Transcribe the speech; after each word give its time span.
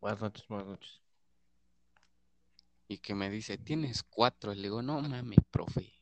Buenas 0.00 0.20
noches, 0.20 0.48
buenas 0.48 0.66
noches. 0.66 1.00
Y 2.88 2.98
que 2.98 3.14
me 3.14 3.30
dice, 3.30 3.58
tienes 3.58 4.02
cuatro. 4.02 4.54
Le 4.54 4.62
digo, 4.62 4.82
no 4.82 5.00
mames, 5.00 5.38
profe. 5.50 5.92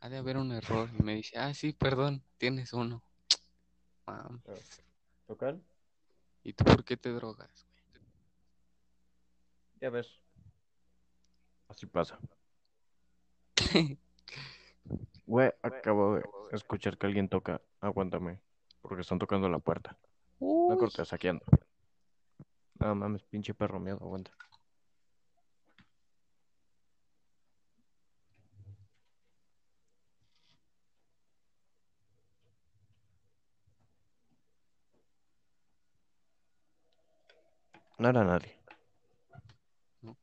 Ha 0.00 0.08
de 0.08 0.16
haber 0.16 0.38
un 0.38 0.52
error. 0.52 0.88
Y 0.98 1.02
me 1.02 1.14
dice, 1.14 1.38
ah, 1.38 1.54
sí, 1.54 1.72
perdón, 1.72 2.24
tienes 2.38 2.72
uno. 2.72 3.02
Mam, 4.06 4.42
¿Tocar? 5.26 5.58
¿Y 6.42 6.54
tú 6.54 6.64
por 6.64 6.84
qué 6.84 6.96
te 6.96 7.10
drogas, 7.10 7.66
Ya 9.80 9.90
ves. 9.90 10.20
Así 11.68 11.86
pasa. 11.86 12.18
Güey, 15.26 15.52
acabo 15.62 16.16
de 16.16 16.24
escuchar 16.50 16.98
que 16.98 17.06
alguien 17.06 17.28
toca. 17.28 17.62
Aguántame. 17.80 18.40
Porque 18.82 19.02
están 19.02 19.20
tocando 19.20 19.48
la 19.48 19.60
puerta. 19.60 19.96
No 20.40 20.46
Uy, 20.46 20.78
cortes, 20.78 21.08
saqueando. 21.08 21.44
No 22.80 22.94
mames, 22.94 23.22
pinche 23.24 23.52
perro 23.54 23.78
miedo, 23.78 23.98
aguanta. 24.00 24.32
No 37.98 38.08
era 38.08 38.24
nadie. 38.24 38.56
No. 40.02 40.16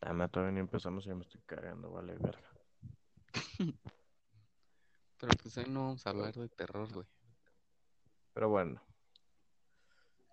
Dame, 0.00 0.28
todavía 0.28 0.52
ni 0.52 0.60
empezamos 0.60 1.06
y 1.06 1.08
ya 1.08 1.14
me 1.14 1.22
estoy 1.22 1.40
cagando, 1.46 1.90
vale, 1.90 2.16
verga. 2.18 2.50
pero 5.18 5.32
pues 5.42 5.56
hoy 5.58 5.66
no 5.68 5.80
vamos 5.80 6.06
a 6.06 6.10
hablar 6.10 6.34
de 6.34 6.48
terror, 6.48 6.92
güey. 6.92 7.06
Pero 8.34 8.48
bueno. 8.50 8.82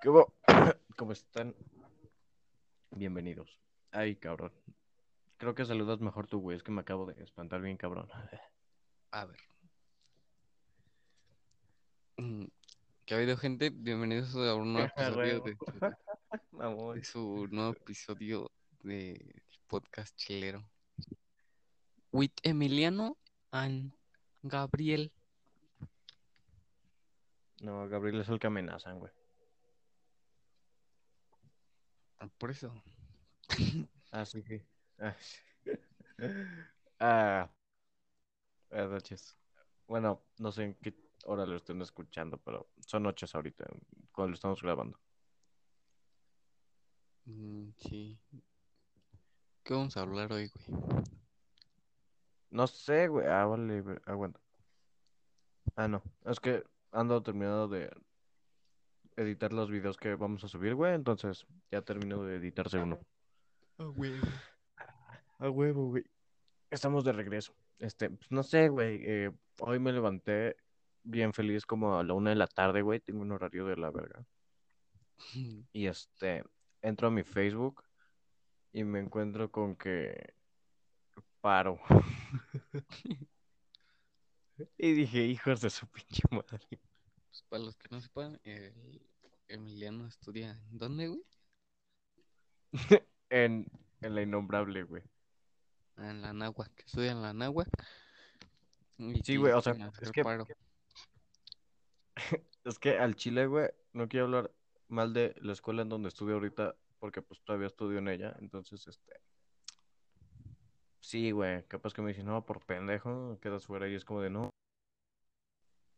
¿Qué 0.01 0.09
hubo? 0.09 0.33
¿Cómo 0.97 1.13
están? 1.13 1.55
Bienvenidos. 2.91 3.59
Ay, 3.91 4.15
cabrón. 4.15 4.51
Creo 5.37 5.55
que 5.55 5.65
saludas 5.65 5.99
mejor 6.01 6.27
tú, 6.27 6.39
güey. 6.39 6.57
Es 6.57 6.63
que 6.63 6.71
me 6.71 6.81
acabo 6.81 7.05
de 7.05 7.21
espantar 7.23 7.61
bien, 7.61 7.77
cabrón. 7.77 8.09
A 9.11 9.25
ver. 9.25 9.39
Mm, 12.17 12.45
¿Qué 13.05 13.13
ha 13.13 13.17
habido, 13.17 13.37
gente? 13.37 13.69
Bienvenidos 13.69 14.35
a 14.35 14.55
un 14.55 14.73
nuevo 14.73 14.87
episodio 14.97 15.43
de 16.93 17.03
su 17.03 17.47
nuevo 17.51 17.71
episodio 17.71 18.51
de 18.81 19.41
podcast 19.67 20.15
chilero. 20.17 20.63
With 22.11 22.33
Emiliano 22.43 23.17
and 23.51 23.93
Gabriel. 24.43 25.11
No, 27.61 27.87
Gabriel 27.89 28.21
es 28.21 28.29
el 28.29 28.37
que 28.39 28.45
amenazan, 28.47 28.99
güey. 28.99 29.11
Ah, 32.19 32.29
Por 32.37 32.51
eso. 32.51 32.71
Ah, 34.11 34.25
sí, 34.25 34.43
sí. 34.43 34.61
Ah, 34.99 35.15
sí. 35.19 35.37
Ah, 36.99 37.49
buenas 38.69 38.89
noches. 38.91 39.37
Bueno, 39.87 40.21
no 40.37 40.51
sé 40.51 40.63
en 40.63 40.75
qué 40.75 40.93
hora 41.25 41.45
lo 41.45 41.55
estén 41.57 41.81
escuchando, 41.81 42.37
pero 42.37 42.67
son 42.85 43.03
noches 43.03 43.33
ahorita, 43.35 43.65
cuando 44.11 44.29
lo 44.29 44.35
estamos 44.35 44.61
grabando. 44.61 44.99
Mm, 47.27 47.71
sí. 47.77 48.17
¿Qué 49.63 49.73
vamos 49.73 49.97
a 49.97 50.01
hablar 50.01 50.31
hoy, 50.31 50.49
güey? 50.49 51.03
No 52.53 52.67
sé, 52.67 53.07
güey. 53.07 53.25
Ah, 53.25 53.45
vale, 53.45 53.83
aguanta. 54.05 54.39
Ah, 55.75 55.87
no. 55.87 56.03
Es 56.23 56.39
que 56.39 56.63
ando 56.91 57.23
terminando 57.23 57.67
de 57.67 57.91
editar 59.15 59.51
los 59.51 59.71
videos 59.71 59.97
que 59.97 60.13
vamos 60.13 60.43
a 60.43 60.47
subir, 60.47 60.75
güey. 60.75 60.93
Entonces 60.93 61.47
ya 61.71 61.81
termino 61.81 62.23
de 62.23 62.35
editarse 62.35 62.77
uno. 62.77 62.99
A 65.39 65.49
huevo, 65.49 65.87
güey. 65.87 66.03
Estamos 66.69 67.03
de 67.03 67.13
regreso. 67.13 67.55
Este, 67.79 68.11
pues, 68.11 68.31
no 68.31 68.43
sé, 68.43 68.69
güey. 68.69 69.01
eh, 69.03 69.31
hoy 69.59 69.79
me 69.79 69.91
levanté 69.91 70.55
bien 71.01 71.33
feliz 71.33 71.65
como 71.65 71.97
a 71.97 72.03
la 72.03 72.13
una 72.13 72.29
de 72.29 72.35
la 72.35 72.47
tarde, 72.47 72.83
güey. 72.83 72.99
Tengo 72.99 73.21
un 73.21 73.31
horario 73.31 73.65
de 73.65 73.77
la 73.77 73.89
verga. 73.89 74.23
Y 75.73 75.87
este, 75.87 76.43
entro 76.83 77.07
a 77.07 77.11
mi 77.11 77.23
Facebook 77.23 77.83
y 78.71 78.83
me 78.83 78.99
encuentro 78.99 79.49
con 79.49 79.75
que 79.75 80.35
paro. 81.41 81.79
Y 84.77 84.91
dije, 84.93 85.25
hijos 85.25 85.61
de 85.61 85.69
su 85.69 85.87
pinche 85.87 86.21
madre. 86.29 86.59
Pues 87.29 87.43
para 87.49 87.63
los 87.63 87.75
que 87.75 87.87
no 87.89 87.99
sepan, 87.99 88.39
el 88.43 89.01
Emiliano 89.47 90.07
estudia 90.07 90.51
¿en 90.71 90.77
dónde, 90.77 91.07
güey? 91.07 91.23
En, 93.29 93.65
en 94.01 94.15
la 94.15 94.21
innombrable, 94.21 94.83
güey. 94.83 95.01
Ah, 95.95 96.11
En 96.11 96.21
la 96.21 96.33
náhuac. 96.33 96.83
Estudia 96.85 97.11
en 97.11 97.21
la 97.23 97.33
náhuac. 97.33 97.67
Y 98.99 99.23
Sí, 99.23 99.37
güey, 99.37 99.53
o 99.53 99.61
sea, 99.61 99.73
es 100.01 100.11
que- 100.11 100.23
paro. 100.23 100.45
Es 102.63 102.79
que 102.79 102.97
al 102.97 103.15
chile, 103.15 103.47
güey, 103.47 103.69
no 103.91 104.07
quiero 104.07 104.25
hablar 104.27 104.53
mal 104.87 105.13
de 105.13 105.35
la 105.41 105.51
escuela 105.53 105.81
en 105.81 105.89
donde 105.89 106.09
estudio 106.09 106.35
ahorita, 106.35 106.75
porque 106.99 107.21
pues 107.21 107.41
todavía 107.43 107.67
estudio 107.67 107.97
en 107.97 108.07
ella, 108.07 108.35
entonces, 108.39 108.87
este... 108.87 109.19
Sí, 111.03 111.31
güey, 111.31 111.65
capaz 111.67 111.93
que 111.93 112.01
me 112.01 112.11
dicen, 112.11 112.25
no, 112.25 112.45
por 112.45 112.65
pendejo, 112.65 113.37
quedas 113.41 113.65
fuera, 113.65 113.89
y 113.89 113.93
es 113.93 114.05
como 114.05 114.21
de, 114.21 114.29
no. 114.29 114.49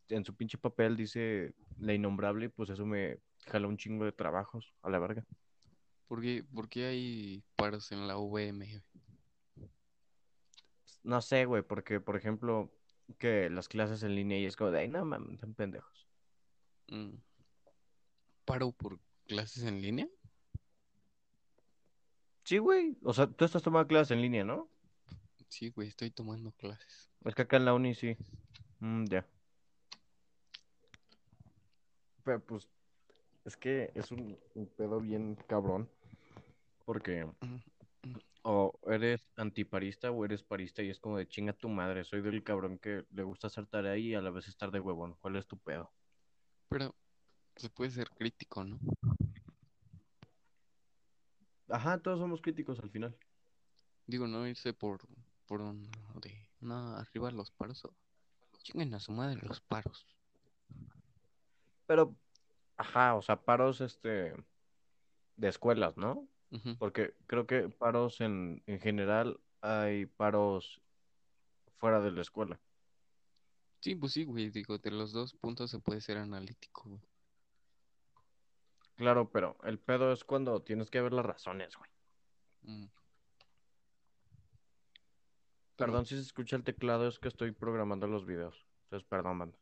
En 0.10 0.26
su 0.26 0.36
pinche 0.36 0.58
papel 0.58 0.98
dice 0.98 1.54
la 1.78 1.94
innombrable, 1.94 2.48
y 2.48 2.50
pues 2.50 2.72
eso 2.72 2.88
me 2.88 3.20
jala 3.46 3.68
un 3.68 3.78
chingo 3.78 4.04
de 4.04 4.12
trabajos, 4.12 4.74
a 4.82 4.90
la 4.90 4.98
verga. 4.98 5.24
¿Por 6.08 6.24
qué, 6.24 6.44
por 6.44 6.70
qué 6.70 6.86
hay 6.86 7.44
paros 7.56 7.92
en 7.92 8.08
la 8.08 8.18
VM? 8.18 8.82
No 11.04 11.22
sé, 11.22 11.46
güey, 11.46 11.62
porque, 11.62 12.00
por 12.00 12.16
ejemplo, 12.16 12.72
que 13.20 13.52
las 13.52 13.70
clases 13.70 14.02
en 14.02 14.16
línea 14.16 14.40
y 14.40 14.46
es 14.46 14.56
como 14.56 14.72
de, 14.72 14.80
ay, 14.80 14.88
no 14.88 15.06
mames, 15.06 15.40
son 15.40 15.54
pendejos. 15.54 16.08
Mm. 16.88 17.14
¿Paro 18.44 18.72
por 18.72 19.00
clases 19.28 19.66
en 19.66 19.84
línea? 19.84 20.10
Sí, 22.44 22.58
güey, 22.58 22.98
o 23.04 23.14
sea, 23.14 23.28
tú 23.28 23.46
estás 23.46 23.62
tomando 23.62 23.88
clases 23.88 24.10
en 24.10 24.24
línea, 24.24 24.44
¿no? 24.44 24.68
Sí, 25.50 25.70
güey, 25.70 25.88
estoy 25.88 26.12
tomando 26.12 26.52
clases. 26.52 27.10
Es 27.24 27.36
que 27.36 27.44
acá 27.44 27.58
en 27.58 27.66
la 27.66 27.74
uni 27.74 27.96
sí. 27.96 28.18
Mm, 28.80 29.06
ya. 29.06 29.26
Pero 32.24 32.40
pues, 32.44 32.68
es 33.46 33.56
que 33.56 33.92
es 33.96 34.12
un, 34.12 34.38
un 34.56 34.68
pedo 34.68 35.00
bien 35.00 35.36
cabrón. 35.48 35.90
Porque 36.86 37.26
o 38.48 38.80
eres 38.92 39.28
antiparista 39.38 40.12
o 40.12 40.24
eres 40.24 40.44
parista 40.44 40.84
y 40.84 40.90
es 40.92 41.00
como 41.00 41.18
de 41.18 41.28
chinga 41.28 41.54
tu 41.54 41.68
madre. 41.68 42.04
Soy 42.04 42.22
del 42.22 42.44
cabrón 42.44 42.78
que 42.78 43.04
le 43.12 43.24
gusta 43.24 43.48
hacer 43.48 43.66
tarea 43.66 43.98
y 43.98 44.14
a 44.14 44.22
la 44.22 44.30
vez 44.30 44.48
estar 44.48 44.70
de 44.70 44.80
huevón. 44.80 45.16
¿Cuál 45.20 45.36
es 45.36 45.48
tu 45.48 45.58
pedo? 45.58 45.92
Pero 46.70 46.94
se 47.56 47.70
puede 47.70 47.90
ser 47.90 48.08
crítico, 48.12 48.64
¿no? 48.64 48.80
Ajá, 51.70 51.98
todos 51.98 52.20
somos 52.20 52.40
críticos 52.40 52.80
al 52.80 52.92
final. 52.92 53.18
Digo, 54.06 54.28
no 54.28 54.48
irse 54.48 54.74
por, 54.74 55.02
por 55.48 55.62
un 55.62 55.90
lado 55.92 56.20
de, 56.22 56.50
no, 56.62 56.96
arriba 56.96 57.32
los 57.32 57.52
paros. 57.52 57.86
o 57.86 57.94
Chinguen 58.64 58.94
a 58.94 59.00
su 59.00 59.12
madre 59.12 59.40
los 59.44 59.62
paros. 59.62 60.06
Pero, 61.88 62.16
ajá, 62.78 63.16
o 63.16 63.22
sea, 63.22 63.42
paros 63.42 63.82
este 63.82 64.34
de 65.38 65.48
escuelas, 65.48 65.98
¿no? 65.98 66.28
Porque 66.80 67.14
creo 67.28 67.46
que 67.46 67.68
paros 67.68 68.22
en, 68.22 68.64
en 68.66 68.80
general 68.80 69.42
hay 69.60 70.06
paros 70.06 70.82
fuera 71.78 72.00
de 72.00 72.12
la 72.12 72.22
escuela. 72.22 72.60
Sí, 73.82 73.94
pues 73.96 74.14
sí, 74.14 74.24
güey, 74.24 74.50
digo, 74.50 74.78
de 74.78 74.92
los 74.92 75.12
dos 75.12 75.34
puntos 75.34 75.70
se 75.70 75.80
puede 75.80 76.02
ser 76.02 76.18
analítico, 76.18 76.84
güey. 76.90 77.02
Claro, 78.96 79.30
pero 79.30 79.58
el 79.64 79.78
pedo 79.78 80.12
es 80.14 80.24
cuando 80.24 80.62
tienes 80.62 80.90
que 80.90 81.02
ver 81.02 81.14
las 81.14 81.26
razones, 81.26 81.76
güey. 81.76 81.92
Mm. 82.62 82.90
Perdón 85.78 86.06
si 86.06 86.16
se 86.16 86.22
escucha 86.22 86.56
el 86.56 86.64
teclado, 86.64 87.08
es 87.08 87.20
que 87.20 87.28
estoy 87.28 87.52
programando 87.52 88.08
los 88.08 88.26
videos. 88.26 88.66
Entonces, 88.86 89.08
perdón, 89.08 89.40
banda. 89.40 89.58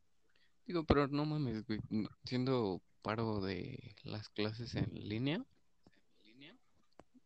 Digo, 0.66 0.84
pero 0.86 1.08
no 1.08 1.26
mames, 1.26 1.66
güey, 1.66 1.80
siendo 2.24 2.82
paro 3.02 3.42
de 3.42 3.96
las 4.04 4.30
clases 4.30 4.76
en 4.76 4.94
línea, 4.94 5.44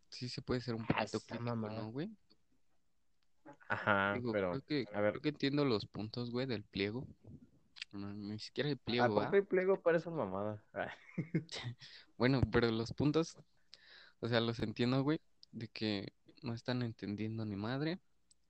sí 0.09 0.29
se 0.29 0.41
puede 0.41 0.61
ser 0.61 0.75
un 0.75 0.83
Ah, 0.83 0.87
poquito 0.87 1.19
crítico, 1.19 1.43
mamada. 1.43 1.81
¿no, 1.81 1.91
güey? 1.91 2.09
Ajá, 3.69 4.13
Digo, 4.15 4.31
pero, 4.31 4.51
creo 4.51 4.61
que, 4.63 4.85
a 4.95 5.01
ver. 5.01 5.11
creo 5.13 5.21
que 5.21 5.29
entiendo 5.29 5.65
los 5.65 5.85
puntos, 5.85 6.31
güey, 6.31 6.45
del 6.47 6.63
pliego. 6.63 7.05
No, 7.91 8.13
ni 8.13 8.39
siquiera 8.39 8.69
el 8.69 8.77
pliego, 8.77 9.19
¿A 9.19 9.25
poco 9.25 9.35
hay 9.35 9.41
pliego 9.41 9.81
para 9.81 9.97
esa 9.97 10.09
mamada? 10.09 10.63
Ah, 10.73 10.91
Bueno, 12.17 12.41
pero 12.51 12.71
los 12.71 12.93
puntos, 12.93 13.37
o 14.19 14.27
sea, 14.27 14.39
los 14.41 14.59
entiendo, 14.59 15.03
güey, 15.03 15.19
de 15.51 15.67
que 15.67 16.13
no 16.41 16.53
están 16.53 16.81
entendiendo 16.81 17.45
ni 17.45 17.55
madre. 17.55 17.99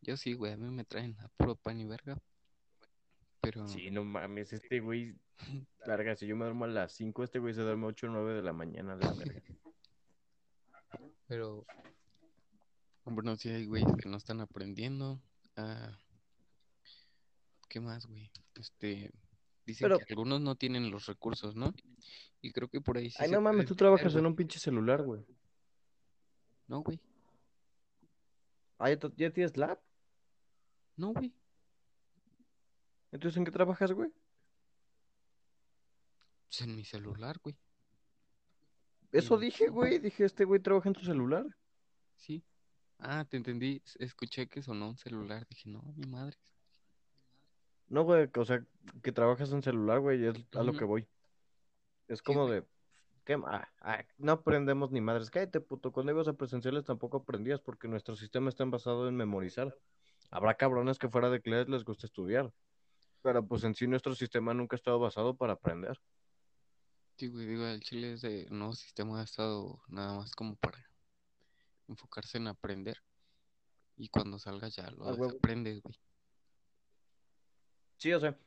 Yo 0.02 0.16
sí, 0.18 0.34
güey, 0.34 0.54
a 0.54 0.58
mí 0.58 0.70
me 0.70 0.86
traen 0.86 1.18
a 1.20 1.28
puro 1.30 1.56
pan 1.56 1.80
y 1.80 1.86
verga. 1.86 2.18
Pero, 3.42 3.68
Sí, 3.68 3.90
no 3.92 4.04
mames, 4.04 4.54
este 4.70 4.80
güey, 4.80 5.16
larga, 5.86 6.16
si 6.16 6.28
yo 6.28 6.36
me 6.36 6.46
duermo 6.46 6.66
a 6.66 6.70
las 6.70 6.94
5, 6.94 7.24
este 7.24 7.40
güey 7.40 7.54
se 7.54 7.62
duerme 7.62 7.88
8 7.88 8.08
o 8.08 8.10
9 8.10 8.34
de 8.36 8.42
la 8.42 8.54
mañana, 8.54 8.96
la 8.96 9.14
verga. 9.14 9.42
pero, 11.28 11.66
bueno, 13.06 13.36
sí 13.38 13.50
hay 13.50 13.66
güeyes 13.66 13.90
que 14.02 14.10
no 14.10 14.18
están 14.18 14.42
aprendiendo. 14.42 15.22
Ah, 15.56 15.98
¿qué 17.70 17.80
más, 17.80 18.06
güey? 18.06 18.32
Este, 18.56 19.12
dicen 19.66 19.86
Pero- 19.90 20.00
que 20.00 20.06
algunos 20.14 20.42
no 20.42 20.56
tienen 20.56 20.90
los 20.92 21.06
recursos, 21.06 21.56
¿no? 21.56 21.74
Y 22.42 22.52
creo 22.52 22.70
que 22.70 22.82
por 22.82 22.98
ahí 22.98 23.10
sí 23.10 23.18
Ay, 23.20 23.30
se 23.30 23.36
no 23.36 23.42
mames, 23.42 23.66
tú 23.66 23.76
trabajas 23.76 24.14
en 24.16 24.26
un 24.26 24.36
pinche 24.36 24.60
celular, 24.60 25.04
güey. 25.04 25.26
No, 26.68 26.82
güey. 26.82 27.00
Ah, 28.78 28.90
¿ya, 28.90 29.00
ya 29.16 29.32
tienes 29.32 29.58
lab? 29.58 29.80
No, 30.96 31.14
güey. 31.14 31.34
Entonces, 33.12 33.38
¿en 33.38 33.46
qué 33.46 33.52
trabajas, 33.52 33.92
güey? 33.92 34.12
Pues 36.50 36.62
en 36.62 36.76
mi 36.76 36.84
celular, 36.84 37.40
güey. 37.42 37.56
Eso 39.12 39.38
dije, 39.38 39.70
güey, 39.70 40.00
dije, 40.00 40.26
este 40.26 40.46
güey 40.46 40.60
trabaja 40.62 40.90
en 40.90 40.96
tu 40.96 41.02
celular. 41.02 41.46
Sí. 42.16 42.44
Ah, 43.00 43.26
te 43.26 43.38
entendí. 43.38 43.82
Escuché 44.00 44.48
que 44.48 44.62
sonó 44.62 44.90
un 44.90 44.98
celular. 44.98 45.48
Dije, 45.48 45.70
no, 45.70 45.82
mi 45.96 46.08
madre. 46.08 46.38
No, 47.90 48.04
güey, 48.04 48.30
o 48.36 48.46
sea, 48.46 48.66
que 49.02 49.12
trabajas 49.12 49.52
en 49.52 49.62
celular, 49.62 50.00
güey, 50.00 50.26
es 50.26 50.36
a 50.54 50.64
lo 50.64 50.74
que 50.74 50.84
voy. 50.84 51.08
Es 52.08 52.22
como 52.22 52.50
de, 52.50 52.66
¿qué? 53.28 53.36
ma- 53.36 53.68
ah, 53.82 54.06
no 54.18 54.32
aprendemos 54.32 54.90
ni 54.92 55.02
madres. 55.02 55.30
Cállate, 55.30 55.60
puto. 55.60 55.92
Cuando 55.92 56.14
ibas 56.14 56.30
a 56.30 56.34
presenciales 56.34 56.86
tampoco 56.86 57.18
aprendías 57.18 57.60
porque 57.60 57.90
nuestro 57.90 58.16
sistema 58.16 58.48
está 58.48 58.64
basado 58.64 59.10
en 59.10 59.18
memorizar. 59.18 59.78
Habrá 60.32 60.56
cabrones 60.56 60.98
que 60.98 61.10
fuera 61.10 61.30
de 61.30 61.42
clases 61.42 61.68
les 61.68 61.84
gusta 61.84 62.08
estudiar. 62.08 62.54
Pero 63.22 63.46
pues 63.46 63.66
en 63.66 63.76
sí 63.76 63.86
nuestro 63.86 64.16
sistema 64.16 64.54
nunca 64.54 64.76
ha 64.76 64.80
estado 64.80 64.98
basado 64.98 65.36
para 65.36 65.54
aprender. 65.54 66.00
Sí, 67.18 67.28
güey, 67.28 67.48
digo, 67.48 67.66
el 67.66 67.82
Chile 67.82 68.14
es 68.14 68.22
de 68.22 68.48
nuevo 68.50 68.74
sistema 68.74 69.20
ha 69.20 69.24
estado 69.24 69.82
nada 69.90 70.16
más 70.16 70.32
como 70.34 70.56
para 70.56 70.78
enfocarse 71.90 72.38
en 72.38 72.48
aprender. 72.48 73.04
Y 73.98 74.08
cuando 74.08 74.40
salgas 74.40 74.76
ya 74.76 74.90
lo 74.92 75.08
Ah, 75.10 75.28
aprendes, 75.36 75.82
güey. 75.82 75.96
Sí, 77.98 78.14
o 78.14 78.20
sea, 78.20 78.40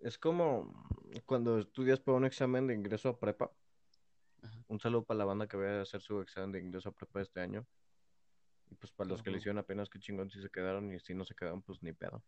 es 0.00 0.18
como 0.18 0.88
cuando 1.26 1.58
estudias 1.60 2.00
para 2.00 2.16
un 2.16 2.24
examen 2.24 2.66
de 2.66 2.74
ingreso 2.74 3.10
a 3.10 3.20
prepa. 3.20 3.52
Ajá. 4.44 4.64
Un 4.68 4.78
saludo 4.78 5.04
para 5.04 5.18
la 5.18 5.24
banda 5.24 5.46
que 5.46 5.56
vaya 5.56 5.78
a 5.78 5.82
hacer 5.82 6.02
su 6.02 6.20
examen 6.20 6.52
de 6.52 6.60
ingreso 6.60 6.90
a 6.90 6.92
prepa 6.92 7.22
este 7.22 7.40
año. 7.40 7.66
Y 8.70 8.74
pues 8.74 8.92
para 8.92 9.08
los 9.08 9.22
que 9.22 9.30
le 9.30 9.38
hicieron 9.38 9.58
apenas 9.58 9.88
que 9.88 9.98
chingón 9.98 10.30
si 10.30 10.40
se 10.40 10.50
quedaron 10.50 10.92
y 10.92 10.98
si 11.00 11.14
no 11.14 11.24
se 11.24 11.34
quedaron, 11.34 11.62
pues 11.62 11.82
ni 11.82 11.92
pedo. 11.92 12.22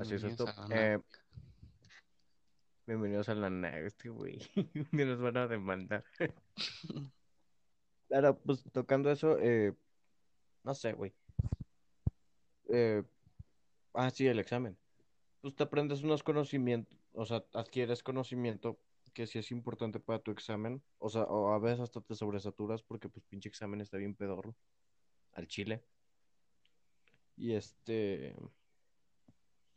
Así 0.00 0.14
es 0.14 0.24
esto. 0.24 0.46
Eh, 0.70 0.98
bienvenidos 2.86 3.28
a 3.28 3.34
la 3.34 3.50
nave, 3.50 3.86
este 3.86 4.08
güey. 4.08 4.38
Me 4.92 5.04
nos 5.04 5.20
van 5.20 5.36
a 5.36 5.46
demandar. 5.46 6.04
Claro, 8.08 8.38
pues 8.38 8.62
tocando 8.72 9.10
eso, 9.10 9.36
eh, 9.40 9.74
no 10.62 10.74
sé, 10.74 10.92
güey. 10.92 11.12
Eh, 12.68 13.02
ah, 13.94 14.10
sí, 14.10 14.28
el 14.28 14.38
examen. 14.38 14.78
Pues 15.40 15.56
te 15.56 15.64
aprendes 15.64 16.04
unos 16.04 16.22
conocimientos, 16.22 16.96
o 17.12 17.24
sea, 17.24 17.44
adquieres 17.52 18.04
conocimiento 18.04 18.78
que 19.16 19.26
sí 19.26 19.38
es 19.38 19.50
importante 19.50 19.98
para 19.98 20.18
tu 20.18 20.30
examen. 20.30 20.82
O 20.98 21.08
sea, 21.08 21.22
o 21.22 21.54
a 21.54 21.58
veces 21.58 21.80
hasta 21.80 22.02
te 22.02 22.14
sobresaturas 22.14 22.82
porque 22.82 23.08
pues 23.08 23.24
pinche 23.24 23.48
examen 23.48 23.80
está 23.80 23.96
bien 23.96 24.14
pedorro. 24.14 24.54
Al 25.32 25.48
chile. 25.48 25.82
Y 27.38 27.54
este, 27.54 28.36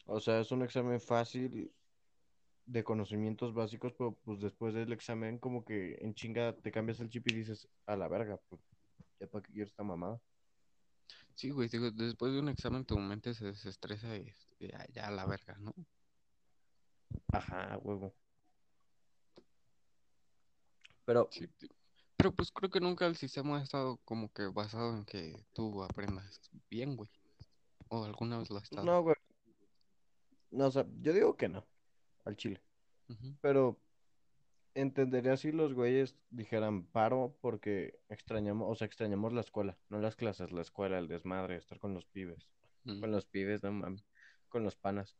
o 0.05 0.19
sea, 0.19 0.41
es 0.41 0.51
un 0.51 0.61
examen 0.63 0.99
fácil 0.99 1.71
de 2.65 2.83
conocimientos 2.83 3.53
básicos, 3.53 3.93
pero 3.97 4.13
pues 4.25 4.41
después 4.41 4.73
del 4.73 4.91
examen 4.91 5.39
como 5.39 5.63
que 5.63 5.97
en 6.01 6.13
chinga 6.13 6.53
te 6.57 6.71
cambias 6.71 6.99
el 6.99 7.09
chip 7.09 7.25
y 7.29 7.35
dices, 7.35 7.69
a 7.85 7.95
la 7.95 8.09
verga, 8.09 8.37
pues 8.49 8.61
ya 9.21 9.27
para 9.27 9.43
qué 9.43 9.53
quiero 9.53 9.67
esta 9.67 9.83
mamada. 9.83 10.21
Sí, 11.33 11.49
güey, 11.51 11.69
digo, 11.69 11.91
después 11.91 12.33
de 12.33 12.39
un 12.39 12.49
examen 12.49 12.83
tu 12.83 12.97
mente 12.99 13.33
se 13.33 13.45
desestresa 13.45 14.17
y 14.17 14.33
ya 14.93 15.07
a 15.07 15.11
la 15.11 15.25
verga, 15.25 15.57
¿no? 15.59 15.73
Ajá, 17.31 17.77
huevo. 17.81 18.13
Pero, 21.09 21.27
Sí. 21.31 21.49
Pero 22.17 22.35
pues 22.35 22.51
creo 22.51 22.69
que 22.69 22.79
nunca 22.79 23.07
el 23.07 23.15
sistema 23.15 23.57
ha 23.57 23.63
estado 23.63 23.97
como 24.05 24.31
que 24.31 24.45
basado 24.45 24.95
en 24.95 25.05
que 25.05 25.43
tú 25.53 25.81
aprendas 25.81 26.39
bien, 26.69 26.95
güey. 26.95 27.09
O 27.87 28.03
alguna 28.03 28.37
vez 28.37 28.51
lo 28.51 28.57
ha 28.57 28.61
estado. 28.61 28.85
no, 28.85 29.01
güey. 29.01 29.15
No, 30.51 30.67
o 30.67 30.71
sea, 30.71 30.85
yo 31.01 31.11
digo 31.13 31.35
que 31.35 31.49
no, 31.49 31.65
al 32.25 32.37
chile. 32.37 32.61
Pero 33.41 33.79
entendería 34.75 35.35
si 35.35 35.51
los 35.51 35.73
güeyes 35.73 36.15
dijeran 36.29 36.83
paro 36.83 37.35
porque 37.41 37.99
extrañamos, 38.07 38.67
o 38.69 38.75
sea, 38.75 38.85
extrañamos 38.85 39.33
la 39.33 39.41
escuela, 39.41 39.79
no 39.89 39.99
las 39.99 40.15
clases, 40.15 40.51
la 40.51 40.61
escuela, 40.61 40.99
el 40.99 41.07
desmadre, 41.07 41.55
estar 41.55 41.79
con 41.79 41.95
los 41.95 42.05
pibes. 42.05 42.47
Con 42.83 43.11
los 43.11 43.25
pibes, 43.25 43.63
no 43.63 43.71
mames, 43.71 44.05
con 44.47 44.63
los 44.63 44.75
panas. 44.75 45.17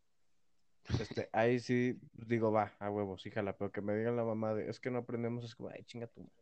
Este, 0.98 1.30
ahí 1.34 1.60
sí 1.60 2.00
digo, 2.14 2.52
va, 2.52 2.74
a 2.80 2.90
huevo, 2.90 3.18
sí, 3.18 3.30
jala, 3.32 3.58
pero 3.58 3.72
que 3.72 3.82
me 3.82 3.96
digan 3.96 4.16
la 4.16 4.24
mamá 4.24 4.54
de, 4.54 4.70
es 4.70 4.80
que 4.80 4.90
no 4.90 5.00
aprendemos, 5.00 5.44
es 5.44 5.56
como, 5.56 5.70
ay, 5.70 5.84
chinga 5.84 6.08
tu 6.08 6.22
madre. 6.22 6.34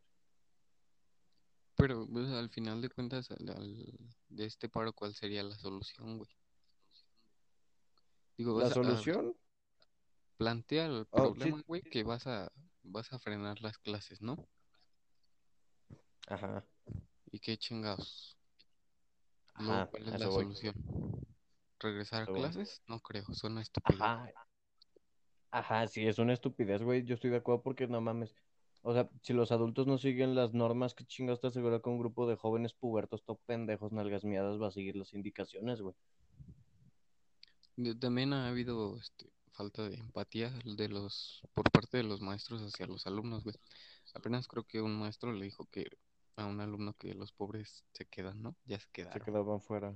Pero 1.76 2.06
pues, 2.10 2.28
al 2.30 2.50
final 2.50 2.80
de 2.82 2.88
cuentas, 2.88 3.30
al- 3.30 3.48
al- 3.50 3.98
de 4.28 4.44
este 4.46 4.68
paro, 4.68 4.92
¿cuál 4.92 5.14
sería 5.14 5.42
la 5.42 5.54
solución, 5.54 6.18
güey? 6.18 6.30
Digo, 8.36 8.54
La 8.54 8.64
vas 8.64 8.70
a- 8.70 8.72
a- 8.72 8.74
solución, 8.74 9.36
plantea 10.36 10.86
el 10.86 11.06
Oh, 11.10 11.34
sí. 11.34 11.40
problema, 11.40 11.62
güey, 11.66 11.82
que 11.82 12.02
vas 12.04 12.26
a, 12.26 12.50
vas 12.82 13.12
a 13.12 13.18
frenar 13.18 13.60
las 13.60 13.78
clases, 13.78 14.20
¿no? 14.22 14.48
ajá, 16.28 16.64
¿Y 17.30 17.38
qué 17.40 17.56
chingados? 17.58 18.36
Luego, 19.58 19.72
ajá, 19.72 19.86
¿cuál 19.90 20.02
a 20.04 20.06
es 20.06 20.12
la 20.12 20.26
eso 20.26 20.30
voy. 20.30 20.44
solución? 20.44 20.74
¿Regresar 21.80 22.22
a 22.22 22.26
clases? 22.26 22.82
No 22.88 23.00
creo, 23.00 23.24
suena 23.32 23.62
estúpido. 23.62 24.02
Ajá, 24.04 24.32
ajá, 25.50 25.86
sí, 25.86 26.06
es 26.06 26.18
una 26.18 26.32
estupidez, 26.32 26.82
güey, 26.82 27.04
yo 27.04 27.14
estoy 27.14 27.30
de 27.30 27.36
acuerdo 27.36 27.62
porque 27.62 27.86
no 27.86 28.00
mames. 28.00 28.34
O 28.82 28.92
sea, 28.92 29.08
si 29.22 29.32
los 29.32 29.50
adultos 29.52 29.86
no 29.86 29.98
siguen 29.98 30.34
las 30.34 30.54
normas, 30.54 30.94
¿qué 30.94 31.04
chingados 31.04 31.40
te 31.40 31.48
asegura 31.48 31.80
que 31.80 31.88
un 31.88 31.98
grupo 31.98 32.26
de 32.28 32.36
jóvenes 32.36 32.74
pubertos, 32.74 33.24
top 33.24 33.40
pendejos, 33.44 33.92
nalgas 33.92 34.24
miadas, 34.24 34.60
va 34.60 34.68
a 34.68 34.72
seguir 34.72 34.96
las 34.96 35.14
indicaciones, 35.14 35.80
güey? 35.80 35.94
También 38.00 38.32
ha 38.32 38.48
habido 38.48 38.96
este, 38.96 39.30
falta 39.52 39.88
de 39.88 39.96
empatía 39.96 40.50
de 40.64 40.88
los, 40.88 41.42
por 41.54 41.70
parte 41.70 41.98
de 41.98 42.02
los 42.04 42.20
maestros 42.20 42.62
hacia 42.62 42.86
los 42.86 43.06
alumnos, 43.06 43.44
güey. 43.44 43.56
Apenas 44.14 44.48
creo 44.48 44.64
que 44.64 44.80
un 44.80 44.98
maestro 44.98 45.32
le 45.32 45.44
dijo 45.44 45.66
que 45.70 45.86
a 46.36 46.46
un 46.46 46.60
alumno 46.60 46.94
que 46.94 47.14
los 47.14 47.32
pobres 47.32 47.84
se 47.92 48.06
quedan, 48.06 48.42
¿no? 48.42 48.56
Ya 48.66 48.78
se 48.78 48.86
Se 48.86 48.92
quedaron. 48.92 49.24
quedaban 49.24 49.60
fuera. 49.60 49.94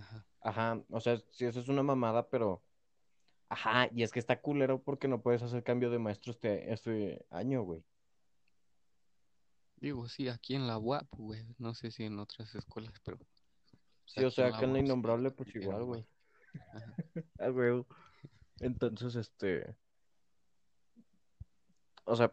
Ajá. 0.00 0.26
Ajá, 0.42 0.82
o 0.88 1.00
sea, 1.00 1.20
sí, 1.30 1.44
eso 1.44 1.60
es 1.60 1.68
una 1.68 1.82
mamada, 1.82 2.28
pero... 2.28 2.62
Ajá, 3.48 3.88
y 3.92 4.02
es 4.02 4.12
que 4.12 4.20
está 4.20 4.40
culero 4.40 4.82
porque 4.82 5.08
no 5.08 5.22
puedes 5.22 5.42
hacer 5.42 5.62
cambio 5.64 5.90
de 5.90 5.98
maestro 5.98 6.32
este, 6.32 6.72
este 6.72 7.26
año, 7.30 7.62
güey. 7.62 7.84
Digo, 9.76 10.08
sí, 10.08 10.28
aquí 10.28 10.54
en 10.54 10.66
la 10.66 10.78
UAP, 10.78 11.08
güey. 11.16 11.44
No 11.58 11.74
sé 11.74 11.90
si 11.90 12.04
en 12.04 12.18
otras 12.18 12.54
escuelas, 12.54 12.94
pero. 13.04 13.18
Sí, 14.04 14.24
o 14.24 14.30
sea, 14.30 14.48
acá 14.48 14.64
en 14.64 14.74
la 14.74 14.78
innombrable, 14.78 15.30
pues 15.30 15.54
igual, 15.54 15.84
güey. 15.84 16.06
Ajá. 16.74 16.94
Ah, 17.38 17.48
güey. 17.48 17.84
Entonces, 18.60 19.16
este... 19.16 19.74
O 22.04 22.14
sea, 22.14 22.32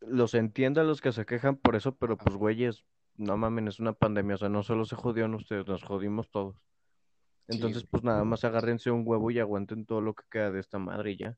los 0.00 0.34
entiendo 0.34 0.80
a 0.80 0.84
los 0.84 1.00
que 1.00 1.12
se 1.12 1.26
quejan 1.26 1.56
por 1.56 1.76
eso, 1.76 1.96
pero 1.96 2.16
pues, 2.16 2.36
güeyes, 2.36 2.84
no 3.18 3.36
mamen, 3.36 3.68
es 3.68 3.78
una 3.80 3.92
pandemia, 3.92 4.36
o 4.36 4.38
sea, 4.38 4.48
no 4.48 4.62
solo 4.62 4.84
se 4.84 4.96
jodieron 4.96 5.34
ustedes, 5.34 5.66
nos 5.66 5.82
jodimos 5.84 6.30
todos. 6.30 6.56
Entonces, 7.48 7.84
pues 7.84 8.02
nada 8.04 8.24
más 8.24 8.44
agárrense 8.44 8.90
un 8.90 9.02
huevo 9.06 9.30
y 9.30 9.38
aguanten 9.38 9.86
todo 9.86 10.00
lo 10.00 10.14
que 10.14 10.24
queda 10.30 10.50
de 10.50 10.60
esta 10.60 10.78
madre 10.78 11.12
y 11.12 11.16
ya. 11.16 11.36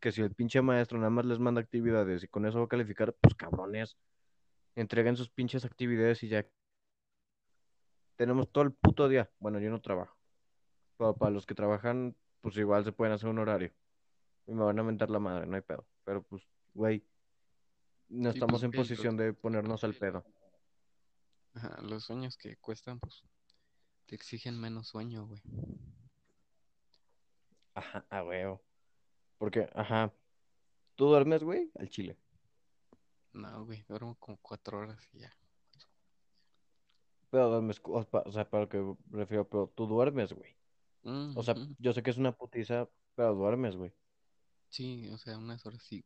Que 0.00 0.10
si 0.12 0.20
el 0.22 0.34
pinche 0.34 0.60
maestro 0.62 0.98
nada 0.98 1.10
más 1.10 1.24
les 1.24 1.38
manda 1.38 1.60
actividades 1.60 2.22
y 2.24 2.28
con 2.28 2.46
eso 2.46 2.58
va 2.58 2.64
a 2.64 2.68
calificar, 2.68 3.14
pues 3.20 3.34
cabrones, 3.34 3.96
entreguen 4.74 5.16
sus 5.16 5.30
pinches 5.30 5.64
actividades 5.64 6.22
y 6.22 6.28
ya. 6.28 6.46
Tenemos 8.16 8.50
todo 8.50 8.64
el 8.64 8.72
puto 8.72 9.08
día. 9.08 9.30
Bueno, 9.38 9.58
yo 9.60 9.70
no 9.70 9.80
trabajo. 9.80 10.16
Pero 10.96 11.16
para 11.16 11.30
los 11.30 11.46
que 11.46 11.54
trabajan, 11.54 12.14
pues 12.40 12.56
igual 12.56 12.84
se 12.84 12.92
pueden 12.92 13.12
hacer 13.14 13.28
un 13.28 13.38
horario. 13.38 13.72
Y 14.46 14.52
me 14.52 14.62
van 14.64 14.78
a 14.78 14.82
mentar 14.82 15.10
la 15.10 15.18
madre, 15.18 15.46
no 15.46 15.56
hay 15.56 15.62
pedo. 15.62 15.86
Pero 16.04 16.22
pues, 16.22 16.42
güey, 16.74 17.04
no 18.08 18.30
Sí, 18.30 18.38
estamos 18.38 18.60
pues, 18.60 18.62
en 18.64 18.70
los- 18.78 18.88
posición 18.88 19.16
de 19.16 19.32
ponernos 19.32 19.84
al 19.84 19.94
pedo. 19.94 20.24
Ajá, 21.54 21.80
los 21.82 22.04
sueños 22.04 22.36
que 22.36 22.56
cuestan, 22.56 22.98
pues. 23.00 23.22
Te 24.06 24.14
exigen 24.14 24.60
menos 24.60 24.88
sueño, 24.88 25.26
güey. 25.26 25.40
Ajá, 27.74 28.04
a 28.10 28.22
huevo. 28.24 28.60
Porque, 29.38 29.68
ajá, 29.74 30.12
¿tú 30.96 31.06
duermes, 31.06 31.44
güey? 31.44 31.70
Al 31.78 31.88
chile. 31.90 32.18
No, 33.34 33.64
güey, 33.66 33.84
duermo 33.88 34.16
como 34.18 34.38
cuatro 34.40 34.78
horas 34.78 35.00
y 35.12 35.20
ya. 35.20 35.32
Pero 37.30 37.50
duermes, 37.50 37.80
o 37.84 38.04
pa- 38.04 38.22
o 38.26 38.32
sea, 38.32 38.48
para 38.48 38.62
lo 38.64 38.68
que 38.68 38.78
me 38.78 39.18
refiero, 39.18 39.48
pero 39.48 39.68
tú 39.74 39.86
duermes, 39.86 40.32
güey. 40.32 40.56
O 41.36 41.42
sea, 41.42 41.54
yo 41.78 41.92
sé 41.92 42.02
que 42.02 42.10
es 42.10 42.16
una 42.18 42.32
putiza, 42.32 42.88
pero 43.16 43.34
duermes, 43.34 43.76
güey. 43.76 43.92
Sí, 44.68 45.08
o 45.10 45.18
sea, 45.18 45.38
unas 45.38 45.64
horas 45.66 45.82
sí, 45.82 46.04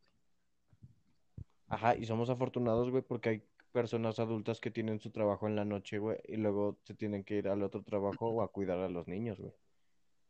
Ajá, 1.67 1.95
y 1.95 2.05
somos 2.05 2.29
afortunados, 2.29 2.89
güey, 2.89 3.03
porque 3.03 3.29
hay 3.29 3.43
personas 3.71 4.19
adultas 4.19 4.59
que 4.59 4.71
tienen 4.71 4.99
su 4.99 5.11
trabajo 5.11 5.47
en 5.47 5.55
la 5.55 5.65
noche, 5.65 5.99
güey, 5.99 6.17
y 6.25 6.37
luego 6.37 6.79
se 6.83 6.93
tienen 6.95 7.23
que 7.23 7.35
ir 7.35 7.47
al 7.47 7.63
otro 7.63 7.83
trabajo 7.83 8.27
o 8.29 8.41
a 8.41 8.51
cuidar 8.51 8.79
a 8.79 8.89
los 8.89 9.07
niños, 9.07 9.39
güey. 9.39 9.53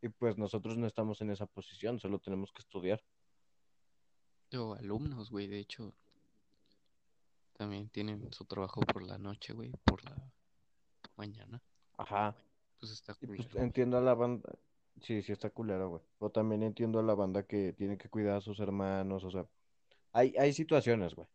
Y 0.01 0.09
pues 0.09 0.37
nosotros 0.37 0.77
no 0.77 0.87
estamos 0.87 1.21
en 1.21 1.31
esa 1.31 1.45
posición, 1.45 1.99
solo 1.99 2.19
tenemos 2.19 2.51
que 2.51 2.61
estudiar. 2.61 3.03
O 4.53 4.73
alumnos, 4.73 5.29
güey, 5.31 5.47
de 5.47 5.59
hecho, 5.59 5.93
también 7.53 7.89
tienen 7.89 8.31
su 8.33 8.45
trabajo 8.45 8.81
por 8.81 9.03
la 9.03 9.17
noche, 9.17 9.53
güey, 9.53 9.71
por 9.83 10.03
la 10.03 10.31
mañana. 11.15 11.61
Ajá, 11.97 12.35
Pues 12.79 12.91
está 12.91 13.13
pues 13.15 13.47
culero, 13.49 13.59
entiendo 13.63 13.97
a 13.97 14.01
la 14.01 14.13
banda, 14.15 14.49
sí, 15.01 15.21
sí 15.21 15.31
está 15.31 15.49
culero, 15.49 15.89
güey. 15.89 16.01
O 16.19 16.29
también 16.31 16.63
entiendo 16.63 16.99
a 16.99 17.03
la 17.03 17.15
banda 17.15 17.43
que 17.45 17.73
tiene 17.73 17.97
que 17.97 18.09
cuidar 18.09 18.37
a 18.37 18.41
sus 18.41 18.59
hermanos, 18.59 19.23
o 19.23 19.31
sea, 19.31 19.45
hay, 20.13 20.35
hay 20.37 20.53
situaciones, 20.53 21.15
güey. 21.15 21.27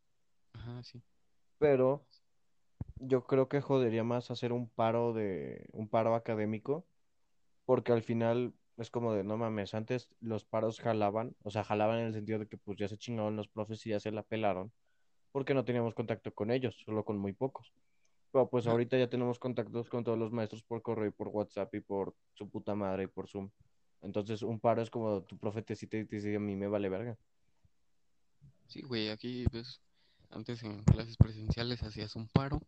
Ajá, 0.52 0.82
sí. 0.82 1.02
Pero 1.64 2.04
yo 2.97 3.25
creo 3.25 3.49
que 3.49 3.62
jodería 3.62 4.04
más 4.04 4.30
hacer 4.30 4.52
un 4.52 4.68
paro 4.68 5.14
de, 5.14 5.66
un 5.73 5.88
paro 5.88 6.14
académico 6.14 6.87
porque 7.64 7.90
al 7.92 8.02
final 8.02 8.52
es 8.76 8.90
como 8.90 9.14
de, 9.14 9.25
no 9.25 9.38
mames, 9.38 9.73
antes 9.73 10.11
los 10.21 10.44
paros 10.44 10.78
jalaban, 10.78 11.35
o 11.42 11.50
sea, 11.50 11.64
jalaban 11.64 12.00
en 12.00 12.06
el 12.09 12.12
sentido 12.12 12.38
de 12.38 12.49
que 12.49 12.59
pues 12.59 12.76
ya 12.76 12.87
se 12.87 12.99
chingaron 12.99 13.37
los 13.37 13.49
profes 13.49 13.87
y 13.87 13.90
ya 13.90 13.99
se 13.99 14.11
la 14.11 14.23
pelaron, 14.23 14.75
porque 15.33 15.54
no 15.54 15.64
teníamos 15.64 15.94
contacto 15.94 16.35
con 16.35 16.50
ellos, 16.50 16.76
solo 16.85 17.02
con 17.02 17.16
muy 17.16 17.33
pocos. 17.33 17.73
Pero 18.30 18.50
pues 18.50 18.66
ahorita 18.66 18.99
ya 18.99 19.09
tenemos 19.09 19.38
contactos 19.38 19.88
con 19.88 20.04
todos 20.04 20.18
los 20.18 20.33
maestros 20.33 20.62
por 20.64 20.83
correo 20.83 21.06
y 21.09 21.12
por 21.12 21.28
WhatsApp 21.28 21.75
y 21.76 21.80
por 21.80 22.14
su 22.35 22.50
puta 22.50 22.75
madre 22.75 23.04
y 23.04 23.06
por 23.06 23.26
Zoom. 23.26 23.49
Entonces 24.02 24.42
un 24.42 24.61
paro 24.61 24.83
es 24.83 24.90
como 24.90 25.23
tu 25.23 25.38
profe 25.38 25.62
te 25.62 25.76
cita 25.76 25.97
y 25.97 26.04
te 26.04 26.16
dice, 26.16 26.37
a 26.37 26.40
mí 26.40 26.56
me 26.56 26.68
vale 26.68 26.90
verga. 26.90 27.16
sí, 28.66 28.83
güey, 28.83 29.09
aquí, 29.09 29.47
pues, 29.50 29.80
antes 30.35 30.62
en 30.62 30.83
clases 30.85 31.17
presenciales 31.17 31.83
hacías 31.83 32.17
un 32.17 32.29
paro 32.29 32.61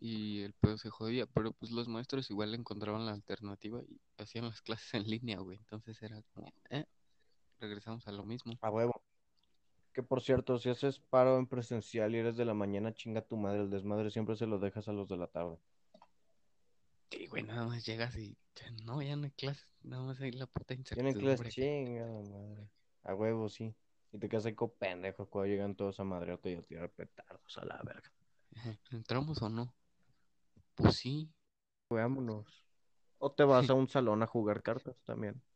y 0.00 0.42
el 0.42 0.52
pedo 0.54 0.78
se 0.78 0.90
jodía, 0.90 1.26
pero 1.26 1.52
pues 1.52 1.70
los 1.70 1.88
maestros 1.88 2.30
igual 2.30 2.54
encontraban 2.54 3.06
la 3.06 3.12
alternativa 3.12 3.80
y 3.82 4.00
hacían 4.18 4.46
las 4.46 4.60
clases 4.62 4.94
en 4.94 5.04
línea, 5.08 5.38
güey. 5.38 5.58
Entonces 5.58 6.02
era 6.02 6.20
como, 6.34 6.52
eh, 6.70 6.84
regresamos 7.60 8.06
a 8.08 8.12
lo 8.12 8.24
mismo. 8.24 8.58
A 8.60 8.70
huevo. 8.70 9.02
Que 9.92 10.02
por 10.02 10.20
cierto, 10.20 10.58
si 10.58 10.68
haces 10.68 10.98
paro 10.98 11.38
en 11.38 11.46
presencial 11.46 12.14
y 12.14 12.18
eres 12.18 12.36
de 12.36 12.44
la 12.44 12.52
mañana, 12.52 12.92
chinga 12.92 13.22
tu 13.22 13.36
madre, 13.36 13.62
el 13.62 13.70
desmadre 13.70 14.10
siempre 14.10 14.36
se 14.36 14.46
lo 14.46 14.58
dejas 14.58 14.88
a 14.88 14.92
los 14.92 15.08
de 15.08 15.16
la 15.16 15.26
tarde. 15.26 15.56
Sí, 17.10 17.26
güey, 17.28 17.44
nada 17.44 17.66
más 17.66 17.86
llegas 17.86 18.16
y 18.16 18.36
ya 18.54 18.70
no, 18.84 19.00
ya 19.00 19.16
no 19.16 19.24
hay 19.24 19.30
clases, 19.30 19.66
nada 19.82 20.02
más 20.02 20.20
hay 20.20 20.32
la 20.32 20.46
puta 20.46 20.74
Tienen 20.90 21.14
clases 21.14 21.46
incertidumbre. 21.46 21.50
chinga, 21.50 22.06
madre. 22.30 22.68
A 23.04 23.14
huevo, 23.14 23.48
sí. 23.48 23.74
Y 24.16 24.18
te 24.18 24.30
quedas 24.30 24.46
ahí 24.46 24.54
como 24.54 24.72
pendejo 24.72 25.26
cuando 25.26 25.48
llegan 25.48 25.74
todos 25.76 26.00
a 26.00 26.04
madrearte 26.04 26.52
y 26.52 26.54
a 26.54 26.62
tirar 26.62 26.88
petardos 26.88 27.58
a 27.58 27.66
la 27.66 27.82
verga. 27.82 28.10
¿Entramos 28.90 29.42
o 29.42 29.50
no? 29.50 29.74
Pues 30.74 30.96
sí. 30.96 31.30
Vámonos. 31.90 32.64
O 33.18 33.30
te 33.30 33.44
vas 33.44 33.68
a 33.68 33.74
un 33.74 33.88
salón 33.88 34.22
a 34.22 34.26
jugar 34.26 34.62
cartas 34.62 34.96
también. 35.04 35.40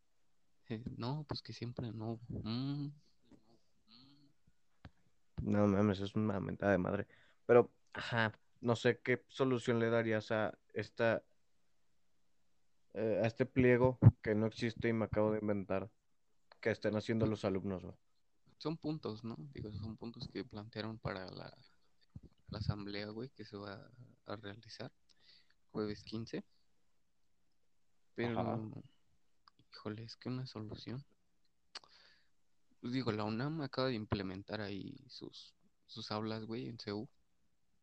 Eh, 0.72 0.84
no, 0.96 1.24
pues 1.26 1.42
que 1.42 1.52
siempre 1.52 1.90
no. 1.90 2.20
Mm, 2.28 2.90
No 5.42 5.66
mames, 5.66 5.98
es 5.98 6.14
una 6.14 6.38
mentada 6.38 6.70
de 6.70 6.78
madre. 6.78 7.08
Pero, 7.44 7.72
ajá, 7.92 8.38
no 8.60 8.76
sé 8.76 9.00
qué 9.00 9.24
solución 9.26 9.80
le 9.80 9.90
darías 9.90 10.30
a 10.30 10.56
esta, 10.72 11.24
eh, 12.94 13.20
a 13.20 13.26
este 13.26 13.46
pliego 13.46 13.98
que 14.22 14.36
no 14.36 14.46
existe 14.46 14.86
y 14.86 14.92
me 14.92 15.06
acabo 15.06 15.32
de 15.32 15.40
inventar, 15.40 15.90
que 16.60 16.70
están 16.70 16.94
haciendo 16.94 17.26
los 17.26 17.44
alumnos, 17.44 17.82
güey. 17.82 17.96
Son 18.60 18.76
puntos, 18.76 19.24
¿no? 19.24 19.36
Digo, 19.54 19.72
son 19.72 19.96
puntos 19.96 20.28
que 20.28 20.44
plantearon 20.44 20.98
para 20.98 21.30
la, 21.30 21.56
la 22.50 22.58
asamblea, 22.58 23.08
güey, 23.08 23.30
que 23.30 23.46
se 23.46 23.56
va 23.56 23.90
a 24.26 24.36
realizar 24.36 24.92
jueves 25.72 26.04
15. 26.04 26.38
Ajá, 26.38 26.44
Pero, 28.14 28.82
híjole, 29.72 30.04
es 30.04 30.16
que 30.16 30.28
una 30.28 30.46
solución. 30.46 31.02
Pues 32.82 32.92
digo, 32.92 33.12
la 33.12 33.24
UNAM 33.24 33.62
acaba 33.62 33.88
de 33.88 33.94
implementar 33.94 34.60
ahí 34.60 34.94
sus, 35.08 35.54
sus 35.86 36.10
aulas, 36.10 36.44
güey, 36.44 36.68
en 36.68 36.78
CEU 36.78 37.08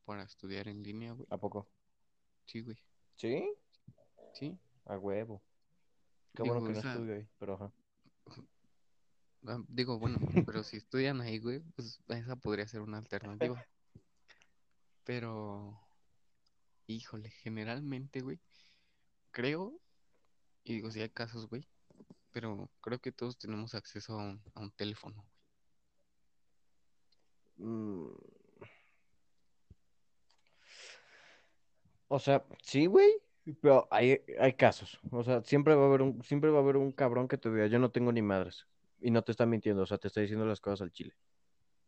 para 0.06 0.24
estudiar 0.24 0.68
en 0.68 0.84
línea, 0.84 1.14
güey. 1.14 1.28
¿a 1.32 1.38
poco? 1.40 1.68
Sí, 2.46 2.62
güey. 2.62 2.78
¿Sí? 3.16 3.52
Sí. 4.36 4.56
A 4.86 4.98
huevo. 5.00 5.42
Qué 6.36 6.44
bueno 6.44 6.60
Digo, 6.60 6.68
que 6.68 6.74
no 6.74 6.80
esa, 6.80 6.94
estudio 6.94 7.16
ahí, 7.16 7.28
pero 7.40 7.56
ajá. 7.56 7.74
Ah, 9.48 9.64
digo, 9.68 10.00
bueno, 10.00 10.18
pero 10.46 10.64
si 10.64 10.78
estudian 10.78 11.22
ahí, 11.22 11.40
güey, 11.40 11.60
pues 11.76 12.00
esa 12.10 12.36
podría 12.36 12.68
ser 12.68 12.82
una 12.82 12.98
alternativa. 12.98 13.66
Pero, 15.04 15.80
híjole, 16.88 17.30
generalmente, 17.30 18.22
güey, 18.22 18.40
creo, 19.32 19.80
y 20.64 20.74
digo, 20.74 20.92
si 20.92 21.02
hay 21.02 21.10
casos, 21.10 21.48
güey, 21.48 21.68
pero 22.32 22.70
creo 22.82 23.00
que 23.00 23.12
todos 23.12 23.38
tenemos 23.38 23.74
acceso 23.74 24.20
a 24.20 24.24
un, 24.24 24.42
a 24.54 24.62
un 24.62 24.72
teléfono, 24.72 25.26
güey. 25.26 25.38
Mm, 27.70 28.12
O 32.10 32.20
sea, 32.20 32.46
sí, 32.62 32.86
güey, 32.86 33.10
pero 33.62 33.88
hay, 33.92 34.22
hay 34.40 34.54
casos. 34.54 35.00
O 35.12 35.24
sea, 35.24 35.42
siempre 35.44 35.76
va 35.76 35.84
a 35.84 35.88
haber 35.88 36.02
un, 36.02 36.24
siempre 36.24 36.50
va 36.50 36.60
a 36.60 36.62
haber 36.62 36.78
un 36.78 36.92
cabrón 36.92 37.28
que 37.28 37.38
te 37.38 37.50
diga, 37.52 37.68
yo 37.68 37.80
no 37.80 37.92
tengo 37.92 38.12
ni 38.12 38.22
madres. 38.22 38.66
Y 39.00 39.12
no 39.12 39.22
te 39.24 39.32
está 39.32 39.46
mintiendo, 39.46 39.84
o 39.84 39.86
sea, 39.86 39.98
te 39.98 40.08
está 40.08 40.22
diciendo 40.22 40.46
las 40.46 40.60
cosas 40.60 40.82
al 40.82 40.92
chile. 40.92 41.14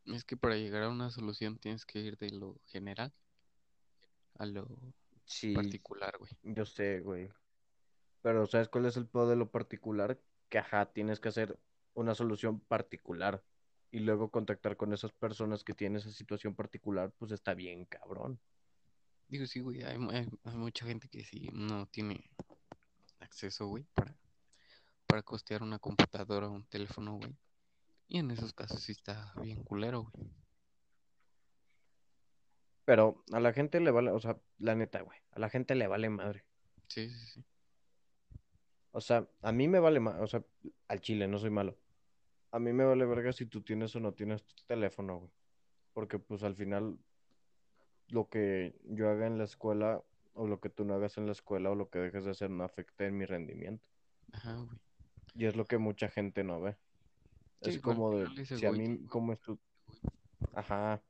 Es 0.05 0.23
que 0.23 0.37
para 0.37 0.55
llegar 0.55 0.83
a 0.83 0.89
una 0.89 1.09
solución 1.09 1.57
tienes 1.57 1.85
que 1.85 1.99
ir 1.99 2.17
de 2.17 2.31
lo 2.31 2.55
general 2.67 3.11
a 4.37 4.45
lo 4.45 4.67
Sí, 5.25 5.53
particular, 5.53 6.17
güey. 6.17 6.31
yo 6.43 6.65
sé, 6.65 7.01
güey. 7.01 7.29
Pero 8.21 8.45
¿sabes 8.47 8.69
cuál 8.69 8.85
es 8.85 8.97
el 8.97 9.05
pedo 9.07 9.29
de 9.29 9.35
lo 9.35 9.49
particular? 9.51 10.19
Que 10.49 10.57
ajá, 10.57 10.91
tienes 10.91 11.19
que 11.19 11.29
hacer 11.29 11.57
una 11.93 12.15
solución 12.15 12.59
particular. 12.59 13.43
Y 13.91 13.99
luego 13.99 14.29
contactar 14.29 14.77
con 14.77 14.93
esas 14.93 15.11
personas 15.11 15.63
que 15.63 15.73
tienen 15.73 15.97
esa 15.97 16.11
situación 16.11 16.53
particular, 16.55 17.11
pues 17.17 17.31
está 17.31 17.53
bien, 17.55 17.85
cabrón. 17.85 18.39
Digo, 19.27 19.45
sí, 19.45 19.59
güey, 19.61 19.83
hay- 19.83 19.97
hay 20.43 20.55
mucha 20.55 20.85
gente 20.85 21.07
que 21.07 21.23
sí 21.23 21.49
no 21.53 21.87
tiene 21.87 22.29
acceso, 23.19 23.67
güey, 23.67 23.83
para, 23.95 24.15
para 25.09 25.23
costear 25.23 25.63
una 25.63 25.79
computadora 25.79 26.47
o 26.47 26.51
un 26.51 26.65
teléfono, 26.65 27.17
güey. 27.17 27.35
Y 28.07 28.19
en 28.19 28.29
esos 28.29 28.53
casos 28.53 28.79
sí 28.79 28.91
está 28.91 29.33
bien 29.41 29.63
culero, 29.63 30.11
güey. 30.13 30.29
Pero 32.85 33.23
a 33.31 33.39
la 33.39 33.51
gente 33.51 33.79
le 33.79 33.89
vale, 33.89 34.11
o 34.11 34.19
sea, 34.19 34.39
la 34.59 34.75
neta, 34.75 35.01
güey, 35.01 35.17
a 35.31 35.39
la 35.39 35.49
gente 35.49 35.73
le 35.73 35.87
vale 35.87 36.09
madre. 36.09 36.45
Sí, 36.87 37.09
sí, 37.09 37.25
sí. 37.25 37.45
O 38.91 39.01
sea, 39.01 39.27
a 39.41 39.51
mí 39.51 39.67
me 39.67 39.79
vale 39.79 39.99
madre, 39.99 40.21
o 40.21 40.27
sea, 40.27 40.45
al 40.87 41.01
chile, 41.01 41.27
no 41.27 41.39
soy 41.39 41.49
malo. 41.49 41.75
A 42.51 42.59
mí 42.59 42.71
me 42.71 42.85
vale 42.85 43.05
verga 43.05 43.33
si 43.33 43.47
tú 43.47 43.61
tienes 43.61 43.95
o 43.95 43.99
no 43.99 44.13
tienes 44.13 44.43
teléfono, 44.67 45.17
güey. 45.17 45.31
Porque 45.93 46.19
pues 46.19 46.43
al 46.43 46.55
final 46.55 46.99
lo 48.09 48.29
que 48.29 48.79
yo 48.83 49.09
haga 49.09 49.25
en 49.25 49.39
la 49.39 49.43
escuela 49.45 50.03
o 50.33 50.47
lo 50.47 50.59
que 50.59 50.69
tú 50.69 50.85
no 50.85 50.93
hagas 50.93 51.17
en 51.17 51.25
la 51.25 51.31
escuela 51.31 51.71
o 51.71 51.75
lo 51.75 51.89
que 51.89 51.99
dejes 51.99 52.25
de 52.25 52.31
hacer 52.31 52.51
no 52.51 52.63
afecta 52.63 53.05
en 53.05 53.17
mi 53.17 53.25
rendimiento. 53.25 53.87
Ajá, 54.33 54.55
güey. 54.55 54.79
Y 55.35 55.45
es 55.45 55.55
lo 55.55 55.65
que 55.65 55.77
mucha 55.77 56.09
gente 56.09 56.43
no 56.43 56.61
ve. 56.61 56.77
Es 57.61 57.75
Sí, 57.75 57.81
como 57.81 58.15
de, 58.15 58.45
si 58.45 58.65
a 58.65 58.71
mí 58.71 59.05
como 59.07 59.33
estu... 59.33 59.59
Ajá. 60.53 61.01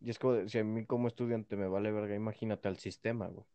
Y 0.00 0.10
es 0.10 0.18
como 0.18 0.34
de, 0.34 0.48
si 0.48 0.58
a 0.58 0.64
mí 0.64 0.84
como 0.84 1.08
estudiante 1.08 1.56
me 1.56 1.68
vale 1.68 1.92
verga, 1.92 2.14
imagínate 2.14 2.68
al 2.68 2.78
sistema, 2.78 3.28
güey. 3.28 3.46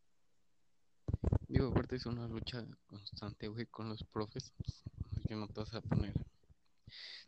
Digo, 1.48 1.68
aparte 1.68 1.96
es 1.96 2.06
una 2.06 2.26
lucha 2.26 2.66
constante, 2.86 3.48
güey, 3.48 3.66
con 3.66 3.88
los 3.88 4.04
profes. 4.04 4.52
que 5.26 5.34
no 5.34 5.48
te 5.48 5.60
vas 5.60 5.74
a 5.74 5.80
poner. 5.80 6.14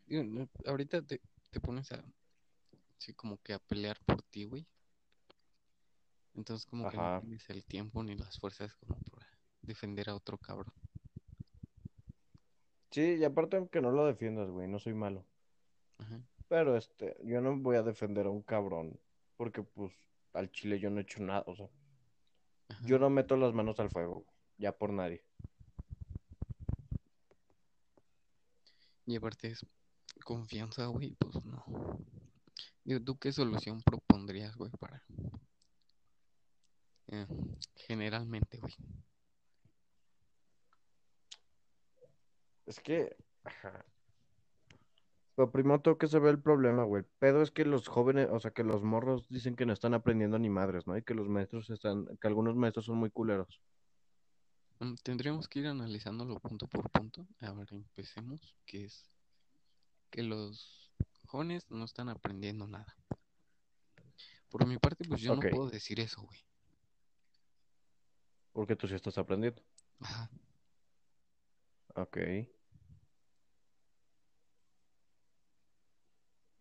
Digo, 0.06 0.24
no, 0.24 0.48
ahorita 0.66 1.02
te, 1.02 1.20
te 1.50 1.60
pones 1.60 1.92
a, 1.92 2.04
sí, 2.98 3.14
como 3.14 3.38
que 3.42 3.52
a 3.52 3.58
pelear 3.58 3.98
por 4.04 4.22
ti, 4.22 4.44
güey. 4.44 4.66
Entonces, 6.34 6.66
como 6.66 6.88
que 6.90 6.96
no 6.96 7.20
tienes 7.20 7.48
el 7.50 7.64
tiempo 7.64 8.02
ni 8.02 8.14
las 8.14 8.38
fuerzas 8.38 8.74
como 8.74 8.96
para 9.10 9.26
defender 9.62 10.08
a 10.10 10.14
otro 10.14 10.38
cabrón. 10.38 10.72
Sí, 12.90 13.16
y 13.20 13.24
aparte 13.24 13.68
que 13.70 13.80
no 13.80 13.90
lo 13.92 14.04
defiendas, 14.06 14.50
güey, 14.50 14.66
no 14.66 14.78
soy 14.78 14.94
malo. 14.94 15.24
Ajá, 15.98 16.20
Pero 16.48 16.76
este, 16.76 17.16
yo 17.24 17.40
no 17.40 17.56
voy 17.56 17.76
a 17.76 17.82
defender 17.82 18.26
a 18.26 18.30
un 18.30 18.42
cabrón 18.42 18.98
porque 19.36 19.62
pues 19.62 19.92
al 20.32 20.50
chile 20.50 20.78
yo 20.80 20.90
no 20.90 20.98
he 20.98 21.02
hecho 21.02 21.22
nada, 21.22 21.44
o 21.46 21.54
sea, 21.54 21.68
ajá. 22.68 22.86
yo 22.86 22.98
no 22.98 23.08
meto 23.10 23.36
las 23.36 23.54
manos 23.54 23.78
al 23.80 23.90
fuego, 23.90 24.24
ya 24.58 24.76
por 24.76 24.92
nadie. 24.92 25.24
Y 29.06 29.16
aparte 29.16 29.48
es 29.48 29.66
confianza, 30.24 30.86
güey, 30.86 31.12
pues 31.18 31.44
no. 31.44 31.64
Digo, 32.84 33.00
¿tú 33.02 33.18
qué 33.18 33.32
solución 33.32 33.82
propondrías, 33.82 34.56
güey, 34.56 34.70
para... 34.78 35.02
eh, 37.08 37.26
generalmente, 37.74 38.58
güey. 38.58 38.74
Es 42.70 42.78
que, 42.78 43.16
ajá. 43.42 43.84
Pero 45.34 45.50
primero 45.50 45.80
tengo 45.80 45.98
que 45.98 46.06
saber 46.06 46.30
el 46.30 46.40
problema, 46.40 46.84
güey. 46.84 47.02
El 47.02 47.08
pedo 47.18 47.42
es 47.42 47.50
que 47.50 47.64
los 47.64 47.88
jóvenes, 47.88 48.28
o 48.30 48.38
sea, 48.38 48.52
que 48.52 48.62
los 48.62 48.84
morros 48.84 49.28
dicen 49.28 49.56
que 49.56 49.66
no 49.66 49.72
están 49.72 49.92
aprendiendo 49.92 50.38
ni 50.38 50.50
madres, 50.50 50.86
¿no? 50.86 50.96
Y 50.96 51.02
que 51.02 51.14
los 51.14 51.28
maestros 51.28 51.68
están, 51.70 52.06
que 52.18 52.28
algunos 52.28 52.54
maestros 52.54 52.84
son 52.84 52.98
muy 52.98 53.10
culeros. 53.10 53.60
Mm, 54.78 54.94
Tendríamos 55.02 55.48
que 55.48 55.58
ir 55.58 55.66
analizándolo 55.66 56.38
punto 56.38 56.68
por 56.68 56.88
punto. 56.90 57.26
A 57.40 57.52
ver, 57.54 57.66
empecemos, 57.72 58.54
que 58.64 58.84
es 58.84 59.10
que 60.10 60.22
los 60.22 60.92
jóvenes 61.26 61.68
no 61.72 61.84
están 61.84 62.08
aprendiendo 62.08 62.68
nada. 62.68 62.96
Por 64.48 64.64
mi 64.64 64.78
parte, 64.78 65.04
pues 65.08 65.20
yo 65.22 65.34
no 65.34 65.40
puedo 65.40 65.70
decir 65.70 65.98
eso, 65.98 66.22
güey. 66.22 66.38
Porque 68.52 68.76
tú 68.76 68.86
sí 68.86 68.94
estás 68.94 69.18
aprendiendo. 69.18 69.60
Ajá. 69.98 70.30
Ok. 71.96 72.18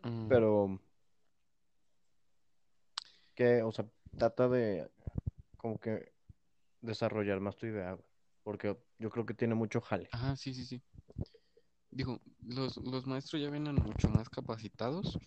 Mm, 0.04 0.28
Pero, 0.28 0.80
que, 3.36 3.64
o 3.64 3.72
sea, 3.72 3.86
trata 4.18 4.48
de 4.50 4.90
como 5.58 5.80
que 5.80 6.14
desarrollar 6.82 7.40
más 7.40 7.56
tu 7.58 7.66
idea, 7.68 7.94
güey. 7.94 8.06
Porque 8.44 8.78
yo 8.98 9.10
creo 9.10 9.26
que 9.26 9.34
tiene 9.34 9.56
mucho 9.56 9.82
jale. 9.82 10.10
Ajá, 10.12 10.36
sí, 10.36 10.54
sí, 10.54 10.66
sí. 10.66 10.82
Digo, 11.92 12.20
los, 12.46 12.78
los 12.78 13.06
maestros 13.08 13.42
ya 13.42 13.50
vienen 13.50 13.76
mucho 13.76 14.10
más 14.10 14.30
capacitados. 14.30 15.18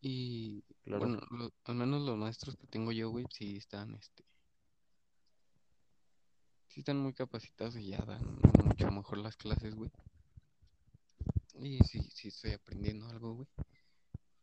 Y 0.00 0.62
Claro. 0.84 1.00
bueno, 1.00 1.20
lo- 1.30 1.52
al 1.64 1.74
menos 1.74 2.02
los 2.02 2.16
maestros 2.16 2.56
que 2.56 2.66
tengo 2.68 2.92
yo, 2.92 3.10
güey, 3.10 3.26
sí 3.30 3.56
están, 3.56 3.94
este, 3.94 4.24
sí 6.68 6.80
están 6.80 6.98
muy 6.98 7.12
capacitados 7.12 7.76
y 7.76 7.88
ya 7.88 7.98
dan 8.04 8.22
mucho 8.64 8.90
mejor 8.90 9.18
las 9.18 9.36
clases, 9.36 9.74
güey. 9.74 9.90
Y 11.58 11.78
sí, 11.84 12.00
sí 12.12 12.28
estoy 12.28 12.52
aprendiendo 12.52 13.08
algo, 13.08 13.34
güey. 13.34 13.48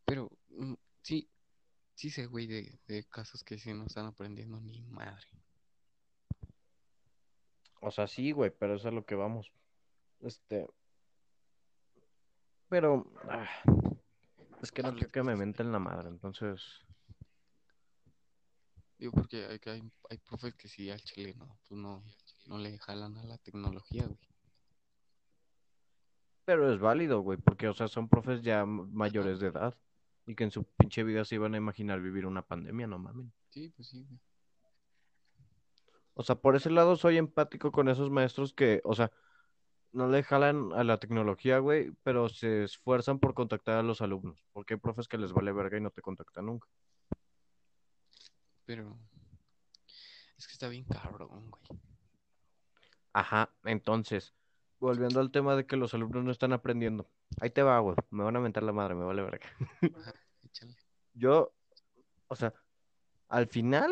Pero 0.04 0.30
mm, 0.50 0.74
sí, 1.02 1.28
sí 1.94 2.10
sé, 2.10 2.26
güey, 2.26 2.46
de, 2.46 2.78
de 2.86 3.04
casos 3.04 3.44
que 3.44 3.58
sí 3.58 3.72
no 3.72 3.86
están 3.86 4.06
aprendiendo 4.06 4.60
ni 4.60 4.82
madre. 4.82 5.26
O 7.80 7.90
sea, 7.90 8.06
sí, 8.06 8.32
güey, 8.32 8.50
pero 8.50 8.76
eso 8.76 8.88
es 8.88 8.94
lo 8.94 9.04
que 9.04 9.14
vamos. 9.14 9.52
Este. 10.20 10.66
Pero. 12.68 13.12
ah, 13.28 13.46
es 14.62 14.72
que 14.72 14.82
no 14.82 14.94
quiero 14.94 15.10
que 15.10 15.22
me 15.22 15.36
menten 15.36 15.70
la 15.70 15.78
madre, 15.78 16.08
entonces. 16.08 16.62
Digo, 18.98 19.12
porque 19.12 19.44
hay, 19.44 19.58
que 19.58 19.70
hay, 19.70 19.82
hay 20.08 20.18
profes 20.18 20.54
que 20.54 20.68
sí 20.68 20.88
al 20.88 21.02
chile 21.02 21.34
no, 21.36 21.58
pues 21.68 21.78
no, 21.78 22.02
no 22.46 22.58
le 22.58 22.78
jalan 22.78 23.18
a 23.18 23.24
la 23.24 23.36
tecnología, 23.38 24.06
güey. 24.06 24.33
Pero 26.44 26.72
es 26.72 26.78
válido, 26.78 27.20
güey, 27.20 27.38
porque, 27.38 27.68
o 27.68 27.74
sea, 27.74 27.88
son 27.88 28.08
profes 28.08 28.42
ya 28.42 28.64
mayores 28.66 29.40
de 29.40 29.48
edad. 29.48 29.74
Y 30.26 30.34
que 30.34 30.44
en 30.44 30.50
su 30.50 30.64
pinche 30.64 31.04
vida 31.04 31.24
se 31.24 31.34
iban 31.34 31.54
a 31.54 31.58
imaginar 31.58 32.00
vivir 32.00 32.26
una 32.26 32.42
pandemia, 32.42 32.86
no 32.86 32.98
mamen. 32.98 33.32
Sí, 33.50 33.68
pues 33.70 33.88
sí, 33.88 34.04
güey. 34.04 34.18
O 36.14 36.22
sea, 36.22 36.36
por 36.36 36.56
ese 36.56 36.70
lado 36.70 36.96
soy 36.96 37.18
empático 37.18 37.72
con 37.72 37.88
esos 37.88 38.10
maestros 38.10 38.54
que, 38.54 38.80
o 38.84 38.94
sea, 38.94 39.10
no 39.92 40.08
le 40.08 40.22
jalan 40.22 40.72
a 40.72 40.84
la 40.84 40.98
tecnología, 40.98 41.58
güey, 41.58 41.92
pero 42.02 42.28
se 42.28 42.64
esfuerzan 42.64 43.18
por 43.18 43.34
contactar 43.34 43.78
a 43.78 43.82
los 43.82 44.00
alumnos. 44.00 44.44
Porque 44.52 44.74
hay 44.74 44.80
profes 44.80 45.08
que 45.08 45.18
les 45.18 45.32
vale 45.32 45.52
verga 45.52 45.76
y 45.76 45.80
no 45.80 45.90
te 45.90 46.02
contactan 46.02 46.46
nunca. 46.46 46.68
Pero 48.64 48.96
es 50.38 50.46
que 50.46 50.52
está 50.52 50.68
bien 50.68 50.84
cabrón, 50.84 51.50
güey. 51.50 51.80
Ajá, 53.12 53.50
entonces, 53.64 54.34
volviendo 54.84 55.20
al 55.20 55.30
tema 55.30 55.56
de 55.56 55.64
que 55.64 55.76
los 55.76 55.94
alumnos 55.94 56.24
no 56.24 56.30
están 56.30 56.52
aprendiendo. 56.52 57.08
Ahí 57.40 57.50
te 57.50 57.62
va, 57.62 57.78
güey. 57.78 57.96
Me 58.10 58.22
van 58.22 58.36
a 58.36 58.40
mentar 58.40 58.62
la 58.62 58.72
madre, 58.72 58.94
me 58.94 59.04
vale 59.04 59.22
verga. 59.22 59.46
Yo, 61.14 61.52
o 62.28 62.36
sea, 62.36 62.52
al 63.28 63.46
final, 63.46 63.90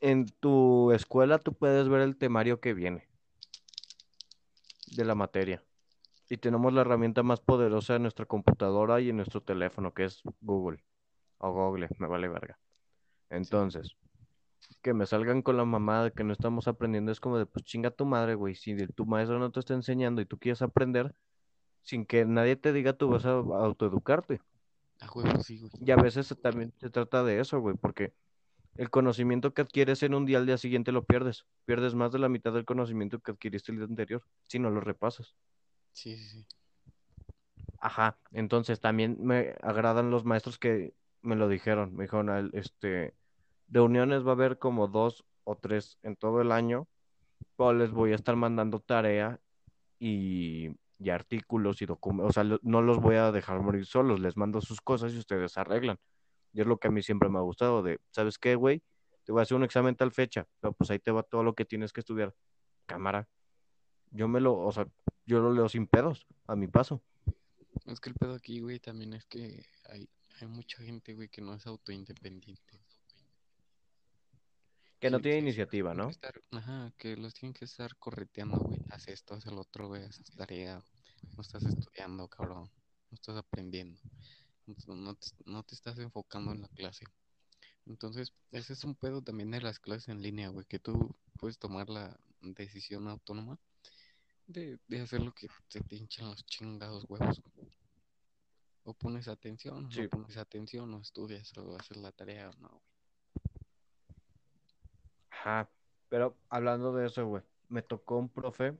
en 0.00 0.26
tu 0.26 0.92
escuela 0.92 1.38
tú 1.38 1.54
puedes 1.54 1.88
ver 1.88 2.02
el 2.02 2.16
temario 2.18 2.60
que 2.60 2.74
viene 2.74 3.08
de 4.94 5.04
la 5.04 5.14
materia. 5.14 5.64
Y 6.28 6.36
tenemos 6.36 6.72
la 6.74 6.82
herramienta 6.82 7.22
más 7.22 7.40
poderosa 7.40 7.96
en 7.96 8.02
nuestra 8.02 8.26
computadora 8.26 9.00
y 9.00 9.08
en 9.08 9.16
nuestro 9.16 9.40
teléfono, 9.40 9.94
que 9.94 10.04
es 10.04 10.20
Google. 10.42 10.84
O 11.38 11.50
Google, 11.50 11.88
me 11.98 12.06
vale 12.06 12.28
verga. 12.28 12.58
Entonces, 13.30 13.96
que 14.82 14.94
me 14.94 15.06
salgan 15.06 15.42
con 15.42 15.56
la 15.56 15.64
mamada 15.64 16.04
de 16.04 16.12
que 16.12 16.24
no 16.24 16.32
estamos 16.32 16.68
aprendiendo 16.68 17.10
es 17.12 17.20
como 17.20 17.38
de, 17.38 17.46
pues 17.46 17.64
chinga 17.64 17.90
tu 17.90 18.04
madre, 18.06 18.34
güey. 18.34 18.54
Si 18.54 18.76
tu 18.88 19.06
maestro 19.06 19.38
no 19.38 19.50
te 19.50 19.60
está 19.60 19.74
enseñando 19.74 20.20
y 20.20 20.26
tú 20.26 20.38
quieres 20.38 20.62
aprender, 20.62 21.14
sin 21.82 22.04
que 22.06 22.24
nadie 22.24 22.56
te 22.56 22.72
diga, 22.72 22.92
tú 22.92 23.08
vas 23.08 23.24
a 23.24 23.30
autoeducarte. 23.32 24.40
A 25.00 25.10
huevo, 25.12 25.40
sí, 25.42 25.58
güey. 25.60 25.72
Y 25.80 25.90
a 25.90 25.96
veces 25.96 26.34
también 26.42 26.72
se 26.78 26.90
trata 26.90 27.24
de 27.24 27.40
eso, 27.40 27.60
güey, 27.60 27.76
porque 27.76 28.12
el 28.76 28.90
conocimiento 28.90 29.54
que 29.54 29.62
adquieres 29.62 30.02
en 30.02 30.14
un 30.14 30.26
día 30.26 30.38
al 30.38 30.46
día 30.46 30.58
siguiente 30.58 30.92
lo 30.92 31.04
pierdes. 31.04 31.46
Pierdes 31.64 31.94
más 31.94 32.12
de 32.12 32.18
la 32.18 32.28
mitad 32.28 32.52
del 32.52 32.64
conocimiento 32.64 33.18
que 33.20 33.32
adquiriste 33.32 33.72
el 33.72 33.78
día 33.78 33.86
anterior, 33.86 34.22
si 34.48 34.58
no 34.58 34.70
lo 34.70 34.80
repasas. 34.80 35.34
Sí, 35.92 36.16
sí, 36.16 36.28
sí. 36.28 36.46
Ajá, 37.80 38.18
entonces 38.32 38.80
también 38.80 39.18
me 39.20 39.54
agradan 39.62 40.10
los 40.10 40.24
maestros 40.24 40.58
que 40.58 40.94
me 41.22 41.36
lo 41.36 41.48
dijeron. 41.48 41.94
Me 41.94 42.04
dijeron, 42.04 42.28
"Al- 42.28 42.50
este, 43.68 43.78
reuniones 43.78 44.26
va 44.26 44.30
a 44.30 44.34
haber 44.34 44.58
como 44.58 44.88
dos 44.88 45.24
o 45.44 45.56
tres 45.56 45.98
en 46.02 46.16
todo 46.16 46.40
el 46.40 46.52
año, 46.52 46.88
pero 47.56 47.72
les 47.72 47.90
voy 47.90 48.12
a 48.12 48.14
estar 48.14 48.36
mandando 48.36 48.80
tarea 48.80 49.40
y, 49.98 50.70
y 50.98 51.10
artículos 51.10 51.82
y 51.82 51.86
documentos. 51.86 52.30
O 52.30 52.32
sea, 52.32 52.58
no 52.62 52.82
los 52.82 52.98
voy 52.98 53.16
a 53.16 53.32
dejar 53.32 53.60
morir 53.60 53.86
solos, 53.86 54.20
les 54.20 54.36
mando 54.36 54.60
sus 54.60 54.80
cosas 54.80 55.12
y 55.12 55.18
ustedes 55.18 55.56
arreglan. 55.56 55.98
Y 56.52 56.60
es 56.60 56.66
lo 56.66 56.78
que 56.78 56.88
a 56.88 56.90
mí 56.90 57.02
siempre 57.02 57.28
me 57.28 57.38
ha 57.38 57.42
gustado 57.42 57.82
de, 57.82 58.00
¿sabes 58.10 58.38
qué, 58.38 58.54
güey? 58.54 58.82
Te 59.24 59.32
voy 59.32 59.40
a 59.40 59.42
hacer 59.42 59.56
un 59.56 59.64
examen 59.64 59.94
tal 59.94 60.12
fecha, 60.12 60.46
pero 60.60 60.72
pues 60.72 60.90
ahí 60.90 60.98
te 60.98 61.10
va 61.10 61.22
todo 61.22 61.42
lo 61.42 61.54
que 61.54 61.64
tienes 61.64 61.92
que 61.92 62.00
estudiar. 62.00 62.34
Cámara. 62.86 63.28
Yo 64.10 64.26
me 64.26 64.40
lo, 64.40 64.58
o 64.58 64.72
sea, 64.72 64.86
yo 65.26 65.40
lo 65.40 65.52
leo 65.52 65.68
sin 65.68 65.86
pedos, 65.86 66.26
a 66.46 66.56
mi 66.56 66.66
paso. 66.66 67.02
Es 67.84 68.00
que 68.00 68.08
el 68.08 68.14
pedo 68.14 68.34
aquí, 68.34 68.60
güey, 68.60 68.80
también 68.80 69.12
es 69.12 69.26
que 69.26 69.62
hay, 69.90 70.08
hay 70.40 70.46
mucha 70.48 70.82
gente, 70.82 71.14
güey, 71.14 71.28
que 71.28 71.42
no 71.42 71.52
es 71.52 71.66
autoindependiente. 71.66 72.80
Que 75.00 75.10
no 75.10 75.18
Sí, 75.18 75.22
tiene 75.24 75.38
sí, 75.38 75.42
iniciativa, 75.46 75.94
¿no? 75.94 76.08
estar- 76.10 76.42
ajá, 76.50 76.92
que 76.98 77.16
los 77.16 77.32
tienen 77.34 77.54
que 77.54 77.64
estar 77.64 77.96
correteando, 77.96 78.58
güey. 78.58 78.80
Haz 78.90 79.06
esto, 79.08 79.34
haz 79.34 79.46
el 79.46 79.56
otro, 79.58 79.88
güey, 79.88 80.02
haz 80.04 80.22
tarea. 80.36 80.82
No 81.36 81.42
estás 81.42 81.64
estudiando, 81.64 82.26
cabrón. 82.28 82.68
No 83.10 83.14
estás 83.14 83.36
aprendiendo. 83.36 84.00
No, 84.86 85.14
te- 85.14 85.30
no 85.46 85.62
te, 85.62 85.74
estás 85.74 85.98
enfocando 85.98 86.52
en 86.52 86.62
la 86.62 86.68
clase. 86.68 87.04
Entonces, 87.86 88.32
ese 88.50 88.72
es 88.74 88.84
un 88.84 88.94
pedo 88.96 89.22
también 89.22 89.50
de 89.50 89.60
las 89.60 89.78
clases 89.78 90.08
en 90.08 90.20
línea, 90.20 90.48
güey, 90.48 90.66
que 90.66 90.78
tú 90.78 91.16
puedes 91.38 91.58
tomar 91.58 91.88
la 91.88 92.18
decisión 92.40 93.08
autónoma 93.08 93.58
de, 94.46 94.78
de 94.88 95.00
hacer 95.00 95.20
lo 95.22 95.32
que 95.32 95.48
te 95.68 95.80
pinchan 95.82 96.26
los 96.28 96.44
chingados 96.44 97.04
huevos. 97.08 97.40
O 98.84 98.94
pones 98.94 99.28
atención, 99.28 99.86
o 99.86 99.90
Sí. 99.90 100.02
no 100.02 100.08
pones 100.08 100.36
atención, 100.36 100.92
o 100.92 101.00
estudias, 101.00 101.56
o 101.56 101.76
haces 101.76 101.96
la 101.98 102.10
tarea, 102.12 102.50
o 102.50 102.52
no, 102.60 102.68
güey. 102.68 102.87
Ajá. 105.40 105.68
Pero 106.08 106.36
hablando 106.48 106.92
de 106.94 107.06
eso, 107.06 107.26
güey, 107.26 107.42
me 107.68 107.82
tocó 107.82 108.16
un 108.18 108.28
profe 108.28 108.74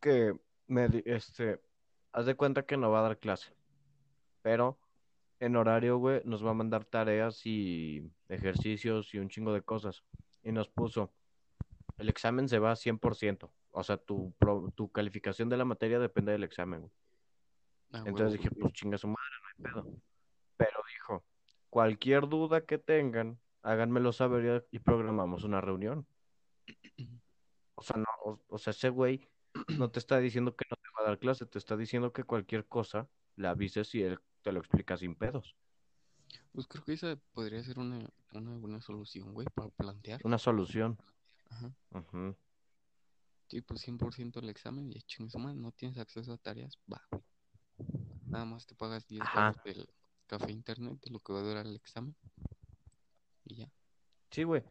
que 0.00 0.34
me, 0.66 0.88
di- 0.88 1.02
este, 1.06 1.60
haz 2.12 2.26
de 2.26 2.34
cuenta 2.34 2.64
que 2.64 2.76
no 2.76 2.90
va 2.90 3.00
a 3.00 3.02
dar 3.02 3.18
clase, 3.18 3.52
pero 4.42 4.78
en 5.38 5.56
horario, 5.56 5.98
güey, 5.98 6.22
nos 6.24 6.44
va 6.44 6.50
a 6.50 6.54
mandar 6.54 6.84
tareas 6.84 7.44
y 7.44 8.10
ejercicios 8.28 9.12
y 9.14 9.18
un 9.18 9.28
chingo 9.28 9.52
de 9.52 9.60
cosas. 9.62 10.02
Y 10.42 10.52
nos 10.52 10.68
puso, 10.68 11.12
el 11.98 12.08
examen 12.08 12.48
se 12.48 12.58
va 12.58 12.72
a 12.72 12.76
100%, 12.76 13.52
o 13.70 13.82
sea, 13.82 13.96
tu, 13.98 14.32
pro- 14.38 14.72
tu 14.74 14.90
calificación 14.90 15.48
de 15.48 15.56
la 15.58 15.64
materia 15.64 15.98
depende 15.98 16.32
del 16.32 16.44
examen, 16.44 16.80
güey. 16.80 16.92
Ah, 17.92 18.02
Entonces 18.06 18.32
dije, 18.38 18.50
pues 18.50 18.72
chinga 18.72 18.96
su 18.98 19.08
madre, 19.08 19.30
no 19.42 19.48
hay 19.48 19.72
pedo. 19.72 19.98
Pero 20.56 20.78
dijo, 20.92 21.24
cualquier 21.68 22.28
duda 22.28 22.62
que 22.64 22.78
tengan, 22.78 23.38
háganmelo 23.66 24.12
saber 24.12 24.68
y 24.70 24.78
programamos 24.78 25.44
una 25.44 25.60
reunión. 25.60 26.06
O 27.74 27.82
sea, 27.82 27.96
no, 27.96 28.06
o, 28.24 28.40
o 28.48 28.58
sea, 28.58 28.70
ese 28.70 28.88
güey 28.88 29.28
no 29.76 29.90
te 29.90 29.98
está 29.98 30.18
diciendo 30.18 30.54
que 30.54 30.64
no 30.70 30.76
te 30.76 30.88
va 30.96 31.04
a 31.04 31.08
dar 31.10 31.18
clase, 31.18 31.46
te 31.46 31.58
está 31.58 31.76
diciendo 31.76 32.12
que 32.12 32.24
cualquier 32.24 32.66
cosa 32.66 33.08
le 33.34 33.48
avises 33.48 33.94
y 33.94 34.02
él 34.02 34.18
te 34.42 34.52
lo 34.52 34.60
explica 34.60 34.96
sin 34.96 35.14
pedos. 35.16 35.56
Pues 36.52 36.66
creo 36.66 36.84
que 36.84 36.92
esa 36.92 37.16
podría 37.32 37.62
ser 37.62 37.78
una, 37.78 38.08
una 38.32 38.56
buena 38.56 38.80
solución, 38.80 39.34
güey, 39.34 39.46
para 39.52 39.68
plantear. 39.68 40.20
Una 40.24 40.38
solución. 40.38 40.96
Ajá. 41.50 41.74
Sí, 43.48 43.60
por 43.60 43.78
100% 43.78 44.40
el 44.40 44.48
examen 44.48 44.90
y 44.90 45.02
chingue 45.02 45.38
no 45.54 45.72
tienes 45.72 45.98
acceso 45.98 46.32
a 46.32 46.38
tareas, 46.38 46.78
va, 46.92 47.02
güey. 47.10 47.22
Nada 48.26 48.44
más 48.44 48.66
te 48.66 48.74
pagas 48.74 49.06
10 49.06 49.22
Ajá. 49.22 49.40
baros 49.40 49.62
del 49.64 49.88
café 50.26 50.50
internet 50.50 50.98
de 51.02 51.10
lo 51.10 51.20
que 51.20 51.32
va 51.32 51.40
a 51.40 51.42
durar 51.42 51.66
el 51.66 51.76
examen. 51.76 52.16
Sí, 54.30 54.42
güey. 54.44 54.62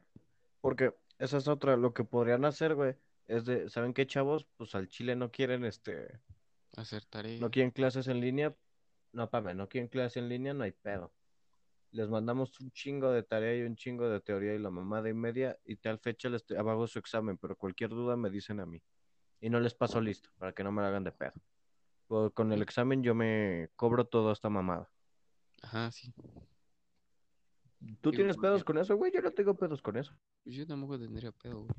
Porque 0.61 0.93
esa 1.19 1.37
es 1.37 1.47
otra, 1.47 1.77
lo 1.77 1.93
que 1.93 2.03
podrían 2.03 2.45
hacer, 2.45 2.75
güey, 2.75 2.95
es 3.27 3.45
de, 3.45 3.69
¿saben 3.69 3.93
qué, 3.93 4.05
chavos? 4.05 4.45
Pues 4.57 4.75
al 4.75 4.87
Chile 4.87 5.15
no 5.15 5.31
quieren, 5.31 5.65
este, 5.65 6.19
hacer 6.75 7.03
No 7.03 7.09
tarea. 7.09 7.49
quieren 7.49 7.71
clases 7.71 8.07
en 8.07 8.19
línea, 8.19 8.55
no, 9.11 9.29
pame, 9.29 9.53
no 9.53 9.67
quieren 9.69 9.87
clases 9.87 10.17
en 10.17 10.29
línea, 10.29 10.53
no 10.53 10.63
hay 10.63 10.71
pedo. 10.71 11.13
Les 11.91 12.09
mandamos 12.09 12.59
un 12.59 12.71
chingo 12.71 13.11
de 13.11 13.23
tarea 13.23 13.55
y 13.55 13.61
un 13.61 13.75
chingo 13.77 14.09
de 14.09 14.19
teoría 14.19 14.53
y 14.53 14.59
la 14.59 14.69
mamada 14.69 15.09
y 15.09 15.13
media 15.13 15.57
y 15.63 15.77
tal 15.77 15.99
fecha 15.99 16.27
les 16.29 16.43
hago 16.51 16.87
su 16.87 16.99
examen, 16.99 17.37
pero 17.37 17.55
cualquier 17.55 17.91
duda 17.91 18.17
me 18.17 18.29
dicen 18.29 18.59
a 18.59 18.65
mí. 18.65 18.81
Y 19.39 19.49
no 19.49 19.59
les 19.59 19.73
paso 19.73 20.01
listo 20.01 20.29
para 20.37 20.53
que 20.53 20.63
no 20.63 20.71
me 20.71 20.81
la 20.81 20.89
hagan 20.89 21.03
de 21.03 21.11
pedo. 21.11 21.33
Pues, 22.07 22.33
con 22.33 22.51
el 22.51 22.61
examen 22.61 23.01
yo 23.01 23.15
me 23.15 23.69
cobro 23.75 24.05
toda 24.05 24.33
esta 24.33 24.49
mamada. 24.49 24.89
Ajá, 25.61 25.91
sí. 25.91 26.13
¿Tú 27.79 28.11
Digo, 28.11 28.11
tienes 28.11 28.37
pedos 28.37 28.63
con 28.63 28.77
eso, 28.77 28.95
güey? 28.95 29.11
Yo 29.13 29.21
no 29.21 29.31
tengo 29.31 29.55
pedos 29.55 29.81
con 29.81 29.97
eso. 29.97 30.13
Yo 30.45 30.65
tampoco 30.65 30.97
tendría 30.99 31.31
pedo, 31.31 31.61
güey. 31.61 31.75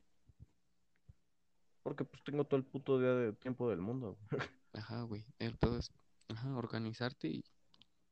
Porque 1.83 2.05
pues 2.05 2.23
tengo 2.25 2.45
todo 2.45 2.59
el 2.59 2.65
puto 2.65 2.99
día 2.99 3.15
de 3.15 3.33
tiempo 3.33 3.71
del 3.71 3.81
mundo. 3.81 4.19
Ajá, 4.73 5.03
güey. 5.03 5.25
El 5.39 5.57
pedo 5.57 5.79
es, 5.79 5.91
ajá, 6.29 6.57
organizarte 6.57 7.29
y 7.29 7.45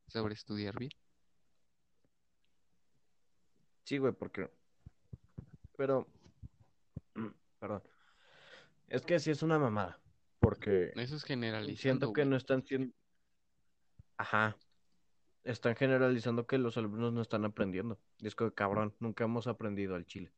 saber 0.07 0.31
estudiar 0.31 0.77
bien. 0.79 0.91
Sí, 3.83 3.97
güey, 3.97 4.13
porque... 4.13 4.49
Pero... 5.77 6.07
Perdón. 7.59 7.83
Es 8.87 9.05
que 9.05 9.19
sí 9.19 9.31
es 9.31 9.43
una 9.43 9.59
mamada. 9.59 9.99
Porque 10.39 10.91
Eso 10.95 11.15
es 11.15 11.23
generalizando, 11.23 11.81
siento 11.81 12.13
que 12.13 12.21
güey. 12.21 12.29
no 12.29 12.37
están 12.37 12.63
siendo... 12.65 12.93
Ajá. 14.17 14.57
Están 15.45 15.75
generalizando 15.75 16.47
que 16.47 16.57
los 16.57 16.75
alumnos 16.75 17.13
no 17.13 17.21
están 17.21 17.45
aprendiendo. 17.45 17.99
Y 18.19 18.27
es 18.27 18.35
que, 18.35 18.51
cabrón, 18.53 18.95
nunca 18.99 19.23
hemos 19.23 19.47
aprendido 19.47 19.95
al 19.95 20.05
chile. 20.05 20.33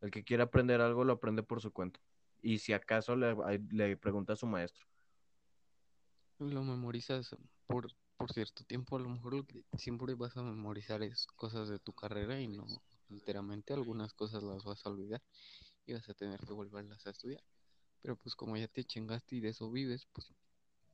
El 0.00 0.10
que 0.10 0.24
quiere 0.24 0.44
aprender 0.44 0.80
algo 0.80 1.04
lo 1.04 1.14
aprende 1.14 1.42
por 1.42 1.60
su 1.60 1.72
cuenta. 1.72 2.00
Y 2.42 2.58
si 2.58 2.72
acaso 2.72 3.16
le, 3.16 3.36
le 3.70 3.96
pregunta 3.96 4.34
a 4.34 4.36
su 4.36 4.46
maestro. 4.46 4.86
Lo 6.38 6.62
memorizas 6.62 7.34
por, 7.66 7.88
por 8.16 8.32
cierto 8.32 8.64
tiempo. 8.64 8.96
A 8.96 9.00
lo 9.00 9.08
mejor 9.08 9.34
lo 9.34 9.46
que 9.46 9.64
siempre 9.76 10.14
vas 10.14 10.36
a 10.36 10.42
memorizar 10.42 11.02
es 11.02 11.26
cosas 11.26 11.68
de 11.68 11.78
tu 11.80 11.92
carrera 11.92 12.40
y 12.40 12.46
no 12.48 12.66
enteramente. 13.10 13.72
Algunas 13.74 14.14
cosas 14.14 14.44
las 14.44 14.64
vas 14.64 14.86
a 14.86 14.90
olvidar 14.90 15.22
y 15.86 15.94
vas 15.94 16.08
a 16.08 16.14
tener 16.14 16.40
que 16.40 16.52
volverlas 16.52 17.06
a 17.06 17.10
estudiar. 17.10 17.42
Pero 18.02 18.16
pues 18.16 18.36
como 18.36 18.56
ya 18.56 18.68
te 18.68 18.84
chingaste 18.84 19.36
y 19.36 19.40
de 19.40 19.48
eso 19.48 19.70
vives, 19.70 20.06
pues 20.12 20.32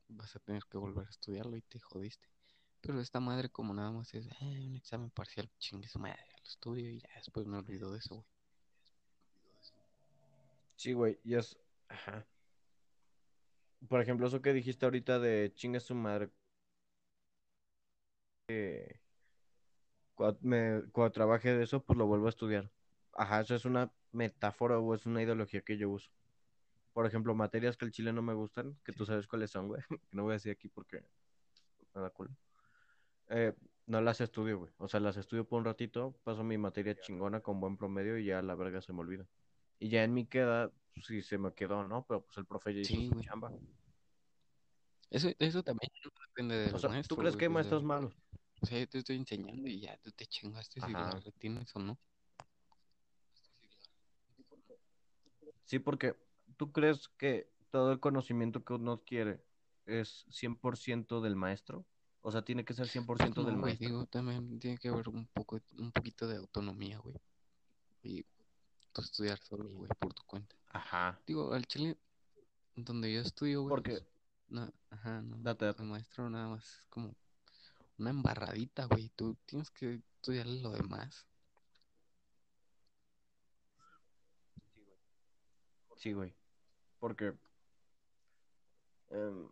vas 0.09 0.35
a 0.37 0.39
tener 0.41 0.63
que 0.71 0.79
volver 0.79 1.07
a 1.07 1.11
estudiarlo 1.11 1.57
y 1.57 1.63
te 1.63 1.81
jodiste. 1.81 2.29
Pero 2.83 3.01
esta 3.01 3.19
madre 3.19 3.49
como 3.49 3.73
nada 3.73 3.91
más 3.93 4.13
es 4.13 4.27
"Eh, 4.43 4.61
un 4.69 4.77
examen 4.77 5.11
parcial, 5.11 5.51
chingue 5.59 5.89
su 5.89 5.99
madre, 5.99 6.27
lo 6.39 6.45
estudio 6.45 6.91
y 6.91 6.99
ya 7.01 7.09
después 7.17 7.47
me 7.47 7.57
olvido 7.57 7.91
de 7.93 7.99
eso, 7.99 8.17
güey. 8.17 8.27
Sí, 10.77 10.93
güey, 10.93 11.19
y 11.25 11.35
es... 11.37 11.57
Ajá. 11.89 12.27
Por 13.89 14.01
ejemplo, 14.01 14.27
eso 14.27 14.43
que 14.43 14.53
dijiste 14.53 14.85
ahorita 14.87 15.19
de 15.19 15.53
chingue 15.55 15.81
su 15.81 15.95
madre. 15.95 16.31
eh, 18.49 19.01
cuando, 20.15 20.39
me, 20.43 20.83
cuando 20.93 21.13
trabaje 21.13 21.55
de 21.55 21.65
eso, 21.65 21.83
pues 21.85 21.99
lo 21.99 22.07
vuelvo 22.07 22.27
a 22.27 22.31
estudiar. 22.31 22.71
Ajá, 23.15 23.41
eso 23.41 23.55
es 23.55 23.65
una 23.65 23.93
metáfora 24.13 24.79
o 24.79 24.95
es 24.95 25.07
una 25.07 25.23
ideología 25.23 25.63
que 25.63 25.77
yo 25.77 25.91
uso. 25.91 26.11
Por 26.93 27.07
ejemplo, 27.07 27.35
materias 27.35 27.77
que 27.77 27.85
el 27.87 27.93
chile 27.93 28.13
no 28.13 28.23
me 28.23 28.35
gustan, 28.35 28.77
que 28.85 28.93
tú 28.93 29.07
sabes 29.07 29.27
cuáles 29.27 29.51
son, 29.51 29.69
güey. 29.69 29.83
Que 30.11 30.17
no 30.17 30.25
voy 30.25 30.33
a 30.33 30.35
decir 30.35 30.53
aquí 30.53 30.69
porque 30.69 31.05
me 31.95 32.03
da 32.03 32.11
culo. 32.11 32.31
Eh, 33.35 33.55
no 33.87 34.01
las 34.03 34.21
estudio, 34.21 34.59
güey. 34.59 34.73
O 34.77 34.89
sea, 34.89 35.01
las 35.01 35.17
estudio 35.17 35.49
por 35.49 35.59
un 35.59 35.65
ratito, 35.65 36.15
paso 36.23 36.45
mi 36.45 36.59
materia 36.59 36.99
chingona 37.01 37.41
con 37.41 37.61
buen 37.61 37.77
promedio 37.79 38.19
y 38.19 38.27
ya 38.27 38.43
la 38.43 38.55
verga 38.55 38.83
se 38.83 38.93
me 38.93 39.01
olvida. 39.01 39.27
Y 39.79 39.89
ya 39.89 40.05
en 40.05 40.13
mi 40.13 40.27
queda, 40.27 40.71
pues, 40.95 41.07
sí 41.07 41.23
se 41.23 41.39
me 41.39 41.53
quedó, 41.55 41.89
¿no? 41.89 42.05
Pero 42.07 42.25
pues 42.25 42.37
el 42.37 42.47
profe 42.47 42.75
ya 42.75 42.81
hizo 42.81 42.95
Sí, 42.95 43.09
su 43.09 43.21
chamba. 43.23 43.51
Eso, 45.11 45.31
eso 45.39 45.63
también 45.63 45.91
no 46.05 46.11
depende 46.29 46.57
del 46.57 46.75
O 46.75 46.79
sea, 46.79 47.03
¿tú 47.03 47.17
crees 47.17 47.37
que 47.37 47.47
hay 47.47 47.49
pues, 47.49 47.55
maestros 47.55 47.83
malos? 47.83 48.15
O 48.61 48.67
sea, 48.67 48.79
yo 48.79 48.87
te 48.89 48.99
estoy 48.99 49.17
enseñando 49.17 49.67
y 49.69 49.81
ya 49.81 49.97
tú 49.99 50.11
te 50.13 50.27
chingaste 50.27 50.81
si 50.81 50.93
la 50.93 51.01
Ajá. 51.01 51.21
retienes 51.21 51.75
o 51.75 51.81
no. 51.81 51.99
Sí, 55.65 55.79
porque 55.79 56.17
tú 56.59 56.71
crees 56.71 57.09
que 57.09 57.51
todo 57.71 57.93
el 57.93 58.01
conocimiento 58.01 58.63
que 58.63 58.75
uno 58.75 59.03
quiere 59.05 59.43
es 59.87 60.27
100% 60.31 61.21
del 61.23 61.35
maestro. 61.35 61.87
O 62.23 62.31
sea, 62.31 62.43
tiene 62.43 62.65
que 62.65 62.75
ser 62.75 62.87
100% 62.89 63.43
No, 63.43 63.45
del 63.45 63.55
güey, 63.59 63.77
maestro. 63.77 63.89
digo, 63.89 64.07
también 64.07 64.59
tiene 64.59 64.79
que 64.79 64.89
haber 64.89 65.09
un 65.09 65.27
poco, 65.27 65.61
un 65.79 65.91
poquito 65.93 66.27
de 66.29 66.37
autonomía, 66.37 66.99
güey. 66.99 67.17
Y 68.03 68.25
tú 68.93 69.03
estudiar 69.03 69.39
solo, 69.39 69.69
güey, 69.69 69.91
por 69.99 70.15
tu 70.15 70.23
cuenta. 70.25 70.55
Ajá. 70.71 71.21
Digo, 71.27 71.53
al 71.53 71.67
chile, 71.67 71.99
donde 72.77 73.13
yo 73.13 73.21
estudio, 73.21 73.63
güey, 73.63 73.71
Porque, 73.71 73.91
pues, 73.93 74.05
no, 74.49 74.73
ajá, 74.91 75.21
no, 75.23 75.37
date, 75.39 75.65
date. 75.67 75.83
el 75.83 75.89
maestro 75.89 76.31
nada 76.31 76.49
más 76.49 76.65
es 76.79 76.87
como 76.87 77.15
una 77.99 78.11
embarradita, 78.11 78.85
güey. 78.87 79.09
Tú 79.11 79.37
tienes 79.47 79.71
que 79.71 80.01
estudiar 80.17 80.47
lo 80.47 80.71
demás. 80.71 81.27
Sí, 85.97 86.13
güey. 86.13 86.35
Porque 86.99 87.35
em, 89.11 89.49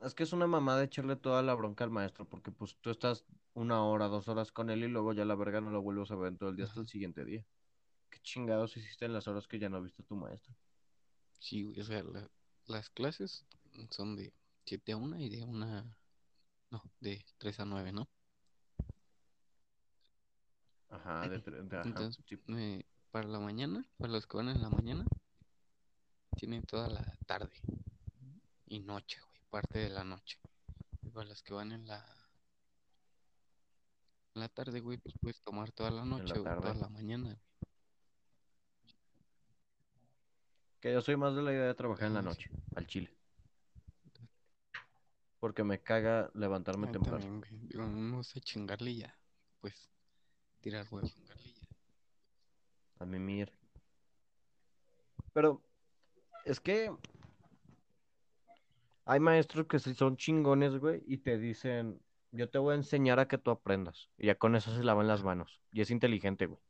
es 0.00 0.14
que 0.14 0.22
es 0.24 0.32
una 0.32 0.46
mamada 0.46 0.84
echarle 0.84 1.16
toda 1.16 1.42
la 1.42 1.54
bronca 1.54 1.84
al 1.84 1.90
maestro, 1.90 2.24
porque 2.28 2.50
pues 2.50 2.76
tú 2.80 2.90
estás 2.90 3.24
una 3.54 3.82
hora, 3.84 4.08
dos 4.08 4.28
horas 4.28 4.52
con 4.52 4.70
él 4.70 4.84
y 4.84 4.88
luego 4.88 5.12
ya 5.12 5.24
la 5.24 5.34
verga 5.34 5.60
no 5.60 5.70
lo 5.70 5.82
vuelves 5.82 6.10
a 6.10 6.16
ver 6.16 6.28
en 6.28 6.38
todo 6.38 6.50
el 6.50 6.56
día 6.56 6.66
hasta 6.66 6.80
el 6.80 6.88
siguiente 6.88 7.24
día. 7.24 7.44
¿Qué 8.10 8.18
chingados 8.20 8.76
hiciste 8.76 9.04
en 9.06 9.12
las 9.12 9.26
horas 9.28 9.46
que 9.48 9.58
ya 9.58 9.68
no 9.68 9.82
viste 9.82 10.02
a 10.02 10.06
tu 10.06 10.16
maestro? 10.16 10.54
Sí, 11.38 11.62
güey, 11.62 11.80
o 11.80 11.84
sea, 11.84 12.02
la- 12.02 12.30
las 12.66 12.90
clases 12.90 13.44
son 13.90 14.16
de 14.16 14.32
7 14.64 14.92
a 14.92 14.96
1 14.96 15.18
y 15.18 15.28
de 15.28 15.44
una, 15.44 15.84
no, 16.70 16.82
de 17.00 17.24
3 17.38 17.60
a 17.60 17.64
9, 17.64 17.92
¿no? 17.92 18.08
Ajá, 20.88 21.28
de, 21.28 21.42
tre- 21.42 21.62
de- 21.62 21.76
ajá, 21.76 21.88
Entonces, 21.88 22.24
sí. 22.28 22.38
eh, 22.48 22.84
para 23.10 23.28
la 23.28 23.38
mañana, 23.40 23.84
para 23.98 24.12
los 24.12 24.26
que 24.26 24.36
van 24.36 24.48
en 24.48 24.62
la 24.62 24.70
mañana, 24.70 25.04
tienen 26.36 26.62
toda 26.62 26.88
la 26.88 27.04
tarde 27.26 27.56
y 28.66 28.80
noche, 28.80 29.18
güey, 29.28 29.35
parte 29.56 29.78
de 29.78 29.88
la 29.88 30.04
noche. 30.04 30.38
Y 31.02 31.08
para 31.08 31.26
los 31.30 31.42
que 31.42 31.54
van 31.54 31.72
en 31.72 31.86
la, 31.86 31.96
en 34.34 34.40
la 34.42 34.50
tarde, 34.50 34.80
güey, 34.80 34.98
pues 34.98 35.14
puedes 35.18 35.40
tomar 35.40 35.72
toda 35.72 35.90
la 35.90 36.04
noche 36.04 36.38
o 36.38 36.42
toda 36.42 36.74
la 36.74 36.88
mañana. 36.90 37.24
güey. 37.24 37.38
Que 40.80 40.92
yo 40.92 41.00
soy 41.00 41.16
más 41.16 41.34
de 41.34 41.40
la 41.40 41.52
idea 41.52 41.64
de 41.68 41.74
trabajar 41.74 42.08
en 42.08 42.14
la 42.14 42.20
noche, 42.22 42.50
al 42.74 42.86
chile. 42.86 43.10
Porque 45.40 45.64
me 45.64 45.82
caga 45.82 46.30
levantarme 46.34 46.88
Ah, 46.88 46.92
temprano. 46.92 47.18
también, 47.18 47.40
güey, 47.40 47.68
digo, 47.68 47.86
no 47.86 48.22
sé 48.22 48.42
chingarle 48.42 48.94
ya, 48.94 49.18
pues, 49.62 49.88
tirar 50.60 50.86
huevo. 50.90 51.08
A 52.98 53.06
mimir. 53.06 53.50
Pero 55.32 55.62
es 56.44 56.60
que 56.60 56.94
hay 59.06 59.20
maestros 59.20 59.66
que 59.68 59.78
sí 59.78 59.94
son 59.94 60.16
chingones, 60.16 60.78
güey, 60.78 61.02
y 61.06 61.18
te 61.18 61.38
dicen, 61.38 62.00
yo 62.32 62.50
te 62.50 62.58
voy 62.58 62.72
a 62.72 62.76
enseñar 62.76 63.20
a 63.20 63.28
que 63.28 63.38
tú 63.38 63.50
aprendas. 63.52 64.10
Y 64.18 64.26
ya 64.26 64.34
con 64.34 64.56
eso 64.56 64.74
se 64.74 64.84
lavan 64.84 65.06
las 65.08 65.22
manos. 65.24 65.60
Y 65.72 65.80
es 65.80 65.90
inteligente, 65.90 66.46
güey. 66.46 66.60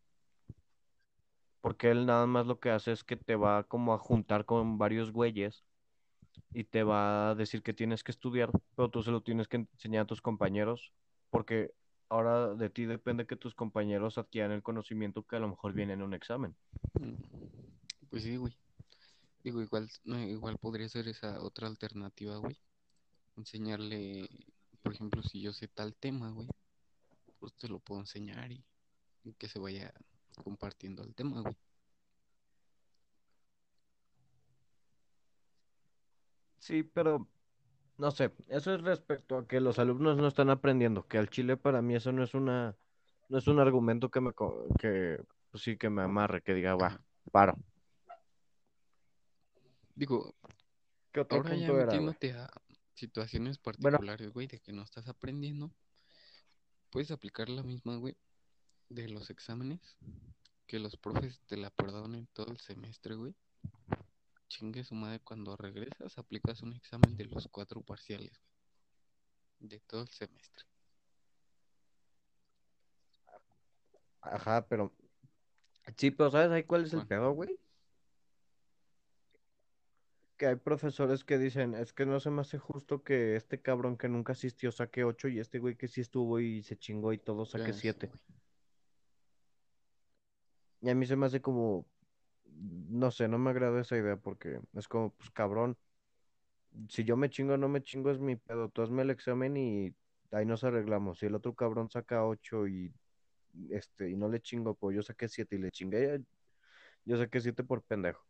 Porque 1.62 1.90
él 1.90 2.07
nada 2.07 2.27
más 2.27 2.46
lo 2.46 2.61
que 2.61 2.70
hace 2.70 2.92
es 2.92 3.05
que 3.05 3.16
te 3.16 3.37
va 3.37 3.64
como 3.64 3.94
a 3.94 3.99
juntar 3.99 4.44
con 4.44 4.79
varios 4.79 5.11
güeyes 5.12 5.64
y 6.53 6.64
te 6.64 6.83
va 6.83 7.31
a 7.31 7.35
decir 7.35 7.62
que 7.62 7.72
tienes 7.72 8.05
que 8.05 8.12
estudiar, 8.12 8.51
pero 8.77 8.90
tú 8.90 9.03
se 9.03 9.11
lo 9.11 9.22
tienes 9.22 9.49
que 9.49 9.57
enseñar 9.57 10.03
a 10.03 10.07
tus 10.07 10.20
compañeros, 10.22 10.92
porque 11.31 11.72
ahora 12.09 12.55
de 12.55 12.70
ti 12.70 12.85
depende 12.85 13.27
que 13.27 13.37
tus 13.37 13.55
compañeros 13.55 14.18
adquieran 14.18 14.53
el 14.53 14.62
conocimiento 14.62 15.25
que 15.25 15.37
a 15.37 15.40
lo 15.40 15.49
mejor 15.49 15.72
viene 15.72 15.94
en 15.94 16.03
un 16.03 16.14
examen. 16.14 16.55
Mm, 17.01 17.14
Pues 18.11 18.22
sí, 18.22 18.37
güey. 18.37 18.53
Digo, 19.46 19.62
igual, 19.62 19.88
no, 20.02 20.18
igual 20.18 20.59
podría 20.59 20.88
ser 20.88 21.06
esa 21.06 21.40
otra 21.40 21.68
alternativa, 21.68 22.37
güey. 22.38 22.59
Enseñarle, 23.37 24.28
por 24.82 24.92
ejemplo, 24.92 25.22
si 25.22 25.40
yo 25.40 25.52
sé 25.52 25.68
tal 25.68 25.94
tema, 25.94 26.32
güey, 26.32 26.48
pues 27.38 27.54
te 27.54 27.68
lo 27.68 27.78
puedo 27.78 28.00
enseñar 28.00 28.50
y, 28.50 28.64
y 29.22 29.35
que 29.35 29.46
se 29.48 29.61
vaya 29.61 29.94
compartiendo 30.42 31.04
el 31.04 31.14
tema, 31.14 31.42
güey. 31.42 31.56
Sí, 36.59 36.82
pero 36.82 37.28
no 37.98 38.11
sé, 38.11 38.32
eso 38.48 38.74
es 38.74 38.80
respecto 38.82 39.38
a 39.38 39.46
que 39.46 39.61
los 39.61 39.78
alumnos 39.78 40.16
no 40.16 40.26
están 40.26 40.50
aprendiendo, 40.50 41.06
que 41.06 41.18
al 41.18 41.30
chile 41.30 41.56
para 41.56 41.82
mí 41.82 41.94
eso 41.94 42.11
no 42.11 42.24
es 42.24 42.35
una, 42.35 42.76
no 43.28 43.38
es 43.38 43.46
un 43.46 43.61
argumento 43.61 44.11
que 44.11 44.20
me, 44.20 44.32
que, 44.80 45.22
pues 45.52 45.62
sí, 45.62 45.76
que 45.78 45.88
me 45.88 46.02
amarre, 46.02 46.42
que 46.42 46.52
diga, 46.52 46.74
va, 46.74 47.00
paro. 47.30 47.56
Digo, 49.96 50.37
¿Qué 51.11 51.20
otro 51.20 51.38
ahora 51.38 51.56
ya 51.56 51.68
punto 51.68 51.80
era, 51.80 51.85
güey? 51.87 52.04
metiéndote 52.04 52.32
a 52.32 52.50
situaciones 52.94 53.59
particulares, 53.59 54.30
güey, 54.30 54.46
de 54.46 54.61
que 54.61 54.72
no 54.72 54.82
estás 54.82 55.09
aprendiendo, 55.09 55.72
puedes 56.90 57.11
aplicar 57.11 57.48
la 57.48 57.62
misma, 57.62 57.96
güey, 57.96 58.14
de 58.90 59.09
los 59.09 59.30
exámenes, 59.30 59.96
que 60.66 60.78
los 60.78 60.96
profes 60.98 61.40
te 61.46 61.56
la 61.56 61.70
perdonen 61.70 62.28
todo 62.35 62.52
el 62.52 62.61
semestre, 62.61 63.14
güey. 63.14 63.35
chingue 64.48 64.85
su 64.85 64.94
madre, 64.94 65.20
cuando 65.20 65.56
regresas 65.56 66.18
aplicas 66.18 66.62
un 66.62 66.74
examen 66.74 67.16
de 67.16 67.24
los 67.24 67.48
cuatro 67.48 67.80
parciales, 67.80 68.38
güey, 69.59 69.70
de 69.70 69.80
todo 69.80 70.02
el 70.02 70.09
semestre. 70.09 70.66
Ajá, 74.20 74.66
pero. 74.68 74.92
Sí, 75.96 76.11
pero 76.11 76.30
¿sabes 76.30 76.50
ahí 76.50 76.64
cuál 76.64 76.85
es 76.85 76.92
el 76.92 77.06
pedo, 77.06 77.32
güey? 77.32 77.59
Que 80.37 80.46
hay 80.46 80.57
profesores 80.57 81.25
que 81.25 81.38
dicen, 81.38 81.75
es 81.75 81.92
que 81.92 82.05
no 82.05 82.20
se 82.20 82.31
me 82.31 82.42
hace 82.42 82.59
justo 82.59 83.03
que 83.03 83.37
este 83.37 83.61
cabrón 83.62 83.96
que 83.96 84.09
nunca 84.09 84.33
asistió 84.33 84.70
saque 84.70 85.03
8 85.05 85.29
y 85.29 85.38
este 85.38 85.59
güey 85.59 85.77
que 85.77 85.88
sí 85.88 86.03
estuvo 86.03 86.40
y 86.40 86.62
se 86.62 86.77
chingó 86.77 87.12
y 87.12 87.18
todo 87.18 87.46
saque 87.46 87.70
Ah, 87.70 87.72
sí, 87.72 87.81
7. 87.81 88.09
güey. 88.09 88.20
Y 90.83 90.90
a 90.90 90.94
mí 90.94 91.07
se 91.07 91.16
me 91.16 91.27
hace 91.27 91.40
como, 91.40 91.87
no 92.44 93.11
sé, 93.11 93.29
no 93.29 93.38
me 93.38 93.51
agrada 93.51 93.81
esa 93.81 93.96
idea 93.96 94.16
porque 94.16 94.61
es 94.75 94.88
como, 94.88 95.11
pues 95.14 95.31
cabrón, 95.31 95.77
si 96.90 97.05
yo 97.05 97.16
me 97.16 97.31
chingo 97.31 97.55
o 97.55 97.57
no 97.57 97.68
me 97.68 97.83
chingo 97.83 98.11
es 98.11 98.18
mi 98.18 98.37
pedo, 98.37 98.68
tú 98.68 98.83
hazme 98.83 99.03
el 99.03 99.11
examen 99.11 99.57
y 99.57 99.94
ahí 100.33 100.44
nos 100.44 100.64
arreglamos. 100.64 101.18
Si 101.18 101.27
el 101.27 101.35
otro 101.35 101.55
cabrón 101.55 101.90
saca 101.90 102.27
8 102.27 102.66
y 102.68 102.92
este 103.70 104.11
y 104.11 104.16
no 104.16 104.29
le 104.29 104.40
chingo, 104.40 104.75
pues 104.75 104.94
yo 104.94 105.03
saqué 105.03 105.29
7 105.29 105.57
y 105.57 105.61
le 105.61 105.70
chingué, 105.70 106.20
yo 107.07 107.16
saqué 107.16 107.40
7 107.40 107.64
por 107.64 107.83
pendejo. 107.83 108.22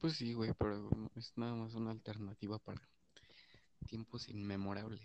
Pues 0.00 0.14
sí, 0.14 0.34
güey, 0.34 0.52
pero 0.58 0.90
es 1.16 1.32
nada 1.36 1.54
más 1.54 1.74
una 1.74 1.90
alternativa 1.90 2.58
para 2.58 2.80
tiempos 3.86 4.28
inmemorables. 4.28 5.00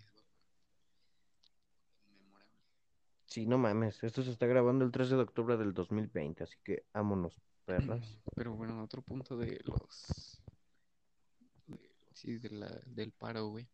Sí, 3.26 3.46
no 3.46 3.58
mames, 3.58 4.02
esto 4.04 4.22
se 4.22 4.30
está 4.30 4.46
grabando 4.46 4.84
el 4.84 4.92
13 4.92 5.16
de 5.16 5.22
octubre 5.22 5.56
del 5.56 5.72
2020, 5.74 6.44
así 6.44 6.56
que 6.62 6.84
vámonos, 6.92 7.40
perras. 7.64 8.00
Pero 8.36 8.54
bueno, 8.54 8.82
otro 8.82 9.02
punto 9.02 9.36
de 9.36 9.60
los... 9.64 10.40
de- 11.66 11.90
sí, 12.12 12.38
de 12.38 12.50
la, 12.50 12.68
del 12.86 13.10
paro, 13.12 13.48
güey. 13.48 13.66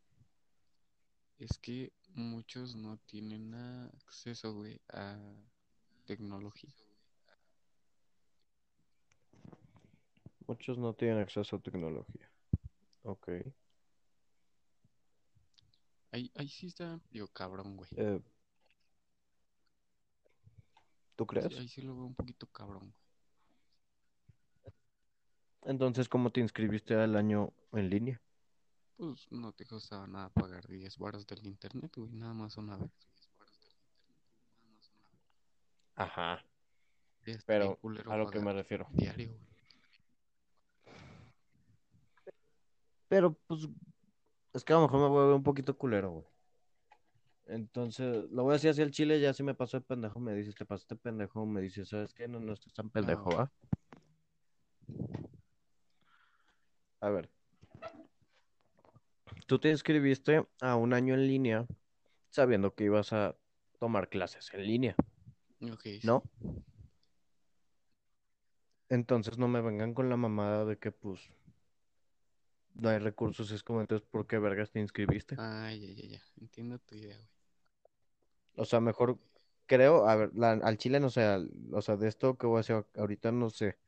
Es 1.39 1.59
que 1.59 1.93
muchos 2.15 2.77
no 2.77 2.99
tienen 3.07 3.55
acceso, 3.55 4.55
güey, 4.55 4.81
a 4.93 5.19
tecnología. 6.07 6.73
Muchos 10.51 10.79
no 10.79 10.93
tienen 10.95 11.19
acceso 11.19 11.55
a 11.55 11.61
tecnología. 11.61 12.29
Ok. 13.05 13.29
Ahí, 16.11 16.29
ahí 16.35 16.49
sí 16.49 16.67
está, 16.67 16.99
digo, 17.13 17.29
cabrón, 17.29 17.77
güey. 17.77 17.89
Eh, 17.97 18.21
¿tú 21.15 21.25
Sí, 21.25 21.29
crees? 21.29 21.57
ahí 21.57 21.69
sí 21.69 21.83
lo 21.83 21.95
veo 21.95 22.07
un 22.07 22.17
poquito 22.17 22.49
cabrón. 22.49 22.93
Entonces, 25.63 26.09
¿cómo 26.09 26.31
te 26.31 26.41
inscribiste 26.41 26.95
al 26.97 27.15
año 27.15 27.53
en 27.73 27.91
línea? 27.91 28.21
Pues 28.97 29.27
no 29.31 29.53
te 29.53 29.67
costaba 29.67 30.07
nada 30.07 30.29
pagar 30.29 30.69
10 30.69 30.97
baros 30.99 31.27
del 31.27 31.47
internet, 31.47 31.93
güey, 31.97 32.13
nada 32.13 32.35
más 32.35 32.57
una 32.57 32.77
vez. 32.77 32.91
Ajá, 35.97 36.43
pero 37.47 37.79
a 38.09 38.17
lo 38.17 38.31
que 38.31 38.41
me 38.41 38.53
refiero. 38.53 38.89
diario, 38.93 39.29
güey. 39.29 39.50
Pero, 43.11 43.37
pues, 43.49 43.69
es 44.53 44.63
que 44.63 44.73
a 44.73 44.77
lo 44.77 44.83
mejor 44.83 45.01
me 45.01 45.09
voy 45.09 45.23
a 45.25 45.27
ver 45.27 45.35
un 45.35 45.43
poquito 45.43 45.77
culero, 45.77 46.11
güey. 46.13 46.27
Entonces, 47.47 48.31
lo 48.31 48.45
voy 48.45 48.53
a 48.53 48.55
decir 48.55 48.71
así 48.71 48.83
al 48.83 48.93
chile, 48.93 49.21
ya 49.21 49.35
si 49.35 49.43
me 49.43 49.53
pasó 49.53 49.79
de 49.79 49.85
pendejo, 49.85 50.21
me 50.21 50.33
dices, 50.33 50.55
te 50.55 50.65
pasaste 50.65 50.95
pendejo, 50.95 51.45
me 51.45 51.61
dices, 51.61 51.89
¿sabes 51.89 52.15
qué? 52.15 52.29
No, 52.29 52.39
no 52.39 52.53
estás 52.53 52.73
tan 52.73 52.89
pendejo, 52.89 53.25
ok. 53.25 53.37
¿va? 53.37 53.53
A 57.01 57.11
ver, 57.11 57.29
tú 59.49 59.59
te 59.59 59.71
inscribiste 59.71 60.47
a 60.61 60.77
un 60.77 60.93
año 60.93 61.15
en 61.15 61.27
línea 61.27 61.67
sabiendo 62.29 62.77
que 62.77 62.85
ibas 62.85 63.13
a 63.13 63.35
tomar 63.81 64.09
clases 64.09 64.55
en 64.55 64.63
línea, 64.65 64.95
Ok, 65.73 65.83
sí. 65.83 66.01
¿no? 66.05 66.23
Entonces 68.89 69.37
no 69.37 69.49
me 69.49 69.61
vengan 69.61 69.95
con 69.95 70.09
la 70.09 70.17
mamada 70.17 70.65
de 70.65 70.79
que, 70.79 70.93
pues, 70.93 71.33
no 72.75 72.89
hay 72.89 72.99
recursos, 72.99 73.51
es 73.51 73.63
como, 73.63 73.81
entonces, 73.81 74.07
¿por 74.11 74.27
qué 74.27 74.39
vergas 74.39 74.71
te 74.71 74.81
inscribiste? 74.81 75.37
Ah, 75.39 75.73
ya, 75.73 75.91
ya, 75.93 76.07
ya. 76.07 76.21
Entiendo 76.41 76.79
tu 76.79 76.95
idea, 76.95 77.17
güey. 77.17 77.29
O 78.57 78.65
sea, 78.65 78.81
mejor 78.81 79.19
creo, 79.67 80.07
a 80.09 80.17
ver, 80.17 80.31
la- 80.35 80.53
al 80.53 80.77
chile 80.79 81.01
no 81.01 81.11
sé, 81.11 81.23
al- 81.23 81.51
o 81.73 81.81
sea, 81.83 81.97
de 81.97 82.09
esto 82.09 82.37
que 82.37 82.47
voy 82.47 82.59
a 82.59 82.61
hacer 82.61 82.85
ahorita 82.97 83.33
no 83.33 83.51
sé, 83.51 83.79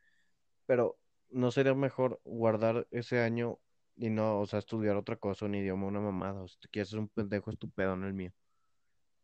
pero 0.66 0.98
¿no 1.30 1.50
sería 1.52 1.74
mejor 1.74 2.20
guardar 2.24 2.86
ese 2.90 3.20
año 3.20 3.58
y 3.96 4.10
no, 4.10 4.40
o 4.40 4.46
sea, 4.46 4.58
estudiar 4.60 4.96
otra 4.96 5.16
cosa, 5.16 5.46
un 5.46 5.54
idioma, 5.56 5.86
una 5.88 6.00
mamada? 6.00 6.42
O 6.42 6.48
si 6.48 6.58
te 6.60 6.68
quieres 6.68 6.90
ser 6.90 7.00
un 7.00 7.08
pendejo 7.08 7.50
estúpido 7.50 7.94
en 7.94 8.04
el 8.04 8.14
mío. 8.14 8.32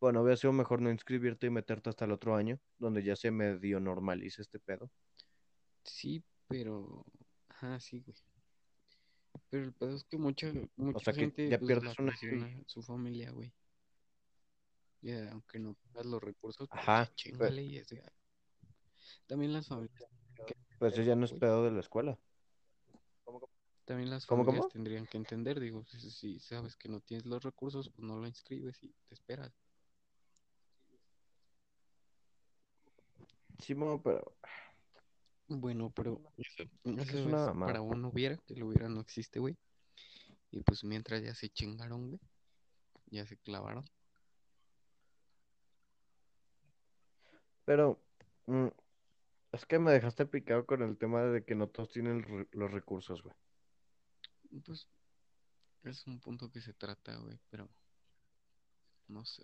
Bueno, 0.01 0.21
hubiera 0.23 0.37
sido 0.37 0.53
mejor 0.53 0.81
no 0.81 0.91
inscribirte 0.91 1.47
y 1.47 1.51
meterte 1.51 1.89
hasta 1.89 2.05
el 2.05 2.11
otro 2.11 2.35
año, 2.35 2.59
donde 2.79 3.03
ya 3.03 3.15
se 3.15 3.31
medio 3.31 3.79
normalice 3.79 4.41
este 4.41 4.59
pedo. 4.59 4.91
Sí, 5.83 6.23
pero... 6.47 7.05
Ajá, 7.49 7.79
sí, 7.79 7.99
güey. 8.05 8.15
Pero 9.49 9.65
el 9.65 9.73
pedo 9.73 9.95
es 9.95 10.03
que 10.03 10.17
mucha, 10.17 10.49
O 10.49 10.67
mucha 10.77 11.05
sea, 11.05 11.13
que 11.13 11.19
gente, 11.21 11.49
ya 11.49 11.59
pues, 11.59 11.67
pierdes 11.67 11.95
y... 11.99 12.63
su 12.67 12.83
familia, 12.83 13.31
güey. 13.31 13.51
Ya, 15.01 15.31
aunque 15.31 15.59
no 15.59 15.75
tengas 15.75 16.05
los 16.05 16.21
recursos, 16.21 16.67
pues 16.67 16.81
Ajá, 16.83 17.11
chingale 17.15 17.63
y 17.63 17.77
es 17.77 17.87
de- 17.87 18.03
También 19.27 19.53
las 19.53 19.67
familias 19.67 20.09
pues 20.77 20.93
eso 20.93 21.01
entender, 21.01 21.05
ya 21.07 21.15
no 21.15 21.25
es 21.25 21.33
pedo 21.33 21.63
de 21.65 21.71
la 21.71 21.79
escuela. 21.79 22.17
También 23.85 24.09
las 24.11 24.25
¿Cómo, 24.25 24.43
familias 24.43 24.63
cómo? 24.63 24.73
tendrían 24.73 25.07
que 25.07 25.17
entender, 25.17 25.59
digo, 25.59 25.83
si, 25.85 26.39
sabes 26.39 26.75
que 26.75 26.89
no 26.89 26.99
tienes 26.99 27.25
los 27.25 27.43
recursos, 27.43 27.89
pues 27.89 28.07
no 28.07 28.17
lo 28.19 28.27
inscribes 28.27 28.81
y 28.83 28.93
te 29.07 29.13
esperas. 29.15 29.51
Sí, 33.59 33.75
mo, 33.75 34.01
pero 34.01 34.35
Bueno, 35.49 35.91
pero 35.95 36.21
es 36.37 36.47
eso 36.57 37.17
es 37.17 37.25
una 37.25 37.45
es 37.51 37.57
para 37.57 37.81
uno 37.81 38.09
hubiera, 38.09 38.37
que 38.37 38.55
lo 38.55 38.67
hubiera 38.67 38.87
no 38.87 39.01
existe, 39.01 39.39
güey. 39.39 39.57
Y 40.51 40.61
pues 40.61 40.83
mientras 40.83 41.21
ya 41.23 41.33
se 41.35 41.49
chingaron, 41.49 42.07
güey, 42.07 42.19
ya 43.07 43.25
se 43.25 43.37
clavaron. 43.37 43.83
Pero 47.65 47.99
mm, 48.47 48.67
es 49.51 49.65
que 49.65 49.79
me 49.79 49.91
dejaste 49.91 50.25
picado 50.25 50.65
con 50.65 50.81
el 50.83 50.97
tema 50.97 51.23
de 51.23 51.43
que 51.43 51.55
no 51.55 51.67
todos 51.67 51.89
tienen 51.89 52.23
re- 52.23 52.47
los 52.51 52.71
recursos, 52.71 53.21
güey. 53.23 53.35
Pues 54.63 54.87
es 55.83 56.05
un 56.07 56.19
punto 56.19 56.51
que 56.51 56.61
se 56.61 56.73
trata, 56.73 57.15
güey, 57.17 57.39
pero 57.49 57.69
no 59.07 59.25
sé. 59.25 59.43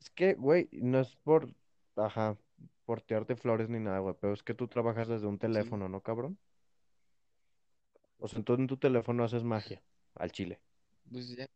Es 0.00 0.10
que, 0.10 0.34
güey, 0.34 0.68
no 0.72 1.00
es 1.00 1.14
por, 1.16 1.54
ajá, 1.96 2.36
por 2.84 3.02
tirarte 3.02 3.36
flores 3.36 3.68
ni 3.70 3.78
nada, 3.80 3.98
güey, 4.00 4.14
pero 4.20 4.32
es 4.34 4.42
que 4.42 4.54
tú 4.54 4.68
trabajas 4.68 5.08
desde 5.08 5.26
un 5.26 5.38
Sí, 5.50 5.50
teléfono, 5.50 5.88
¿no, 5.88 6.02
cabrón? 6.02 6.38
O 8.18 8.28
sea, 8.28 8.40
tú 8.44 8.54
en 8.54 8.68
tu 8.68 8.76
teléfono 8.76 9.24
haces 9.24 9.42
magia, 9.42 9.82
al 10.14 10.30
chile. 10.30 10.60
pues 11.10 11.28
ya 11.36 11.46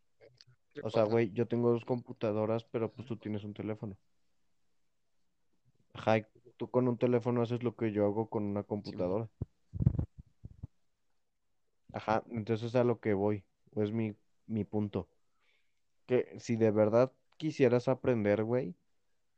O 0.81 0.89
sea, 0.91 1.03
güey, 1.03 1.33
yo 1.33 1.49
tengo 1.49 1.71
dos 1.73 1.85
computadoras, 1.85 2.63
pero 2.65 2.93
pues 2.93 3.09
tú 3.09 3.17
tienes 3.17 3.43
un 3.43 3.55
teléfono. 3.55 3.99
Ajá, 5.95 6.29
tú 6.59 6.71
con 6.71 6.87
un 6.89 6.99
teléfono 6.99 7.43
haces 7.43 7.63
lo 7.65 7.75
que 7.75 7.91
yo 7.93 8.05
hago 8.05 8.29
con 8.31 8.45
una 8.45 8.63
computadora. 8.65 9.29
Ajá, 11.93 12.25
entonces 12.31 12.69
es 12.69 12.75
a 12.77 12.85
lo 12.85 13.01
que 13.01 13.15
voy, 13.15 13.45
es 13.77 13.93
mi, 13.93 14.15
mi 14.47 14.65
punto. 14.65 15.09
Que 16.07 16.39
si 16.41 16.57
de 16.57 16.71
verdad 16.71 17.13
quisieras 17.39 17.89
aprender, 17.89 18.45
güey, 18.45 18.75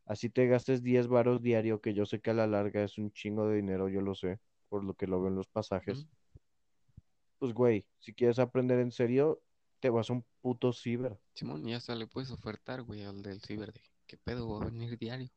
así 0.07 0.31
te 0.31 0.47
gastes 0.47 0.83
10 0.83 1.09
varos 1.09 1.43
diario, 1.43 1.81
que 1.81 1.95
yo 1.95 2.07
sé 2.07 2.21
que 2.21 2.31
a 2.31 2.35
la 2.35 2.47
larga 2.47 2.83
es 2.83 2.99
un 2.99 3.13
chingo 3.13 3.47
de 3.49 3.57
dinero, 3.57 3.89
yo 3.89 4.01
lo 4.01 4.15
sé, 4.15 4.41
por 4.69 4.85
lo 4.85 4.95
que 4.95 5.07
lo 5.07 5.21
veo 5.21 5.29
en 5.29 5.37
los 5.37 5.49
pasajes. 5.49 6.09
Pues, 7.39 7.53
güey, 7.53 7.87
si 7.99 8.15
quieres 8.15 8.39
aprender 8.39 8.79
en 8.79 8.91
serio, 8.91 9.43
te 9.81 9.91
vas 9.91 10.09
a 10.11 10.15
un 10.15 10.25
puto 10.41 10.73
ciber. 10.73 11.19
Simón, 11.35 11.69
y 11.69 11.75
hasta 11.75 11.95
le 11.95 12.07
puedes 12.07 12.31
ofertar, 12.31 12.83
güey, 12.83 13.05
al 13.05 13.23
del 13.23 13.41
ciber 13.43 13.73
de 13.73 13.83
qué 14.07 14.17
pedo 14.17 14.49
va 14.49 14.63
a 14.63 14.71
venir 14.71 14.99
diario. 14.99 15.31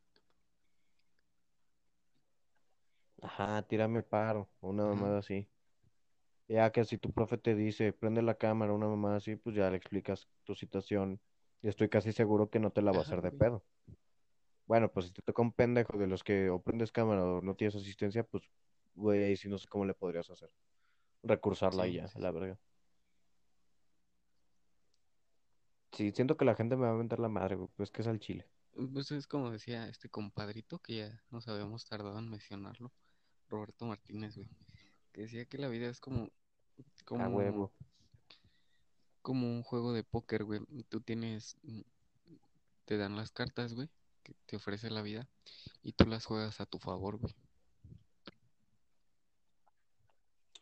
Ajá, 3.21 3.61
tírame 3.67 4.03
paro, 4.03 4.49
una 4.61 4.83
Ajá, 4.83 4.93
mamada 4.95 5.19
así. 5.19 5.47
Ya 6.47 6.71
que 6.71 6.83
si 6.85 6.97
tu 6.97 7.11
profe 7.11 7.37
te 7.37 7.55
dice, 7.55 7.93
prende 7.93 8.21
la 8.21 8.35
cámara, 8.35 8.73
una 8.73 8.87
mamada 8.87 9.17
así, 9.17 9.35
pues 9.35 9.55
ya 9.55 9.69
le 9.69 9.77
explicas 9.77 10.27
tu 10.43 10.55
situación. 10.55 11.19
Y 11.61 11.67
estoy 11.69 11.89
casi 11.89 12.11
seguro 12.13 12.49
que 12.49 12.59
no 12.59 12.71
te 12.71 12.81
la 12.81 12.91
va 12.91 12.99
a 12.99 13.01
hacer 13.03 13.21
de 13.21 13.29
güey. 13.29 13.39
pedo. 13.39 13.63
Bueno, 14.69 14.91
pues 14.91 15.07
si 15.07 15.11
te 15.11 15.23
toca 15.23 15.41
un 15.41 15.51
pendejo 15.51 15.97
de 15.97 16.05
los 16.05 16.23
que 16.23 16.51
o 16.51 16.61
prendes 16.61 16.91
cámara 16.91 17.25
o 17.25 17.41
no 17.41 17.55
tienes 17.55 17.75
asistencia, 17.75 18.23
pues, 18.23 18.43
güey, 18.93 19.23
ahí 19.23 19.35
sí 19.35 19.49
no 19.49 19.57
sé 19.57 19.67
cómo 19.67 19.83
le 19.83 19.95
podrías 19.95 20.29
hacer. 20.29 20.51
Recursarla 21.23 21.87
y 21.87 21.93
Sí, 21.93 21.95
ya, 21.95 22.07
sí, 22.07 22.19
a 22.19 22.19
la 22.19 22.31
verga. 22.31 22.59
Sí, 25.91 26.11
siento 26.11 26.37
que 26.37 26.45
la 26.45 26.53
gente 26.53 26.75
me 26.75 26.83
va 26.83 26.89
a 26.89 26.93
aventar 26.93 27.17
la 27.19 27.29
madre, 27.29 27.55
güey, 27.55 27.67
pues 27.75 27.89
que 27.89 28.03
es 28.03 28.07
al 28.07 28.19
chile. 28.19 28.45
Pues 28.93 29.09
es 29.11 29.25
como 29.25 29.49
decía 29.49 29.87
este 29.87 30.07
compadrito 30.07 30.77
que 30.77 30.97
ya 30.97 31.23
nos 31.31 31.47
habíamos 31.47 31.85
tardado 31.85 32.19
en 32.19 32.29
mencionarlo, 32.29 32.91
Roberto 33.49 33.87
Martínez, 33.87 34.35
güey, 34.35 34.47
que 35.11 35.21
decía 35.21 35.45
que 35.45 35.57
la 35.57 35.67
vida 35.67 35.89
es 35.89 35.99
como 35.99 36.25
A 36.25 36.29
como, 37.05 37.29
huevo. 37.29 37.71
como 39.23 39.47
un 39.47 39.63
juego 39.63 39.93
de 39.93 40.03
póker, 40.03 40.43
güey. 40.43 40.61
Tú 40.89 41.01
tienes, 41.01 41.57
te 42.85 42.97
dan 42.97 43.15
las 43.15 43.31
cartas, 43.31 43.73
güey, 43.73 43.89
que 44.29 44.35
te 44.45 44.55
ofrece 44.55 44.89
la 44.89 45.01
vida, 45.01 45.27
y 45.81 45.93
tú 45.93 46.05
las 46.05 46.25
juegas 46.25 46.61
a 46.61 46.65
tu 46.65 46.79
favor, 46.79 47.17
güey. 47.17 47.33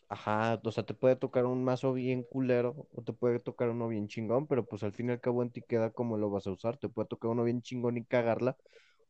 Ajá, 0.10 0.62
o 0.64 0.72
sea, 0.72 0.86
te 0.86 0.94
puede 0.94 1.18
tocar 1.18 1.46
un 1.46 1.66
mazo 1.66 1.92
bien 1.92 2.24
culero 2.24 2.88
o 2.94 3.02
te 3.02 3.12
puede 3.12 3.40
tocar 3.40 3.70
uno 3.70 3.90
bien 3.90 4.08
chingón, 4.08 4.48
pero 4.48 4.66
pues 4.66 4.84
al 4.84 4.94
fin 4.94 5.10
y 5.10 5.12
al 5.12 5.20
cabo 5.20 5.44
en 5.44 5.52
ti 5.52 5.62
queda 5.62 5.92
como 5.92 6.18
lo 6.18 6.30
vas 6.30 6.48
a 6.48 6.52
usar. 6.52 6.78
Te 6.78 6.88
puede 6.88 7.10
tocar 7.10 7.30
uno 7.30 7.44
bien 7.44 7.62
chingón 7.62 7.98
y 7.98 8.06
cagarla, 8.06 8.56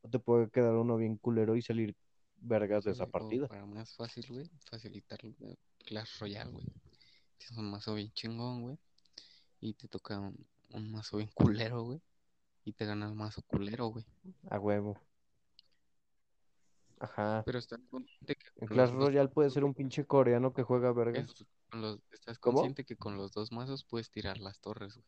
o 0.02 0.08
te 0.08 0.18
puede 0.18 0.50
quedar 0.50 0.74
uno 0.74 0.96
bien 0.96 1.16
culero 1.16 1.54
y 1.54 1.62
salir 1.62 1.94
vergas 2.38 2.82
de 2.82 2.92
esa. 2.92 3.04
O 3.04 3.10
partida. 3.10 3.46
para 3.46 3.64
más 3.64 3.94
fácil, 3.94 4.26
güey, 4.28 4.50
facilitar 4.68 5.20
eh, 5.24 5.56
Clash 5.84 6.18
Royale, 6.18 6.50
güey. 6.50 6.66
Tienes 7.38 7.58
un 7.58 7.70
mazo 7.70 7.94
bien 7.94 8.12
chingón, 8.14 8.62
güey, 8.62 8.78
y 9.60 9.74
te 9.74 9.86
toca 9.86 10.18
un, 10.18 10.46
un 10.70 10.90
mazo 10.90 11.18
bien 11.18 11.30
culero, 11.32 11.82
güey, 11.84 12.00
y 12.68 12.72
te 12.74 12.84
gana 12.84 13.06
el 13.06 13.14
mazo 13.14 13.40
culero, 13.46 13.86
güey. 13.86 14.04
A 14.50 14.58
huevo. 14.60 15.00
Ajá. 17.00 17.42
Pero 17.46 17.58
estás 17.58 17.80
consciente 17.88 18.34
que 18.34 18.48
En 18.56 18.68
Clash 18.68 18.90
Royale 18.90 19.30
puede 19.30 19.48
ser 19.48 19.64
un 19.64 19.72
pinche 19.72 20.04
coreano 20.04 20.52
que 20.52 20.62
juega 20.62 20.92
los, 20.92 22.00
estás 22.10 22.38
¿Cómo? 22.38 22.56
consciente 22.56 22.84
que 22.84 22.96
con 22.96 23.16
los 23.16 23.32
dos 23.32 23.52
mazos 23.52 23.84
puedes 23.84 24.10
tirar 24.10 24.38
las 24.38 24.60
torres, 24.60 24.96
güey. 24.96 25.06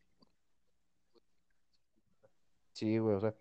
Sí, 2.72 2.96
güey, 2.96 3.16
o 3.16 3.20
sea, 3.20 3.34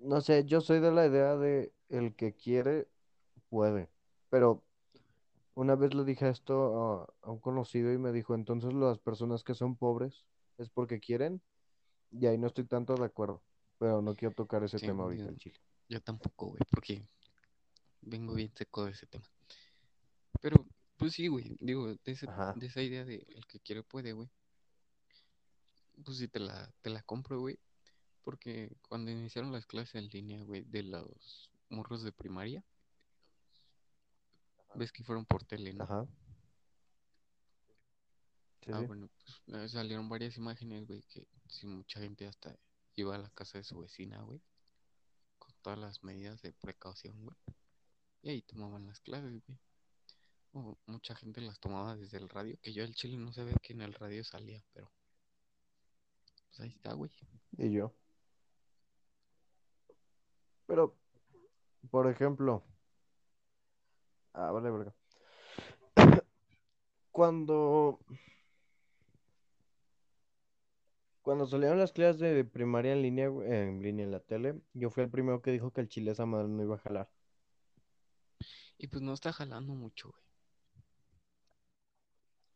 no 0.00 0.20
sé, 0.20 0.44
yo 0.44 0.60
soy 0.60 0.80
de 0.80 0.90
la 0.90 1.06
idea 1.06 1.36
de 1.36 1.72
el 1.88 2.16
que 2.16 2.34
quiere, 2.34 2.88
puede. 3.48 3.90
Pero 4.28 4.64
una 5.54 5.76
vez 5.76 5.94
le 5.94 6.02
dije 6.04 6.28
esto 6.28 7.06
a, 7.22 7.28
a 7.28 7.30
un 7.30 7.38
conocido 7.38 7.92
y 7.92 7.98
me 7.98 8.10
dijo, 8.10 8.34
entonces 8.34 8.72
las 8.72 8.98
personas 8.98 9.44
que 9.44 9.54
son 9.54 9.76
pobres 9.76 10.24
es 10.58 10.68
porque 10.68 10.98
quieren, 10.98 11.42
y 12.12 12.26
ahí 12.26 12.38
no 12.38 12.46
estoy 12.48 12.64
tanto 12.64 12.96
de 12.96 13.06
acuerdo. 13.06 13.42
Pero 13.78 14.02
no 14.02 14.14
quiero 14.14 14.34
tocar 14.34 14.62
ese 14.64 14.78
Sí, 14.78 14.86
tema 14.86 15.04
ahorita 15.04 15.28
en 15.28 15.36
Chile. 15.38 15.60
yo 15.88 16.00
tampoco, 16.00 16.46
güey, 16.48 16.62
porque 16.70 17.06
vengo 18.02 18.34
bien 18.34 18.52
seco 18.54 18.84
de 18.86 18.92
ese 18.92 19.06
tema. 19.06 19.24
Pero, 20.40 20.66
pues 20.96 21.14
sí, 21.14 21.28
güey, 21.28 21.56
digo, 21.60 21.88
de, 21.88 21.98
ese- 22.04 22.28
de 22.54 22.66
esa 22.66 22.82
idea 22.82 23.04
de 23.04 23.24
el 23.28 23.46
que 23.46 23.60
quiere 23.60 23.82
puede, 23.82 24.12
güey. 24.12 24.28
Pues 26.04 26.18
sí, 26.18 26.28
te 26.28 26.38
la, 26.40 26.70
te 26.82 26.90
la 26.90 27.02
compro, 27.02 27.40
güey. 27.40 27.58
Porque 28.24 28.70
cuando 28.88 29.10
iniciaron 29.10 29.52
las 29.52 29.66
clases 29.66 29.96
en 29.96 30.08
línea, 30.08 30.42
güey, 30.44 30.62
de 30.64 30.82
los 30.84 31.50
morros 31.70 32.02
de 32.02 32.12
primaria, 32.12 32.64
ves 34.74 34.92
que 34.92 35.04
fueron 35.04 35.24
por 35.24 35.44
tele, 35.44 35.72
¿no? 35.72 35.84
ajá. 35.84 36.06
Sí, 38.64 38.72
Ah, 38.72 38.80
sí. 38.80 38.86
bueno, 38.86 39.08
pues 39.08 39.42
eh, 39.64 39.68
salieron 39.68 40.08
varias 40.08 40.36
imágenes, 40.36 40.86
güey, 40.86 41.02
que 41.02 41.26
sí, 41.52 41.66
mucha 41.66 42.00
gente 42.00 42.26
hasta 42.26 42.56
iba 42.96 43.14
a 43.14 43.18
la 43.18 43.30
casa 43.30 43.58
de 43.58 43.64
su 43.64 43.78
vecina, 43.78 44.20
güey, 44.22 44.40
con 45.38 45.54
todas 45.62 45.78
las 45.78 46.02
medidas 46.02 46.42
de 46.42 46.52
precaución, 46.52 47.22
güey. 47.24 47.36
Y 48.22 48.30
ahí 48.30 48.42
tomaban 48.42 48.86
las 48.86 49.00
clases, 49.00 49.42
güey. 49.46 49.58
O 50.54 50.78
mucha 50.86 51.14
gente 51.14 51.40
las 51.40 51.58
tomaba 51.60 51.96
desde 51.96 52.18
el 52.18 52.28
radio, 52.28 52.58
que 52.60 52.72
yo 52.72 52.84
el 52.84 52.94
chile 52.94 53.16
no 53.16 53.32
sabía 53.32 53.54
que 53.62 53.72
en 53.72 53.82
el 53.82 53.94
radio 53.94 54.22
salía, 54.22 54.62
pero 54.72 54.90
pues 56.48 56.60
ahí 56.60 56.68
está, 56.68 56.92
güey. 56.92 57.10
Y 57.56 57.72
yo. 57.72 57.94
Pero, 60.66 60.94
por 61.90 62.10
ejemplo, 62.10 62.62
ah, 64.34 64.50
vale, 64.50 64.70
verga. 64.70 64.94
Cuando, 67.10 68.00
cuando 71.22 71.46
salieron 71.46 71.78
las 71.78 71.92
clases 71.92 72.20
de 72.20 72.44
primaria 72.44 72.92
en 72.92 73.02
línea, 73.02 73.28
güey, 73.28 73.50
en 73.50 73.82
línea 73.82 74.04
en 74.04 74.12
la 74.12 74.20
tele, 74.20 74.60
yo 74.74 74.90
fui 74.90 75.04
el 75.04 75.10
primero 75.10 75.40
que 75.40 75.52
dijo 75.52 75.72
que 75.72 75.80
el 75.80 75.88
chile 75.88 76.10
esa 76.10 76.26
madre 76.26 76.48
no 76.48 76.62
iba 76.62 76.74
a 76.74 76.78
jalar. 76.78 77.10
Y 78.78 78.88
pues 78.88 79.02
no 79.02 79.12
está 79.12 79.32
jalando 79.32 79.74
mucho, 79.74 80.10
güey. 80.10 80.22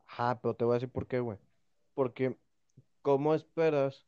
Ajá, 0.06 0.40
pero 0.40 0.54
te 0.54 0.64
voy 0.64 0.72
a 0.72 0.76
decir 0.76 0.90
por 0.90 1.06
qué, 1.06 1.20
güey. 1.20 1.38
Porque, 1.94 2.38
¿cómo 3.02 3.34
esperas? 3.34 4.06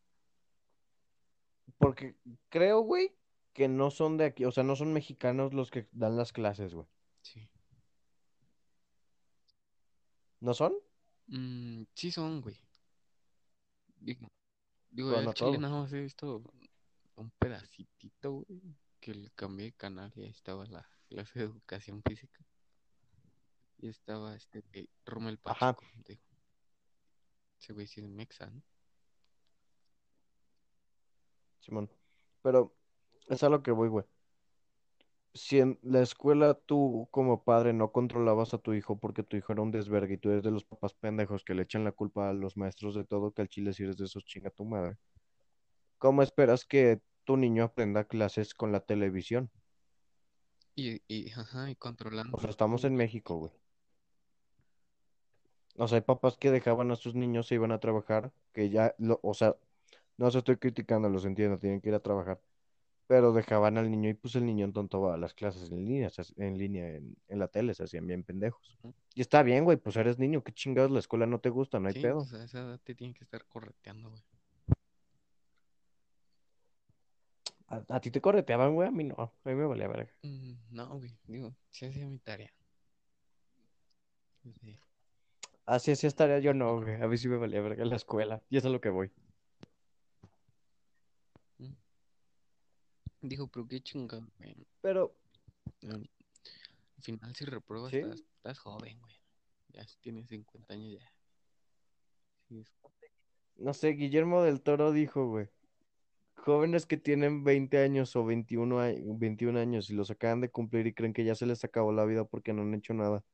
Porque 1.78 2.16
creo, 2.48 2.80
güey, 2.80 3.14
que 3.52 3.68
no 3.68 3.90
son 3.90 4.16
de 4.16 4.24
aquí, 4.24 4.44
o 4.44 4.52
sea, 4.52 4.64
no 4.64 4.76
son 4.76 4.92
mexicanos 4.92 5.54
los 5.54 5.70
que 5.70 5.88
dan 5.92 6.16
las 6.16 6.32
clases, 6.32 6.74
güey. 6.74 6.86
Sí. 7.22 7.48
¿No 10.40 10.54
son? 10.54 10.74
Mm, 11.28 11.84
sí 11.94 12.10
son, 12.10 12.40
güey. 12.40 12.56
Digo, 14.00 14.28
digo, 14.90 15.14
el 15.14 15.24
no 15.24 15.33
chile 15.33 15.59
nada 15.59 15.83
más 15.83 15.92
he 15.92 16.01
visto 16.01 16.42
un 17.16 17.31
pedacitito, 17.38 18.33
güey, 18.33 18.77
que 19.01 19.14
le 19.14 19.31
cambié 19.31 19.66
de 19.66 19.72
canal 19.72 20.12
y 20.14 20.22
ahí 20.22 20.31
estaba 20.31 20.66
la 20.66 20.88
clase 21.09 21.38
de 21.38 21.44
educación 21.46 22.03
física. 22.03 22.44
Y 23.79 23.88
estaba 23.88 24.35
este 24.35 24.64
eh, 24.72 24.88
Rommel 25.05 25.38
Ajá, 25.44 25.74
Pacheco, 25.74 26.03
digo, 26.07 26.22
ese 27.59 27.72
güey 27.72 27.87
sí 27.87 28.01
es 28.01 28.09
mexa, 28.09 28.51
¿no? 28.51 28.62
Simón. 31.61 31.90
Pero 32.42 32.74
es 33.29 33.42
a 33.42 33.48
lo 33.48 33.62
que 33.62 33.72
voy, 33.72 33.88
güey. 33.88 34.05
Si 35.38 35.61
en 35.61 35.79
la 35.83 36.03
escuela 36.03 36.55
tú 36.55 37.07
como 37.12 37.44
padre 37.44 37.72
no 37.72 37.92
controlabas 37.92 38.55
a 38.55 38.59
tu 38.59 38.74
hijo 38.74 38.98
porque 38.98 39.22
tu 39.22 39.37
hijo 39.37 39.53
era 39.53 39.62
un 39.62 39.70
desvergue 39.70 40.14
y 40.14 40.18
tú 40.18 40.31
eres 40.31 40.42
de 40.42 40.51
los 40.51 40.64
papás 40.64 40.94
pendejos 40.94 41.44
que 41.44 41.55
le 41.55 41.62
echan 41.62 41.85
la 41.85 41.92
culpa 41.92 42.29
a 42.29 42.33
los 42.33 42.57
maestros 42.57 42.96
de 42.96 43.05
todo, 43.05 43.33
que 43.33 43.42
al 43.42 43.48
chile 43.48 43.72
si 43.72 43.85
eres 43.85 43.96
de 43.96 44.07
esos 44.07 44.24
chinga 44.24 44.51
tu 44.51 44.64
madre. 44.64 44.96
¿Cómo 45.98 46.22
esperas 46.22 46.64
que 46.64 47.01
tu 47.22 47.37
niño 47.37 47.62
aprenda 47.62 48.05
clases 48.05 48.53
con 48.53 48.72
la 48.72 48.81
televisión? 48.81 49.48
Y, 50.74 51.03
y, 51.07 51.31
ajá, 51.33 51.70
y 51.70 51.77
controlando 51.77 52.37
O 52.37 52.40
sea, 52.40 52.51
estamos 52.51 52.85
en. 52.85 52.96
México, 52.96 53.37
güey. 53.37 53.53
O 55.77 55.87
sea, 55.87 55.96
hay 55.96 56.03
papás 56.03 56.37
que 56.37 56.51
dejaban 56.51 56.90
a 56.90 56.96
sus 56.96 57.14
niños 57.14 57.46
se 57.46 57.55
iban 57.55 57.70
a 57.70 57.79
trabajar, 57.79 58.33
que 58.53 58.70
ya, 58.70 58.94
lo, 58.98 59.20
o 59.22 59.35
sea, 59.35 59.57
no 60.16 60.31
se 60.31 60.38
estoy 60.38 60.57
criticando, 60.57 61.09
los 61.09 61.24
entiendo, 61.24 61.59
tienen 61.59 61.81
que 61.81 61.90
ir 61.90 61.94
a 61.94 62.01
trabajar, 62.01 62.40
pero 63.08 63.32
dejaban 63.32 63.78
al 63.78 63.90
niño 63.90 64.10
y 64.10 64.14
pues 64.14 64.34
el 64.36 64.44
niño 64.44 64.66
entonces 64.66 65.00
a 65.02 65.16
las 65.16 65.32
clases 65.34 65.70
en 65.72 65.84
línea, 65.84 66.10
en 66.36 66.58
línea, 66.58 66.88
en, 66.96 67.16
en 67.28 67.38
la 67.38 67.48
tele, 67.48 67.74
se 67.74 67.82
hacían 67.84 68.06
bien 68.06 68.22
pendejos. 68.22 68.78
Y 69.14 69.22
está 69.22 69.42
bien, 69.42 69.64
güey, 69.64 69.78
pues 69.78 69.96
eres 69.96 70.18
niño, 70.18 70.44
qué 70.44 70.52
chingados, 70.52 70.90
la 70.90 70.98
escuela 71.00 71.26
no 71.26 71.40
te 71.40 71.48
gusta, 71.48 71.80
no 71.80 71.88
hay 71.88 71.94
Sí, 71.94 72.02
pedo. 72.02 72.18
pues 72.18 72.34
a 72.34 72.44
esa 72.44 72.58
edad 72.60 72.80
te 72.84 72.94
tienen 72.94 73.14
que 73.14 73.24
estar 73.24 73.44
correteando, 73.46 74.10
güey. 74.10 74.22
¿A, 77.68 77.82
a 77.96 78.00
ti 78.00 78.10
te 78.10 78.20
correteaban, 78.20 78.74
güey? 78.74 78.88
A 78.88 78.90
mí 78.90 79.04
no, 79.04 79.14
a 79.18 79.48
mí 79.48 79.54
me 79.54 79.64
valía 79.66 79.88
verga. 79.88 80.12
Mm, 80.22 80.54
no, 80.70 80.98
güey, 80.98 81.16
digo, 81.26 81.54
sí 81.70 81.86
hacía 81.86 82.06
mi 82.06 82.18
tarea. 82.18 82.52
Así 85.66 85.90
así 85.92 86.06
estaría 86.06 86.38
yo 86.40 86.54
no, 86.54 86.80
güey, 86.80 87.00
a 87.00 87.06
mí 87.08 87.16
sí 87.18 87.28
me 87.28 87.36
valía 87.36 87.60
verga 87.60 87.84
la 87.84 87.96
escuela, 87.96 88.42
y 88.50 88.56
eso 88.56 88.68
es 88.68 88.70
a 88.70 88.72
lo 88.72 88.80
que 88.80 88.88
voy. 88.90 89.10
Digo, 93.20 93.48
pero 93.48 93.66
qué 93.66 93.81
chingado, 93.81 94.26
güey. 94.38 94.54
Pero, 94.81 95.14
Al 95.83 96.09
final, 97.02 97.35
si 97.35 97.44
repruebas, 97.44 97.90
¿sí? 97.90 97.98
estás, 97.98 98.20
estás 98.37 98.59
joven, 98.59 98.98
güey. 99.00 99.14
Ya 99.68 99.85
tienes 100.00 100.28
50 100.28 100.74
años, 100.74 100.92
ya. 101.00 101.12
Sí, 102.48 102.59
es- 102.61 102.72
No 103.57 103.74
sé, 103.74 103.88
Guillermo 103.90 104.42
del 104.42 104.61
Toro 104.62 104.92
dijo, 104.92 105.26
güey, 105.28 105.48
jóvenes 106.37 106.87
que 106.87 106.96
tienen 106.96 107.44
20 107.44 107.78
años 107.78 108.14
o 108.16 108.24
21, 108.24 108.81
a- 108.81 108.92
21 108.96 109.57
años 109.57 109.90
y 109.90 109.94
los 109.94 110.11
acaban 110.11 110.40
de 110.40 110.50
cumplir 110.50 110.87
y 110.87 110.94
creen 110.94 111.12
que 111.12 111.24
ya 111.24 111.35
se 111.35 111.46
les 111.46 111.64
acabó 111.64 111.92
la 111.92 112.04
vida 112.04 112.24
porque 112.24 112.52
no 112.52 112.62
han 112.62 112.74
hecho 112.74 112.94
nada. 112.94 113.24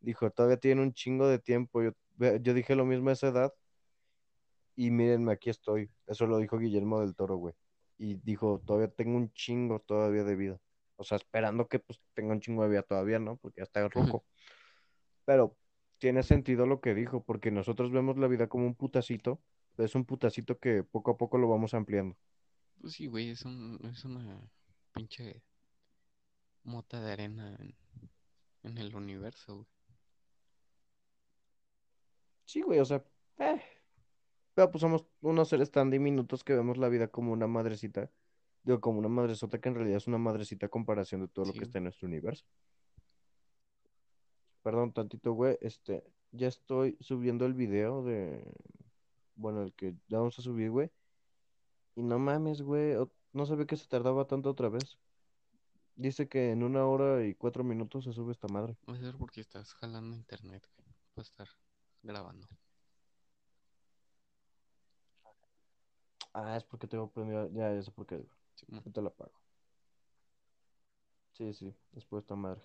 Dijo, 0.00 0.30
todavía 0.30 0.58
tienen 0.58 0.84
un 0.84 0.92
chingo 0.92 1.26
de 1.28 1.38
tiempo. 1.38 1.82
Yo, 1.82 1.92
yo 2.40 2.54
dije 2.54 2.74
lo 2.76 2.84
mismo 2.84 3.08
a 3.10 3.14
esa 3.14 3.28
edad 3.28 3.52
y 4.76 4.90
mírenme, 4.90 5.32
aquí 5.32 5.50
estoy. 5.50 5.90
Eso 6.06 6.26
lo 6.26 6.38
dijo 6.38 6.58
Guillermo 6.58 7.00
del 7.00 7.14
Toro, 7.14 7.36
güey. 7.36 7.54
Y 7.96 8.14
dijo, 8.16 8.60
todavía 8.64 8.88
tengo 8.88 9.16
un 9.16 9.32
chingo 9.32 9.80
todavía 9.80 10.24
de 10.24 10.36
vida. 10.36 10.60
O 10.96 11.04
sea, 11.04 11.16
esperando 11.16 11.68
que 11.68 11.78
pues 11.78 12.00
tenga 12.14 12.32
un 12.32 12.40
chingo 12.40 12.62
de 12.62 12.70
vida 12.70 12.82
todavía, 12.82 13.18
¿no? 13.18 13.36
Porque 13.36 13.60
ya 13.60 13.64
está 13.64 13.88
roco. 13.88 14.24
Pero 15.24 15.56
tiene 15.98 16.22
sentido 16.22 16.66
lo 16.66 16.80
que 16.80 16.94
dijo, 16.94 17.22
porque 17.24 17.50
nosotros 17.50 17.90
vemos 17.92 18.16
la 18.18 18.28
vida 18.28 18.48
como 18.48 18.66
un 18.66 18.74
putacito. 18.74 19.40
Es 19.78 19.94
un 19.94 20.04
putacito 20.04 20.58
que 20.58 20.84
poco 20.84 21.12
a 21.12 21.16
poco 21.16 21.38
lo 21.38 21.48
vamos 21.48 21.74
ampliando. 21.74 22.16
Pues 22.80 22.94
sí, 22.94 23.06
güey, 23.06 23.30
es, 23.30 23.44
un, 23.44 23.80
es 23.90 24.04
una 24.04 24.40
pinche 24.92 25.42
mota 26.62 27.00
de 27.00 27.12
arena 27.12 27.56
en, 27.60 27.74
en 28.62 28.78
el 28.78 28.94
universo, 28.94 29.54
güey. 29.56 29.66
Sí, 32.44 32.62
güey, 32.62 32.78
o 32.78 32.84
sea, 32.84 33.02
eh. 33.38 33.60
Pero 34.54 34.70
pues 34.70 34.80
somos 34.80 35.04
unos 35.20 35.48
seres 35.48 35.70
tan 35.70 35.90
diminutos 35.90 36.44
que 36.44 36.54
vemos 36.54 36.78
la 36.78 36.88
vida 36.88 37.08
como 37.08 37.32
una 37.32 37.46
madrecita. 37.46 38.10
Digo, 38.62 38.80
como 38.80 39.00
una 39.00 39.08
madresota 39.08 39.60
que 39.60 39.68
en 39.68 39.74
realidad 39.74 39.98
es 39.98 40.06
una 40.06 40.18
madrecita 40.18 40.66
a 40.66 40.68
comparación 40.68 41.20
de 41.20 41.28
todo 41.28 41.44
lo 41.46 41.52
que 41.52 41.64
está 41.64 41.78
en 41.78 41.84
nuestro 41.84 42.08
universo. 42.08 42.46
Perdón, 44.62 44.92
tantito, 44.92 45.32
güey, 45.32 45.58
este, 45.60 46.02
ya 46.32 46.48
estoy 46.48 46.96
subiendo 47.00 47.44
el 47.44 47.52
video 47.52 48.02
de, 48.02 48.42
bueno, 49.34 49.62
el 49.62 49.74
que 49.74 49.94
ya 50.08 50.18
vamos 50.18 50.38
a 50.38 50.42
subir, 50.42 50.70
güey. 50.70 50.90
Y 51.96 52.02
no 52.02 52.18
mames, 52.18 52.62
güey, 52.62 52.94
no 53.32 53.46
sabía 53.46 53.66
que 53.66 53.76
se 53.76 53.86
tardaba 53.86 54.26
tanto 54.26 54.50
otra 54.50 54.70
vez. 54.70 54.98
Dice 55.96 56.28
que 56.28 56.50
en 56.50 56.62
una 56.62 56.86
hora 56.86 57.24
y 57.24 57.34
cuatro 57.34 57.62
minutos 57.62 58.04
se 58.04 58.12
sube 58.12 58.32
esta 58.32 58.48
madre. 58.48 58.76
A 58.86 58.96
ser 58.96 59.16
porque 59.16 59.40
estás 59.40 59.74
jalando 59.74 60.16
internet, 60.16 60.66
güey. 60.76 60.88
Va 61.16 61.20
a 61.20 61.22
estar 61.22 61.48
grabando. 62.02 62.48
Ah, 66.34 66.56
es 66.56 66.64
porque 66.64 66.86
tengo 66.86 67.08
prendido, 67.10 67.48
ya, 67.52 67.72
ya 67.72 67.82
sé 67.82 67.90
por 67.90 68.06
qué. 68.06 68.24
Simón. 68.56 68.80
Ahorita 68.80 69.00
la 69.00 69.08
apago. 69.08 69.32
Sí, 71.32 71.52
sí, 71.54 71.74
después 71.92 72.22
esta 72.22 72.36
madre. 72.36 72.62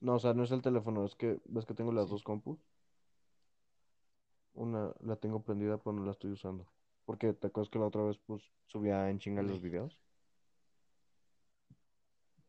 No, 0.00 0.14
o 0.14 0.18
sea, 0.18 0.34
no 0.34 0.44
es 0.44 0.50
el 0.50 0.62
teléfono, 0.62 1.04
es 1.04 1.14
que 1.14 1.40
ves 1.46 1.64
que 1.66 1.74
tengo 1.74 1.92
las 1.92 2.06
Sí. 2.06 2.10
dos 2.12 2.22
compus. 2.22 2.58
Una 4.54 4.92
la 5.00 5.16
tengo 5.16 5.42
prendida, 5.42 5.78
pero 5.78 5.92
no 5.94 6.04
la 6.04 6.12
estoy 6.12 6.32
usando. 6.32 6.66
Porque 7.06 7.32
te 7.32 7.46
acuerdas 7.46 7.70
que 7.70 7.78
la 7.78 7.86
otra 7.86 8.02
vez, 8.02 8.18
pues, 8.26 8.42
subía 8.66 9.08
en 9.08 9.18
chinga 9.18 9.42
los 9.42 9.60
Sí. 9.60 9.68
videos. 9.68 9.98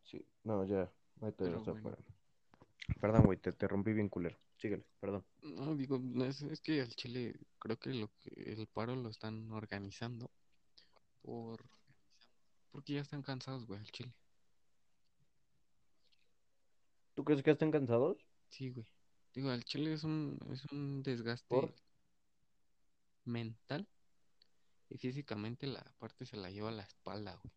Sí, 0.03 0.25
no, 0.43 0.65
ya, 0.65 0.89
ahí 1.21 1.31
te 1.31 1.45
Pero 1.45 1.59
bueno. 1.63 1.97
Perdón, 2.99 3.25
güey, 3.25 3.37
te, 3.37 3.51
te 3.53 3.67
rompí 3.67 3.93
bien 3.93 4.09
culero. 4.09 4.37
Síguele, 4.59 4.83
perdón. 4.99 5.25
No, 5.41 5.73
digo, 5.73 6.01
es, 6.25 6.41
es 6.41 6.59
que 6.59 6.81
al 6.81 6.89
Chile 6.89 7.39
creo 7.59 7.77
que 7.77 7.93
lo 7.93 8.09
que 8.19 8.53
el 8.53 8.67
paro 8.67 8.93
lo 8.95 9.09
están 9.09 9.49
organizando 9.51 10.29
por 11.21 11.63
porque 12.71 12.93
ya 12.93 13.01
están 13.01 13.21
cansados, 13.21 13.65
güey, 13.65 13.79
al 13.79 13.91
Chile. 13.91 14.13
¿Tú 17.15 17.23
crees 17.23 17.41
que 17.41 17.51
estén 17.51 17.71
cansados? 17.71 18.17
Sí, 18.49 18.69
güey. 18.71 18.85
Digo, 19.33 19.49
al 19.49 19.63
Chile 19.63 19.93
es 19.93 20.03
un 20.03 20.37
es 20.51 20.65
un 20.73 21.03
desgaste 21.03 21.47
¿Por? 21.47 21.73
mental 23.23 23.87
y 24.89 24.97
físicamente 24.97 25.67
la 25.67 25.83
parte 25.99 26.25
se 26.25 26.35
la 26.35 26.51
lleva 26.51 26.69
a 26.69 26.73
la 26.73 26.83
espalda, 26.83 27.39
güey. 27.41 27.53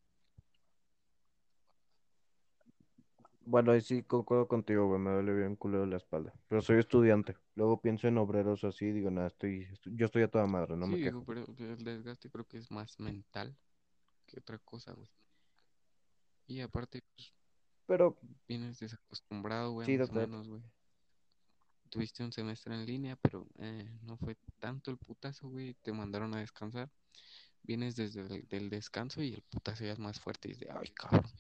Bueno, 3.45 3.73
ahí 3.73 3.81
sí 3.81 4.03
concuerdo 4.03 4.47
contigo, 4.47 4.87
güey, 4.87 5.01
me 5.01 5.11
duele 5.11 5.35
bien 5.35 5.57
culero 5.57 5.85
la 5.87 5.97
espalda. 5.97 6.33
Pero 6.49 6.63
soy 6.63 6.79
estudiante. 6.79 7.37
Luego 7.55 7.81
pienso 7.81 8.07
en 8.09 8.19
obreros 8.19 8.65
así, 8.65 8.91
digo, 8.93 9.11
nada, 9.11 9.27
estoy, 9.29 9.63
estoy- 9.73 9.97
yo 9.97 10.07
estoy 10.07 10.23
a 10.23 10.29
toda 10.31 10.47
madre, 10.47 10.77
no 10.77 10.87
Sí, 10.87 10.93
me 10.93 10.99
quejo. 11.03 11.25
pero 11.25 11.45
el 11.59 11.85
desgaste 11.85 12.31
creo 12.31 12.47
que 12.47 12.59
es 12.59 12.71
más 12.71 12.99
mental 13.01 13.57
que 14.27 14.39
otra 14.39 14.59
cosa, 14.59 14.93
güey. 14.93 15.09
Y 16.47 16.61
aparte, 16.61 17.03
pues, 17.15 17.33
Pero 17.87 18.19
vienes 18.47 18.79
desacostumbrado, 18.79 19.73
güey, 19.73 19.87
sí, 19.87 19.99
más 19.99 20.09
o 20.09 20.13
total. 20.13 20.29
menos, 20.29 20.49
güey. 20.49 20.63
Tuviste 21.91 22.25
un 22.25 22.33
semestre 22.33 22.75
en 22.75 22.87
línea, 22.87 23.17
pero 23.17 23.47
eh, 23.59 23.99
no 24.03 24.17
fue 24.17 24.37
tanto 24.59 24.91
el 24.91 24.97
putazo, 24.97 25.49
güey. 25.49 25.75
Te 25.75 25.93
mandaron 25.93 26.33
a 26.35 26.41
descansar. 26.41 26.91
Vienes 27.63 27.97
desde 27.97 28.23
el 28.23 28.49
del 28.49 28.71
descanso 28.71 29.23
y 29.23 29.35
el 29.35 29.43
putazo 29.43 29.85
ya 29.85 29.93
es 29.93 29.99
más 29.99 30.19
fuerte. 30.19 30.49
Y 30.49 30.53
es 30.53 30.61
de, 30.61 30.71
ay, 30.71 30.89
cabrón. 30.95 31.31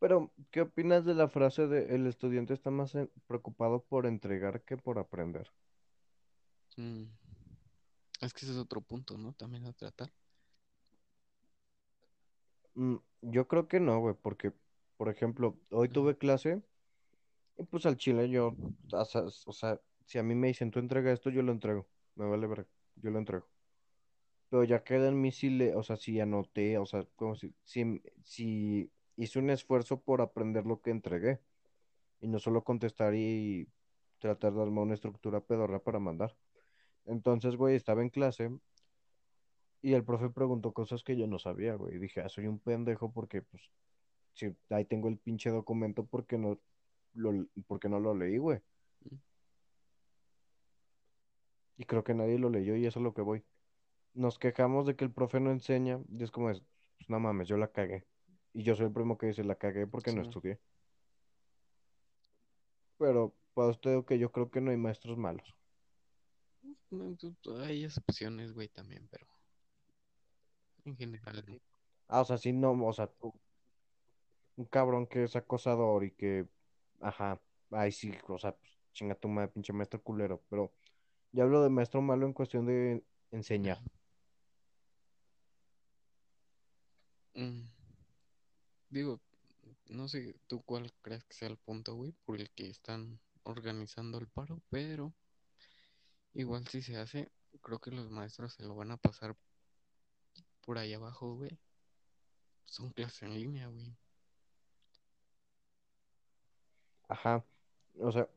Pero, 0.00 0.30
¿qué, 0.30 0.30
pero, 0.30 0.32
¿qué 0.50 0.60
opinas 0.62 1.04
de 1.04 1.14
la 1.14 1.28
frase 1.28 1.66
de 1.68 1.94
el 1.94 2.06
estudiante 2.06 2.54
está 2.54 2.70
más 2.70 2.94
en- 2.94 3.10
preocupado 3.26 3.82
por 3.84 4.06
entregar 4.06 4.62
que 4.64 4.76
por 4.76 4.98
aprender? 4.98 5.52
Mm, 6.78 7.04
Es 8.20 8.32
que 8.32 8.46
ese 8.46 8.52
es 8.52 8.58
otro 8.58 8.80
punto, 8.80 9.18
¿no? 9.18 9.32
También 9.32 9.66
a 9.66 9.72
tratar. 9.72 10.12
Mm, 12.74 12.96
yo 13.22 13.48
creo 13.48 13.68
que 13.68 13.80
no, 13.80 14.00
güey, 14.00 14.14
porque, 14.22 14.52
por 14.96 15.08
ejemplo, 15.10 15.58
hoy 15.70 15.88
tuve 15.90 16.16
clase 16.18 16.62
y 17.58 17.64
pues 17.64 17.86
al 17.86 17.96
chile 17.96 18.30
yo, 18.30 18.56
o 18.92 19.04
sea, 19.06 19.22
o 19.46 19.52
sea, 19.52 19.80
si 20.06 20.18
a 20.18 20.24
mí 20.24 20.34
me 20.34 20.48
dicen 20.48 20.70
tú 20.72 20.80
entrega 20.80 21.12
esto, 21.12 21.30
yo 21.30 21.42
lo 21.42 21.52
entrego. 21.52 21.88
Me 22.16 22.26
vale 22.28 22.46
ver, 22.48 22.68
yo 22.96 23.10
lo 23.10 23.18
entrego. 23.18 23.48
Pero 24.50 24.64
ya 24.64 24.82
queda 24.84 25.08
en 25.08 25.20
mí 25.20 25.32
si 25.32 25.50
le, 25.50 25.74
o 25.76 25.82
sea, 25.82 25.96
si 25.96 26.20
anoté, 26.20 26.78
o 26.78 26.86
sea, 26.86 27.04
como 27.16 27.36
si, 27.36 27.54
si, 27.64 28.02
si 28.24 28.90
hice 29.18 29.40
un 29.40 29.50
esfuerzo 29.50 30.00
por 30.00 30.20
aprender 30.20 30.64
lo 30.64 30.80
que 30.80 30.90
entregué 30.90 31.40
y 32.20 32.28
no 32.28 32.38
solo 32.38 32.62
contestar 32.62 33.14
y 33.14 33.68
tratar 34.18 34.52
de 34.54 34.62
armar 34.62 34.84
una 34.84 34.94
estructura 34.94 35.40
pedorra 35.40 35.80
para 35.80 35.98
mandar. 35.98 36.36
Entonces, 37.04 37.56
güey, 37.56 37.74
estaba 37.74 38.02
en 38.02 38.10
clase 38.10 38.50
y 39.82 39.94
el 39.94 40.04
profe 40.04 40.30
preguntó 40.30 40.72
cosas 40.72 41.02
que 41.02 41.16
yo 41.16 41.26
no 41.26 41.38
sabía, 41.38 41.74
güey. 41.74 41.96
Y 41.96 41.98
dije, 41.98 42.20
ah, 42.20 42.28
soy 42.28 42.46
un 42.46 42.60
pendejo 42.60 43.12
porque, 43.12 43.42
pues, 43.42 43.62
si 44.34 44.54
ahí 44.70 44.84
tengo 44.84 45.08
el 45.08 45.18
pinche 45.18 45.50
documento, 45.50 46.06
porque 46.06 46.38
no 46.38 46.58
lo, 47.14 47.46
porque 47.66 47.88
no 47.88 47.98
lo 47.98 48.14
leí, 48.14 48.38
güey? 48.38 48.60
Y 51.76 51.84
creo 51.84 52.04
que 52.04 52.14
nadie 52.14 52.38
lo 52.38 52.50
leyó 52.50 52.76
y 52.76 52.86
eso 52.86 53.00
es 53.00 53.02
lo 53.04 53.14
que 53.14 53.22
voy. 53.22 53.44
Nos 54.14 54.38
quejamos 54.38 54.86
de 54.86 54.94
que 54.94 55.04
el 55.04 55.12
profe 55.12 55.40
no 55.40 55.50
enseña 55.50 56.00
y 56.08 56.22
es 56.22 56.30
como, 56.30 56.50
es, 56.50 56.62
pues, 56.98 57.10
no 57.10 57.18
mames, 57.18 57.48
yo 57.48 57.56
la 57.56 57.68
cagué. 57.68 58.04
Y 58.58 58.64
yo 58.64 58.74
soy 58.74 58.86
el 58.86 58.92
primo 58.92 59.16
que 59.16 59.28
dice, 59.28 59.44
la 59.44 59.54
cagué 59.54 59.86
porque 59.86 60.12
no 60.12 60.20
estudié. 60.20 60.58
Pero 62.98 63.32
para 63.54 63.68
usted, 63.68 64.04
que 64.04 64.18
yo 64.18 64.32
creo 64.32 64.50
que 64.50 64.60
no 64.60 64.72
hay 64.72 64.76
maestros 64.76 65.16
malos. 65.16 65.54
No, 66.90 67.16
pues, 67.44 67.60
Hay 67.60 67.84
excepciones, 67.84 68.52
güey, 68.52 68.66
también, 68.66 69.06
pero 69.12 69.28
en 70.86 70.96
general 70.96 71.44
no. 71.46 71.60
Ah, 72.08 72.22
o 72.22 72.24
sea, 72.24 72.36
sí, 72.36 72.52
no, 72.52 72.72
o 72.72 72.92
sea, 72.92 73.06
tú, 73.06 73.32
un 74.56 74.64
cabrón 74.64 75.06
que 75.06 75.22
es 75.22 75.36
acosador 75.36 76.02
y 76.02 76.10
que, 76.10 76.48
ajá, 77.00 77.40
ay, 77.70 77.92
sí, 77.92 78.12
o 78.26 78.38
sea, 78.38 78.56
pues, 78.56 78.72
chinga 78.92 79.14
tu 79.14 79.28
madre, 79.28 79.52
pinche 79.52 79.72
maestro 79.72 80.02
culero. 80.02 80.42
Pero 80.50 80.72
ya 81.30 81.44
hablo 81.44 81.62
de 81.62 81.70
maestro 81.70 82.02
malo 82.02 82.26
en 82.26 82.32
cuestión 82.32 82.66
de 82.66 83.04
enseñar. 83.30 83.78
Mm, 87.36 87.77
Digo, 88.90 89.20
no 89.88 90.08
sé 90.08 90.34
tú 90.46 90.62
cuál 90.62 90.92
crees 91.02 91.24
que 91.24 91.34
sea 91.34 91.48
el 91.48 91.56
punto, 91.56 91.94
güey, 91.94 92.12
por 92.24 92.40
el 92.40 92.50
que 92.50 92.68
están 92.68 93.20
organizando 93.42 94.18
el 94.18 94.28
paro, 94.28 94.60
pero 94.70 95.14
igual 96.34 96.66
si 96.68 96.82
se 96.82 96.96
hace, 96.96 97.30
creo 97.62 97.78
que 97.78 97.90
los 97.90 98.10
maestros 98.10 98.54
se 98.54 98.64
lo 98.64 98.74
van 98.74 98.90
a 98.90 98.96
pasar 98.96 99.36
por 100.60 100.78
ahí 100.78 100.92
abajo, 100.94 101.34
güey. 101.34 101.58
Son 102.66 102.90
clases 102.90 103.22
en 103.22 103.34
línea, 103.34 103.68
güey. 103.68 103.96
Ajá, 107.08 107.42
o 107.98 108.12
sea, 108.12 108.28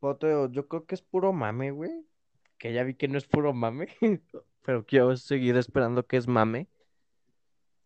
Poteo, 0.00 0.50
yo 0.50 0.66
creo 0.66 0.86
que 0.86 0.94
es 0.94 1.02
puro 1.02 1.32
mame, 1.32 1.70
güey. 1.70 2.06
Que 2.58 2.72
ya 2.72 2.84
vi 2.84 2.94
que 2.94 3.08
no 3.08 3.18
es 3.18 3.26
puro 3.26 3.52
mame, 3.52 3.88
pero 4.62 4.86
quiero 4.86 5.14
seguir 5.16 5.56
esperando 5.56 6.06
que 6.06 6.16
es 6.16 6.26
mame. 6.26 6.68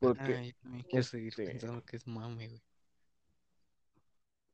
Porque, 0.00 0.54
quiero 0.88 1.02
seguir 1.04 1.28
este, 1.28 1.44
pensando 1.44 1.84
que 1.84 1.96
es 1.96 2.06
mame, 2.06 2.48
güey. 2.48 2.62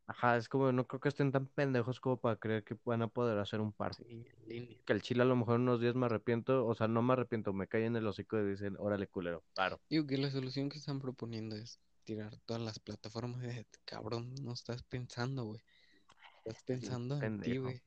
ajá, 0.06 0.36
es 0.36 0.48
como, 0.48 0.72
no 0.72 0.86
creo 0.86 1.00
que 1.00 1.08
estén 1.08 1.32
tan 1.32 1.46
pendejos 1.46 2.00
como 2.00 2.16
para 2.16 2.36
creer 2.36 2.64
que 2.64 2.76
van 2.84 3.02
a 3.02 3.08
poder 3.08 3.38
hacer 3.38 3.60
un. 3.60 3.74
Sí, 3.96 4.26
línea. 4.46 4.78
Que 4.84 4.92
el 4.92 5.02
chile 5.02 5.22
a 5.22 5.26
lo 5.26 5.36
mejor 5.36 5.56
en 5.56 5.62
unos 5.62 5.80
días 5.80 5.94
me 5.94 6.06
arrepiento, 6.06 6.66
o 6.66 6.74
sea, 6.74 6.88
no 6.88 7.02
me 7.02 7.12
arrepiento, 7.12 7.52
me 7.52 7.66
cae 7.66 7.86
en 7.86 7.96
el 7.96 8.06
hocico 8.06 8.38
y 8.38 8.50
dicen, 8.50 8.76
órale, 8.78 9.06
culero, 9.08 9.42
paro. 9.54 9.80
Digo 9.88 10.06
que 10.06 10.18
la 10.18 10.30
solución 10.30 10.68
que 10.68 10.78
están 10.78 11.00
proponiendo 11.00 11.56
es 11.56 11.80
tirar 12.04 12.36
todas 12.46 12.62
las 12.62 12.78
plataformas 12.78 13.42
de 13.42 13.66
cabrón, 13.84 14.34
no 14.42 14.52
estás 14.52 14.82
pensando, 14.84 15.44
güey. 15.44 15.60
Estás 16.44 16.62
pensando 16.62 17.20
en 17.20 17.40
ti, 17.40 17.58
güey. 17.58 17.82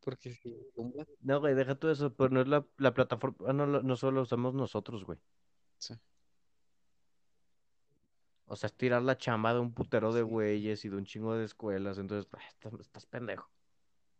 Porque 0.00 0.34
si 0.34 0.52
No, 1.20 1.38
güey, 1.38 1.54
deja 1.54 1.76
todo 1.76 1.92
eso, 1.92 2.12
pero 2.12 2.30
no 2.30 2.40
es 2.40 2.48
la, 2.48 2.66
la 2.78 2.92
plataforma, 2.92 3.36
ah, 3.48 3.52
no, 3.52 3.66
no 3.66 3.96
solo 3.96 4.16
lo 4.16 4.22
usamos 4.22 4.52
nosotros, 4.52 5.04
güey. 5.04 5.20
sí, 5.78 5.94
O 8.52 8.56
sea, 8.56 8.66
es 8.66 8.74
tirar 8.74 9.00
la 9.00 9.16
chamba 9.16 9.54
de 9.54 9.60
un 9.60 9.72
putero 9.72 10.12
de 10.12 10.20
Sí. 10.22 10.28
güeyes 10.28 10.84
y 10.84 10.90
de 10.90 10.96
un 10.96 11.06
chingo 11.06 11.34
de 11.34 11.46
escuelas, 11.46 11.96
entonces, 11.96 12.30
ah, 12.34 12.46
estás, 12.46 12.74
estás 12.80 13.06
pendejo. 13.06 13.50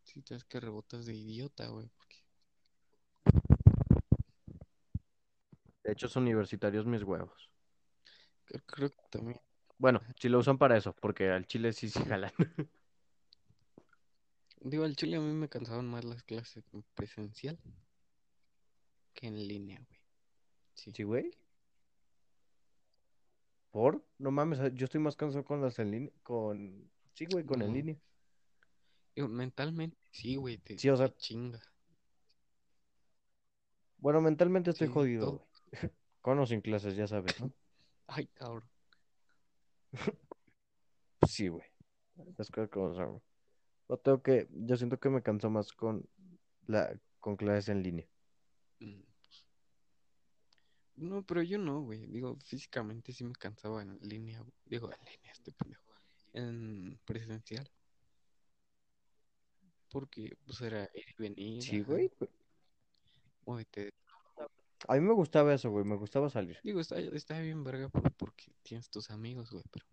sí 0.04 0.22
te 0.22 0.34
es 0.34 0.44
que 0.44 0.58
rebotas 0.58 1.04
de 1.04 1.14
idiota, 1.14 1.66
güey. 1.68 1.90
Porque 1.90 2.16
De 5.84 5.92
hecho, 5.92 6.08
son 6.08 6.22
universitarios 6.22 6.86
mis 6.86 7.02
huevos. 7.02 7.50
creo, 8.46 8.62
creo 8.64 8.90
que 8.90 8.96
también. 9.10 9.38
Bueno, 9.76 10.00
si 10.18 10.30
lo 10.30 10.38
usan 10.38 10.56
para 10.56 10.78
eso, 10.78 10.94
porque 10.94 11.28
al 11.28 11.46
chile 11.46 11.74
sí 11.74 11.90
sí 11.90 12.02
jalan. 12.02 12.32
Digo, 14.60 14.84
al 14.84 14.96
chile 14.96 15.16
a 15.16 15.20
mí 15.20 15.32
me 15.34 15.50
cansaban 15.50 15.86
más 15.88 16.04
las 16.04 16.22
clases 16.22 16.64
en 16.72 16.84
presencial 16.94 17.58
que 19.12 19.26
en 19.26 19.46
línea, 19.46 19.78
güey. 19.86 20.00
Sí. 20.74 20.90
¿Sí, 20.94 21.02
güey? 21.02 21.36
¿Por? 23.72 24.04
No 24.18 24.30
mames, 24.30 24.60
yo 24.74 24.84
estoy 24.84 25.00
más 25.00 25.16
cansado 25.16 25.44
con 25.44 25.60
las 25.62 25.78
en 25.78 25.90
línea, 25.90 26.10
con... 26.22 26.88
Sí, 27.14 27.26
güey, 27.32 27.44
con 27.44 27.58
No 27.58 27.64
en 27.64 27.72
línea. 27.72 27.96
Digo, 29.16 29.28
mentalmente, 29.28 29.96
sí, 30.12 30.36
güey, 30.36 30.58
te, 30.58 30.78
Sí, 30.78 30.88
o 30.88 30.96
sea- 30.96 31.08
te 31.08 31.16
chinga. 31.16 31.60
Bueno, 33.98 34.20
mentalmente 34.20 34.70
estoy 34.70 34.88
Sí, 34.88 34.92
jodido, 34.92 35.24
todo. 35.26 35.38
güey. 35.38 35.48
Con 36.22 36.38
o 36.38 36.46
sin 36.46 36.60
clases, 36.60 36.94
ya 36.96 37.06
sabes, 37.08 37.40
¿no? 37.40 37.50
Ay, 38.06 38.26
cabrón. 38.28 38.64
Sí, 41.26 41.48
güey. 41.48 41.64
Es 42.38 42.50
que 42.50 42.68
como 42.68 42.94
son. 42.94 43.22
O 43.86 43.96
tengo 43.96 44.22
que, 44.22 44.48
yo 44.50 44.76
siento 44.76 44.98
que 44.98 45.08
me 45.08 45.22
canso 45.22 45.50
más 45.50 45.72
con 45.72 46.04
la, 46.66 46.98
con 47.20 47.36
clases 47.36 47.68
en 47.68 47.82
línea. 47.82 48.06
Mm, 48.80 49.00
No, 50.96 51.22
pero 51.22 51.42
yo 51.42 51.58
no, 51.58 51.80
güey. 51.82 52.06
Digo, 52.06 52.36
físicamente 52.44 53.12
sí 53.12 53.24
me 53.24 53.32
cansaba 53.34 53.82
en 53.82 53.98
línea. 54.02 54.44
Digo, 54.66 54.90
en 54.92 54.98
línea, 55.04 55.32
este 55.32 55.52
pendejo. 55.52 55.82
En 56.32 56.98
presencial. 57.04 57.68
Porque, 59.90 60.36
pues, 60.46 60.60
era 60.60 60.88
ir 60.94 61.04
y 61.18 61.22
venir, 61.22 61.62
Sí, 61.62 61.80
güey. 61.80 62.10
A 64.88 64.94
mí 64.94 65.00
me 65.00 65.12
gustaba 65.12 65.54
eso, 65.54 65.70
güey. 65.70 65.84
Me 65.84 65.96
gustaba 65.96 66.28
salir. 66.30 66.58
Digo, 66.62 66.80
está, 66.80 66.98
está 66.98 67.38
bien 67.40 67.62
verga 67.62 67.88
por- 67.88 68.10
porque 68.12 68.52
tienes 68.62 68.88
tus 68.88 69.10
amigos, 69.10 69.50
güey. 69.50 69.64
Pero 69.70 69.86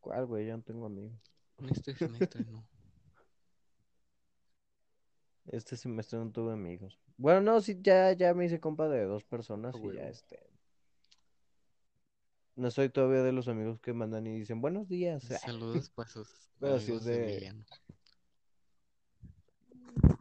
¿Cuál, 0.00 0.26
güey? 0.26 0.46
Ya 0.46 0.56
no 0.56 0.62
tengo 0.62 0.86
amigos. 0.86 1.18
no. 1.58 2.73
Este 5.46 5.76
semestre 5.76 6.18
no 6.18 6.30
tuve 6.30 6.52
amigos. 6.52 6.98
Bueno, 7.16 7.40
no, 7.40 7.60
sí, 7.60 7.78
ya, 7.80 8.12
ya 8.12 8.34
me 8.34 8.46
hice 8.46 8.60
compa 8.60 8.88
de 8.88 9.04
dos 9.04 9.24
personas 9.24 9.74
y 9.76 9.94
ya, 9.94 10.08
este. 10.08 10.40
No 12.56 12.70
soy 12.70 12.88
todavía 12.88 13.22
de 13.22 13.32
los 13.32 13.48
amigos 13.48 13.80
que 13.80 13.92
mandan 13.92 14.26
y 14.26 14.38
dicen 14.38 14.60
buenos 14.60 14.88
días. 14.88 15.24
Saludos 15.44 15.90
para 15.90 16.08
sus 16.08 16.28
Pero 16.60 16.78
sí 16.78 16.92
es 16.92 17.04
de 17.04 17.18
de-. 17.18 17.64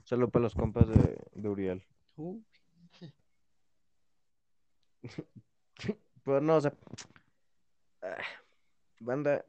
Solo 0.04 0.30
para 0.30 0.44
los 0.44 0.56
compas 0.56 0.88
de, 0.88 1.18
de 1.34 1.50
Uriel. 1.50 1.84
Uh, 2.18 2.42
Pero 6.24 6.42
no, 6.42 6.58
o 6.58 6.62
sea. 6.62 6.74
ah, 8.02 8.18
Banda, 9.00 9.46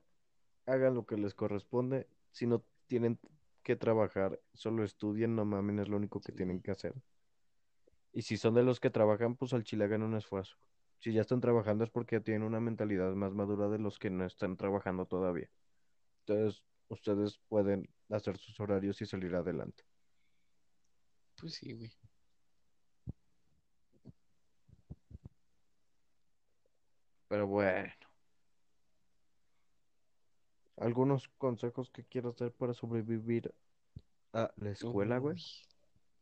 hagan 0.66 0.95
lo 0.95 1.07
que 1.07 1.16
les 1.16 1.35
corresponde. 1.35 2.07
Si 2.33 2.47
no 2.47 2.62
tienen 2.87 3.18
que 3.65 3.77
trabajar, 3.77 4.41
solo 4.55 4.85
estudien, 4.85 5.37
no 5.37 5.47
mamen, 5.47 5.81
es 5.81 5.89
lo 5.89 5.99
único 5.99 6.23
que 6.23 6.33
Sí. 6.33 6.37
tienen 6.37 6.62
que 6.62 6.73
hacer. 6.73 6.95
Y 8.12 8.23
si 8.23 8.37
son 8.39 8.55
de 8.55 8.62
los 8.62 8.81
que 8.81 8.91
trabajan, 8.91 9.37
pues 9.37 9.53
al 9.53 9.65
chile 9.65 9.85
hagan 9.85 10.03
un 10.03 10.15
esfuerzo. 10.17 10.57
Si 11.01 11.12
ya 11.12 11.21
están 11.23 11.41
trabajando 11.41 11.85
es 11.85 11.91
porque 11.91 12.21
tienen 12.21 12.45
una 12.45 12.61
mentalidad 12.61 13.12
más 13.15 13.33
madura 13.35 13.69
de 13.69 13.79
los 13.79 13.99
que 13.99 14.11
no 14.11 14.25
están 14.25 14.57
trabajando 14.57 15.07
todavía. 15.07 15.51
Entonces, 16.27 16.65
ustedes 16.89 17.41
pueden 17.49 17.89
hacer 18.11 18.39
sus 18.39 18.61
horarios 18.61 19.01
y 19.03 19.07
salir 19.07 19.35
adelante. 19.37 19.85
pues 21.37 21.55
sí, 21.55 21.73
güey. 21.73 21.93
Pero 27.29 27.47
bueno. 27.47 28.04
¿Algunos 30.77 31.29
consejos 31.39 31.91
que 31.91 32.05
quieras 32.05 32.37
dar 32.37 32.53
para 32.53 32.75
sobrevivir 32.75 33.55
a 34.33 34.53
la 34.57 34.70
escuela, 34.70 35.18
güey? 35.18 35.37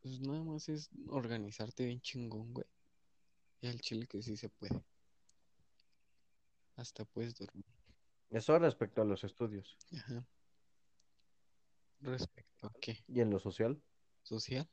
Pues 0.01 0.19
nada 0.19 0.43
más 0.43 0.69
es 0.69 0.89
organizarte 1.07 1.85
bien 1.85 2.01
chingón, 2.01 2.53
güey. 2.53 2.67
Y 3.61 3.67
al 3.67 3.79
chile 3.79 4.05
que 4.07 4.21
sí 4.21 4.37
se 4.37 4.49
puede. 4.49 4.83
Hasta 6.75 7.05
puedes 7.05 7.35
dormir. 7.35 7.65
Eso 8.29 8.57
respecto 8.59 9.01
a 9.01 9.05
los 9.05 9.23
estudios. 9.23 9.77
Ajá. 9.95 10.25
Respecto 12.01 12.67
a 12.67 12.73
qué? 12.81 12.97
¿Y 13.07 13.21
en 13.21 13.29
lo 13.29 13.39
social? 13.39 13.81
¿Social? 14.23 14.67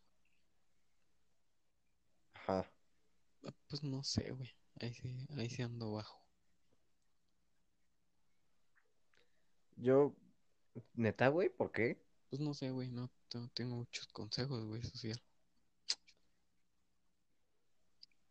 Ajá. 2.34 2.70
Ah, 3.44 3.52
Pues 3.68 3.82
no 3.82 4.02
sé, 4.02 4.30
güey. 4.32 4.50
Ahí 4.80 4.92
sí, 4.94 5.26
ahí 5.36 5.48
sí 5.48 5.62
ando 5.62 5.92
bajo. 5.92 6.20
Yo, 9.80 10.14
neta, 10.94 11.28
güey, 11.28 11.48
¿por 11.48 11.72
qué? 11.72 11.98
Pues 12.28 12.40
no 12.40 12.52
sé, 12.52 12.70
güey. 12.70 12.90
No, 12.90 13.10
no 13.34 13.48
tengo 13.54 13.76
muchos 13.76 14.06
consejos, 14.08 14.64
güey, 14.66 14.82
social. 14.82 15.20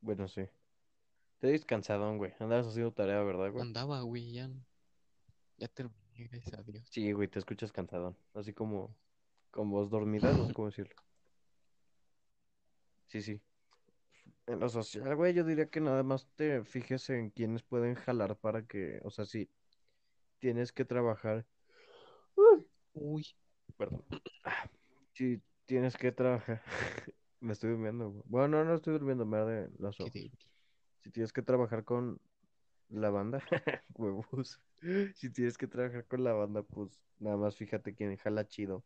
Bueno, 0.01 0.27
sí. 0.27 0.43
Te 1.39 1.47
ves 1.51 1.65
cansadón, 1.65 2.17
güey. 2.17 2.33
Andabas 2.39 2.67
haciendo 2.67 2.91
tarea, 2.91 3.21
¿verdad, 3.23 3.51
güey? 3.51 3.63
Andaba, 3.63 4.01
güey, 4.01 4.31
ya. 4.31 4.49
Ya 5.57 5.67
terminé, 5.67 6.27
gracias 6.31 6.53
a 6.53 6.63
Dios. 6.63 6.87
Sí, 6.91 7.11
güey, 7.13 7.27
te 7.27 7.39
escuchas 7.39 7.71
cansadón. 7.71 8.15
Así 8.33 8.53
como 8.53 8.95
con 9.49 9.71
voz 9.71 9.89
dormida, 9.89 10.31
no 10.31 10.45
sé 10.47 10.53
cómo 10.53 10.67
decirlo. 10.67 10.95
Sí, 13.07 13.21
sí. 13.21 13.41
En 14.45 14.59
lo 14.59 14.69
social, 14.69 15.15
güey, 15.15 15.33
yo 15.33 15.43
diría 15.43 15.69
que 15.69 15.81
nada 15.81 16.03
más 16.03 16.27
te 16.35 16.63
fijes 16.63 17.09
en 17.09 17.31
quiénes 17.31 17.63
pueden 17.63 17.95
jalar 17.95 18.35
para 18.37 18.65
que, 18.65 18.99
o 19.03 19.09
sea, 19.09 19.25
si 19.25 19.49
tienes 20.39 20.71
que 20.71 20.85
trabajar, 20.85 21.45
Uy, 22.93 23.25
perdón, 23.77 24.03
si 25.13 25.41
tienes 25.65 25.95
que 25.95 26.11
trabajar, 26.11 26.61
me 27.39 27.53
estoy 27.53 27.71
durmiendo, 27.71 28.11
güey. 28.11 28.23
Bueno, 28.25 28.47
no, 28.47 28.65
no 28.65 28.75
estoy 28.75 28.93
durmiendo, 28.93 29.25
me 29.25 29.37
qué 29.37 30.03
ojos. 30.03 30.13
débil. 30.13 30.31
Si 31.01 31.11
tienes 31.11 31.31
que 31.33 31.41
trabajar 31.41 31.83
con 31.85 32.19
la 32.89 33.09
banda, 33.09 33.41
huevos. 33.95 34.59
Si 35.15 35.29
tienes 35.29 35.57
que 35.57 35.67
trabajar 35.67 36.05
con 36.07 36.23
la 36.23 36.33
banda, 36.33 36.63
pues 36.63 37.03
nada 37.19 37.37
más 37.37 37.55
fíjate 37.55 37.95
quién 37.95 38.17
jala 38.17 38.47
chido. 38.47 38.83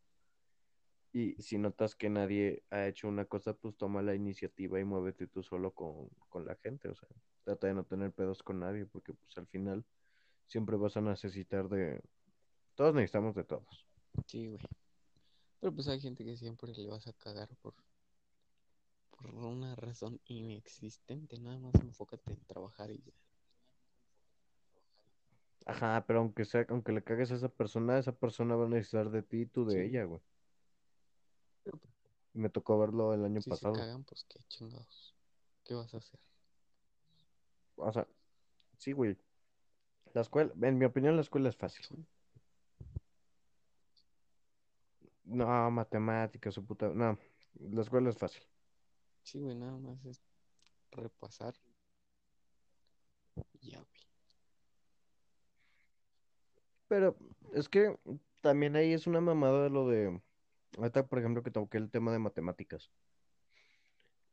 Y 1.11 1.33
si 1.41 1.59
notas 1.59 1.95
que 1.95 2.09
nadie 2.09 2.63
ha 2.71 2.87
hecho 2.87 3.07
una 3.07 3.25
cosa, 3.25 3.53
pues 3.53 3.77
toma 3.77 4.01
la 4.01 4.15
iniciativa 4.15 4.79
y 4.79 4.83
muévete 4.83 5.27
tú 5.27 5.43
solo 5.43 5.71
con, 5.71 6.09
con 6.29 6.45
la 6.45 6.55
gente. 6.55 6.89
O 6.89 6.95
sea, 6.95 7.07
trata 7.43 7.67
de 7.67 7.75
no 7.75 7.83
tener 7.85 8.11
pedos 8.11 8.41
con 8.41 8.59
nadie, 8.59 8.87
porque 8.87 9.13
pues 9.13 9.37
al 9.37 9.45
final 9.47 9.85
siempre 10.47 10.75
vas 10.77 10.95
a 10.97 11.01
necesitar 11.01 11.69
de... 11.69 12.01
Todos 12.75 12.93
necesitamos 12.95 13.35
de 13.35 13.43
todos. 13.43 13.87
Sí, 14.27 14.47
güey. 14.47 14.59
Pero 15.59 15.73
pues 15.73 15.87
hay 15.87 15.99
gente 16.01 16.23
que 16.25 16.35
siempre 16.37 16.73
le 16.73 16.87
vas 16.89 17.07
a 17.07 17.13
cagar 17.13 17.49
por, 17.61 17.73
por 19.11 19.27
una 19.33 19.75
razón 19.75 20.19
inexistente. 20.25 21.39
Nada 21.39 21.57
más 21.59 21.73
enfócate 21.75 22.31
en 22.33 22.43
trabajar 22.45 22.91
y 22.91 22.97
ya. 23.01 23.13
Ajá, 25.65 26.03
pero 26.05 26.19
aunque 26.19 26.43
sea, 26.45 26.65
aunque 26.69 26.91
le 26.91 27.03
cagues 27.03 27.31
a 27.31 27.35
esa 27.35 27.47
persona, 27.49 27.97
esa 27.97 28.11
persona 28.11 28.55
va 28.55 28.65
a 28.65 28.69
necesitar 28.69 29.09
de 29.09 29.23
ti 29.23 29.41
y 29.41 29.45
tú 29.45 29.65
de 29.65 29.75
Sí. 29.75 29.79
ella, 29.89 30.03
güey. 30.03 30.21
Pero 31.63 31.77
pues, 31.77 31.93
Me 32.33 32.49
tocó 32.49 32.77
verlo 32.79 33.13
el 33.13 33.23
año 33.23 33.39
si 33.39 33.45
se 33.45 33.49
pasado. 33.51 33.73
cagan, 33.73 34.03
pues 34.03 34.25
qué 34.27 34.39
chingados. 34.49 35.15
¿Qué 35.63 35.73
vas 35.75 35.93
a 35.93 35.97
hacer? 35.97 36.19
O 37.75 37.91
sea, 37.93 38.07
sí, 38.77 38.91
güey. 38.91 39.17
La 40.13 40.21
escuela, 40.21 40.53
en 40.61 40.77
mi 40.77 40.85
opinión, 40.85 41.15
la 41.15 41.21
escuela 41.21 41.49
es 41.49 41.57
fácil. 41.57 42.05
No, 45.25 45.71
matemáticas, 45.71 46.53
su 46.53 46.65
puta. 46.65 46.89
No, 46.89 47.17
la 47.59 47.81
escuela 47.81 48.09
es 48.09 48.17
fácil. 48.17 48.43
Sí, 49.23 49.39
güey, 49.39 49.55
nada 49.55 49.77
más 49.79 50.05
es 50.05 50.21
repasar. 50.91 51.55
Ya, 53.61 53.79
güey. 53.79 54.03
Pero 56.87 57.17
es 57.53 57.69
que 57.69 57.97
también 58.41 58.75
ahí 58.75 58.93
es 58.93 59.07
una 59.07 59.21
mamada 59.21 59.63
de 59.63 59.69
lo 59.71 59.87
de. 59.87 60.21
Ahorita, 60.77 61.07
por 61.07 61.19
ejemplo, 61.19 61.41
que 61.41 61.51
toqué 61.51 61.77
el 61.77 61.89
tema 61.89 62.11
de 62.11 62.19
matemáticas. 62.19 62.91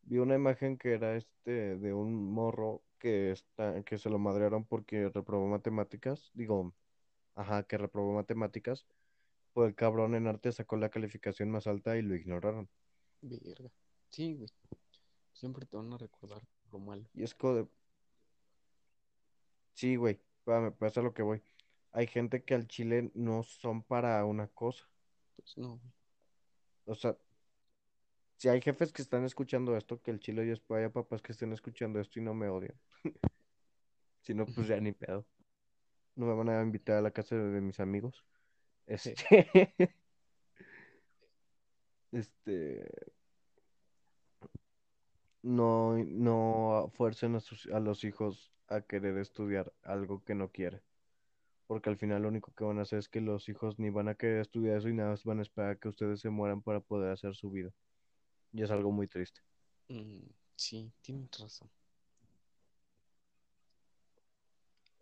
Vi 0.03 0.18
una 0.18 0.35
imagen 0.35 0.76
que 0.76 0.93
era 0.95 1.16
este 1.16 1.78
de 1.78 1.95
un 1.95 2.33
morro 2.33 2.83
que 3.01 3.33
está, 3.33 3.83
que 3.83 3.99
se 3.99 4.09
lo 4.09 4.21
madrearon 4.21 4.65
porque 4.65 5.09
reprobó 5.09 5.49
matemáticas. 5.49 6.31
Digo, 6.35 6.73
ajá, 7.35 7.65
que 7.65 7.77
reprobó 7.79 8.13
matemáticas. 8.13 8.87
Pues 9.53 9.71
el 9.71 9.75
cabrón 9.75 10.15
en 10.15 10.29
arte 10.29 10.53
sacó 10.53 10.77
la 10.77 10.91
calificación 10.91 11.51
más 11.51 11.67
alta 11.67 11.97
y 11.97 12.03
lo 12.03 12.15
ignoraron. 12.15 12.69
Verga. 13.23 13.71
Sí, 14.11 14.35
güey. 14.35 14.49
Siempre 15.33 15.67
te 15.67 15.77
van 15.77 15.93
a 15.93 15.99
recordar 15.99 16.43
lo 16.71 16.79
malo. 16.79 17.05
Y 17.15 17.25
es 17.25 17.37
de. 17.37 17.67
Sí, 19.75 19.97
güey, 19.97 20.21
espérame, 20.39 20.73
pues 20.73 20.97
a 20.99 21.03
lo 21.03 21.13
que 21.13 21.23
voy. 21.23 21.43
Hay 21.93 22.07
gente 22.07 22.45
que 22.45 22.55
al 22.55 22.69
chile 22.69 23.11
no 23.15 23.43
son 23.43 23.83
para 23.83 24.25
una 24.25 24.47
cosa. 24.47 24.87
Pues 25.37 25.57
no, 25.59 25.79
güey. 25.79 25.93
O 26.85 26.95
sea, 26.95 27.17
si 28.41 28.49
hay 28.51 28.61
jefes 28.62 28.93
que 28.93 29.03
están 29.03 29.24
escuchando 29.24 29.76
esto, 29.76 30.03
que 30.03 30.11
el 30.12 30.20
chile 30.20 30.45
y 30.45 30.49
después 30.49 30.80
haya 30.80 30.93
papás 30.93 31.22
que 31.22 31.32
estén 31.32 31.53
escuchando 31.53 32.01
esto 32.01 32.20
y 32.20 32.24
no 32.24 32.34
me 32.34 32.49
odian. 32.49 32.80
Si 34.22 34.34
no, 34.34 34.47
pues 34.47 34.68
ya 34.68 34.80
ni 34.80 34.93
pedo. 34.93 35.26
No 36.16 36.26
me 36.26 36.34
van 36.34 36.51
a 36.51 36.62
invitar 36.62 36.99
a 36.99 37.03
la 37.03 37.12
casa 37.12 37.36
de, 37.36 37.51
de 37.51 37.62
mis 37.62 37.80
amigos. 37.80 38.26
Este. 38.86 39.14
Este. 42.12 42.86
No, 45.43 45.97
no 46.05 46.91
fuercen 46.95 47.34
a, 47.36 47.41
sus- 47.41 47.66
a 47.72 47.80
los 47.80 48.05
hijos 48.05 48.53
a 48.68 48.82
querer 48.82 49.16
estudiar 49.18 49.72
algo 49.82 50.22
que 50.24 50.34
no 50.34 50.51
quieren. 50.53 50.82
Porque 51.66 51.91
al 51.91 51.99
final 51.99 52.22
lo 52.22 52.28
único 52.28 52.55
que 52.55 52.64
van 52.64 52.78
a 52.80 52.82
hacer 52.82 53.01
es 53.01 53.09
que 53.11 53.20
los 53.22 53.49
hijos 53.51 53.78
ni 53.80 53.91
van 53.91 54.09
a 54.09 54.16
querer 54.16 54.41
estudiar 54.43 54.78
eso 54.78 54.88
y 54.91 54.95
nada 54.95 55.11
más 55.12 55.24
van 55.24 55.41
a 55.41 55.43
esperar 55.43 55.72
a 55.72 55.76
que 55.80 55.88
ustedes 55.88 56.20
se 56.20 56.30
mueran 56.30 56.62
para 56.62 56.80
poder 56.80 57.12
hacer 57.12 57.34
su 57.36 57.51
vida. 57.51 57.72
Y 58.53 58.63
es 58.63 58.71
algo 58.71 58.93
muy 58.93 59.09
triste. 59.09 59.41
Mm, 59.89 60.31
sí, 60.57 60.91
tienes 61.03 61.31
razón. 61.39 61.71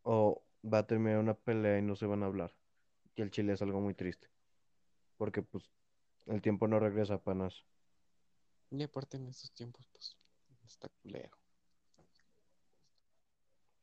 O 0.02 0.42
va 0.64 0.78
a 0.78 0.86
terminar 0.86 1.18
una 1.20 1.34
pelea 1.34 1.78
y 1.78 1.82
no 1.82 1.94
se 1.94 2.06
van 2.06 2.22
a 2.24 2.26
hablar. 2.26 2.52
que 3.16 3.22
el 3.22 3.30
chile 3.32 3.54
es 3.54 3.62
algo 3.62 3.80
muy 3.80 3.94
triste. 3.94 4.28
Porque 5.18 5.42
pues 5.42 5.70
el 6.26 6.42
tiempo 6.42 6.68
no 6.68 6.80
regresa 6.80 7.18
panas. 7.22 7.64
Y 8.70 8.82
aparte 8.82 9.18
en 9.18 9.28
estos 9.28 9.52
tiempos, 9.52 9.86
pues, 9.92 10.16
está 10.66 10.88
culero. 11.02 11.36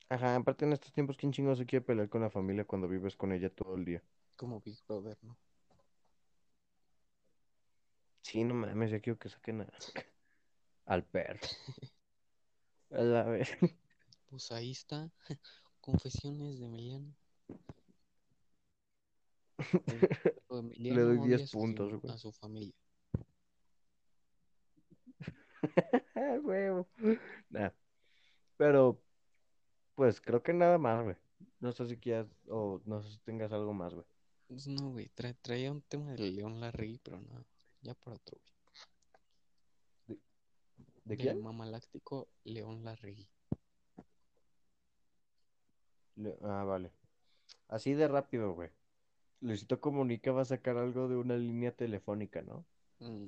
Ajá, 0.10 0.36
aparte 0.36 0.66
en 0.66 0.74
estos 0.74 0.92
tiempos, 0.94 1.16
¿quién 1.16 1.32
chingo 1.32 1.56
se 1.56 1.66
quiere 1.68 1.86
pelear 1.86 2.10
con 2.10 2.22
la 2.22 2.32
familia 2.32 2.66
cuando 2.66 2.88
vives 2.88 3.16
con 3.16 3.32
ella 3.32 3.52
todo 3.54 3.76
el 3.76 3.86
día? 3.86 4.04
Como 4.38 4.62
Big 4.62 4.80
Brother, 4.88 5.18
¿no? 5.24 5.38
Sí, 8.26 8.44
no 8.44 8.56
mames, 8.56 8.90
ya 8.90 9.00
quiero 9.00 9.20
que 9.20 9.30
saquen 9.30 9.62
a- 9.62 9.70
al 10.86 11.04
perro. 11.06 11.40
A 12.92 13.02
la 13.02 13.24
vez. 13.24 13.50
Pues 14.30 14.52
ahí 14.52 14.72
está. 14.72 15.12
Confesiones 15.82 16.60
de 16.60 16.66
Emiliano. 16.66 17.14
O 20.48 20.60
Emiliano 20.60 21.02
doy 21.02 21.18
odia 21.18 21.38
10 21.38 21.42
a 21.44 21.48
su 21.48 21.58
puntos, 21.58 21.92
fam- 21.94 22.02
güey. 22.02 22.14
A 22.14 22.18
su 22.18 22.32
familia. 22.32 22.76
Ah, 26.16 26.40
huevo. 26.42 26.88
Nah. 27.50 27.72
Pero, 28.58 29.00
pues 29.96 30.20
creo 30.22 30.42
que 30.42 30.54
nada 30.54 30.78
más, 30.78 31.04
güey. 31.04 31.16
No 31.60 31.72
sé 31.74 31.86
si 31.88 31.98
quieras, 31.98 32.28
o 32.48 32.82
no 32.86 33.02
sé 33.04 33.12
si 33.12 33.18
tengas 33.20 33.52
algo 33.52 33.74
más, 33.74 33.94
güey. 33.94 34.06
Pues 34.48 34.68
no, 34.68 34.92
güey. 34.92 35.10
tra- 35.16 35.36
traía 35.42 35.72
un 35.72 35.82
tema 35.82 36.12
del 36.14 36.36
León 36.36 36.60
Larregui, 36.60 37.00
pero 37.04 37.20
no. 37.22 37.46
Ya 37.86 37.94
por 37.94 38.14
otro, 38.14 38.36
güey. 40.08 40.20
¿De 41.06 41.16
Del 41.16 41.18
quién? 41.18 41.42
mamaláctico 41.44 42.28
León 42.44 42.84
Larregui. 42.84 43.28
Le- 46.16 46.36
Ah, 46.42 46.64
vale. 46.64 46.92
Así 47.68 47.94
de 47.94 48.08
rápido, 48.08 48.54
güey. 48.54 48.72
Luisito 49.42 49.80
Comunica 49.80 50.32
va 50.32 50.42
a 50.42 50.46
sacar 50.46 50.78
algo 50.78 51.08
de 51.08 51.16
una 51.16 51.38
línea 51.38 51.72
telefónica, 51.72 52.42
¿no? 52.42 52.66
Mm, 53.00 53.28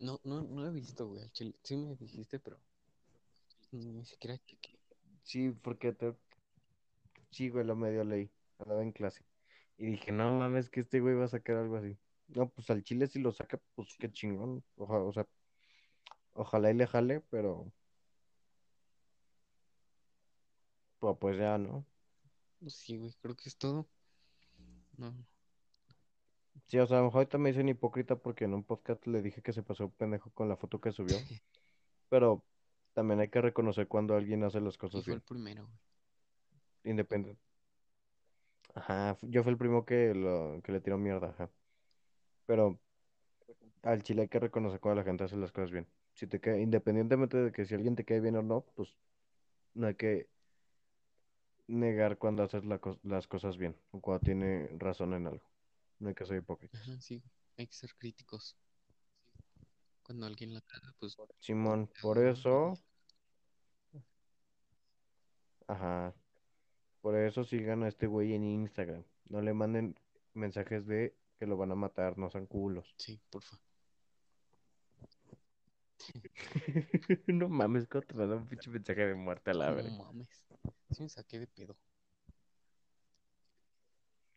No, 0.00 0.20
no, 0.24 0.40
no 0.42 0.66
he 0.66 0.70
visto, 0.70 1.06
güey. 1.06 1.28
Sí 1.34 1.76
me 1.76 1.94
dijiste, 1.96 2.38
pero 2.38 2.56
ni 3.72 4.06
siquiera 4.06 4.38
chequé. 4.38 4.78
Sí, 5.22 5.50
porque 5.50 5.92
te... 5.92 6.14
Sí, 7.30 7.50
güey, 7.50 7.66
lo 7.66 7.76
medio 7.76 8.04
leí. 8.04 8.30
Andaba 8.58 8.82
en 8.82 8.92
clase. 8.92 9.22
Y 9.76 9.84
dije, 9.86 10.12
no 10.12 10.32
mames, 10.38 10.70
que 10.70 10.80
este 10.80 11.00
güey 11.00 11.14
va 11.14 11.26
a 11.26 11.28
sacar 11.28 11.56
algo 11.56 11.76
así. 11.76 11.98
No, 12.28 12.48
pues 12.48 12.68
al 12.70 12.82
chile 12.84 13.06
si 13.06 13.20
lo 13.20 13.32
saca, 13.32 13.58
pues 13.74 13.96
qué 13.98 14.10
chingón. 14.10 14.62
Oja- 14.76 15.02
o 15.02 15.12
sea, 15.12 15.26
ojalá 16.34 16.70
y 16.70 16.74
le 16.74 16.86
jale, 16.86 17.20
pero... 17.30 17.72
Pues, 20.98 21.16
pues 21.20 21.38
ya, 21.38 21.58
¿no? 21.58 21.84
Pues 22.60 22.74
sí, 22.74 22.96
güey, 22.96 23.12
creo 23.20 23.36
que 23.36 23.48
es 23.48 23.56
todo. 23.56 23.86
No, 24.96 25.14
Sí, 26.66 26.78
o 26.78 26.86
sea, 26.86 26.98
a 26.98 27.00
lo 27.00 27.06
mejor 27.06 27.20
ahorita 27.20 27.38
me 27.38 27.48
dicen 27.50 27.68
hipócrita 27.68 28.16
porque 28.16 28.44
en 28.44 28.52
un 28.52 28.62
podcast 28.62 29.06
le 29.06 29.22
dije 29.22 29.40
que 29.40 29.54
se 29.54 29.62
pasó 29.62 29.88
pendejo 29.90 30.30
con 30.30 30.48
la 30.48 30.56
foto 30.56 30.80
que 30.80 30.92
subió. 30.92 31.16
Pero 32.10 32.44
también 32.92 33.20
hay 33.20 33.28
que 33.28 33.40
reconocer 33.40 33.88
cuando 33.88 34.14
alguien 34.14 34.44
hace 34.44 34.60
las 34.60 34.76
cosas 34.76 35.04
bien. 35.06 35.16
el 35.16 35.22
primero, 35.22 35.66
güey. 35.66 35.78
Independiente. 36.84 37.40
Ajá, 38.74 39.16
yo 39.22 39.42
fui 39.42 39.52
el 39.52 39.58
primo 39.58 39.84
que, 39.84 40.14
lo, 40.14 40.60
que 40.62 40.72
le 40.72 40.80
tiró 40.80 40.98
mierda, 40.98 41.30
ajá. 41.30 41.50
Pero 42.48 42.80
al 43.82 44.02
chile 44.02 44.22
hay 44.22 44.28
que 44.28 44.40
reconocer 44.40 44.80
cuando 44.80 45.02
la 45.02 45.04
gente 45.04 45.22
hace 45.22 45.36
las 45.36 45.52
cosas 45.52 45.70
bien. 45.70 45.86
Si 46.14 46.26
te 46.26 46.40
cae, 46.40 46.62
independientemente 46.62 47.36
de 47.36 47.52
que 47.52 47.66
si 47.66 47.74
alguien 47.74 47.94
te 47.94 48.06
cae 48.06 48.20
bien 48.20 48.36
o 48.36 48.42
no, 48.42 48.62
pues 48.74 48.96
no 49.74 49.86
hay 49.86 49.96
que 49.96 50.30
negar 51.66 52.16
cuando 52.16 52.42
haces 52.42 52.64
la 52.64 52.80
las 53.02 53.26
cosas 53.26 53.58
bien 53.58 53.76
o 53.90 54.00
cuando 54.00 54.24
tiene 54.24 54.66
razón 54.78 55.12
en 55.12 55.26
algo. 55.26 55.44
No 55.98 56.08
hay 56.08 56.14
que 56.14 56.24
ser 56.24 56.38
hipócrita. 56.38 56.78
Ajá, 56.78 56.98
sí. 57.02 57.22
Hay 57.58 57.66
que 57.66 57.74
ser 57.74 57.94
críticos. 57.98 58.56
Cuando 60.02 60.24
alguien 60.24 60.54
la 60.54 60.62
caga, 60.62 60.94
pues 60.98 61.18
Simón, 61.40 61.90
por 62.00 62.16
eso, 62.16 62.72
ajá, 65.66 66.14
por 67.02 67.14
eso 67.14 67.44
sigan 67.44 67.82
a 67.82 67.88
este 67.88 68.06
güey 68.06 68.32
en 68.32 68.42
Instagram. 68.42 69.04
No 69.28 69.42
le 69.42 69.52
manden 69.52 69.96
mensajes 70.32 70.86
de 70.86 71.14
que 71.38 71.46
lo 71.46 71.56
van 71.56 71.70
a 71.72 71.74
matar, 71.74 72.18
no 72.18 72.28
sean 72.30 72.46
culos. 72.46 72.94
Sí, 72.98 73.20
porfa. 73.30 73.56
No 77.26 77.48
mames, 77.48 77.86
¿cómo 77.88 78.02
te 78.02 78.14
mandan 78.14 78.38
un 78.38 78.46
pinche 78.48 78.70
mensaje 78.70 79.06
de 79.06 79.14
muerte 79.14 79.50
a 79.50 79.54
la 79.54 79.70
No 79.70 79.76
verga? 79.76 79.90
mames. 79.98 80.28
Sí 80.90 81.02
me 81.02 81.08
saqué 81.08 81.38
de 81.40 81.46
pedo. 81.46 81.76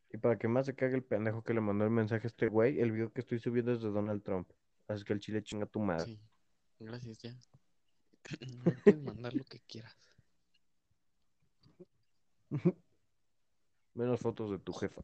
Y 0.09 0.17
para 0.17 0.37
que 0.37 0.47
más 0.47 0.65
se 0.65 0.75
cague 0.75 0.95
el 0.95 1.03
pendejo 1.03 1.41
que 1.43 1.53
le 1.53 1.61
mandó 1.61 1.85
el 1.85 1.91
mensaje 1.91 2.25
a 2.25 2.27
este 2.27 2.47
güey, 2.47 2.79
el 2.81 2.91
video 2.91 3.11
que 3.13 3.21
estoy 3.21 3.39
subiendo 3.39 3.71
es 3.71 3.81
de 3.81 3.89
Donald 3.89 4.21
Trump. 4.23 4.49
Así 4.87 5.03
que 5.05 5.13
el 5.13 5.19
chile 5.21 5.41
chinga 5.41 5.65
tu 5.65 5.79
madre. 5.79 6.05
Sí. 6.05 6.19
Gracias, 6.79 7.17
ya. 7.19 7.37
Puedes 8.83 9.01
mandar 9.01 9.33
lo 9.33 9.43
que 9.45 9.59
quieras. 9.61 9.95
Menos 13.93 14.19
fotos 14.19 14.51
de 14.51 14.59
tu 14.59 14.73
jefa. 14.73 15.01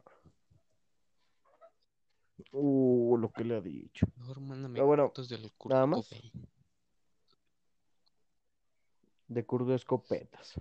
Uh, 2.52 3.18
lo 3.18 3.32
que 3.32 3.44
le 3.44 3.56
ha 3.56 3.62
dicho. 3.62 4.06
Mejor 4.18 4.40
mándame 4.42 4.82
bueno, 4.82 5.08
fotos 5.08 5.30
del 5.30 5.52
Kurt 5.54 5.74
¿nada 5.74 5.86
más? 5.86 6.10
De 9.28 9.46
Kurdo 9.46 9.74
Escopetas. 9.76 10.54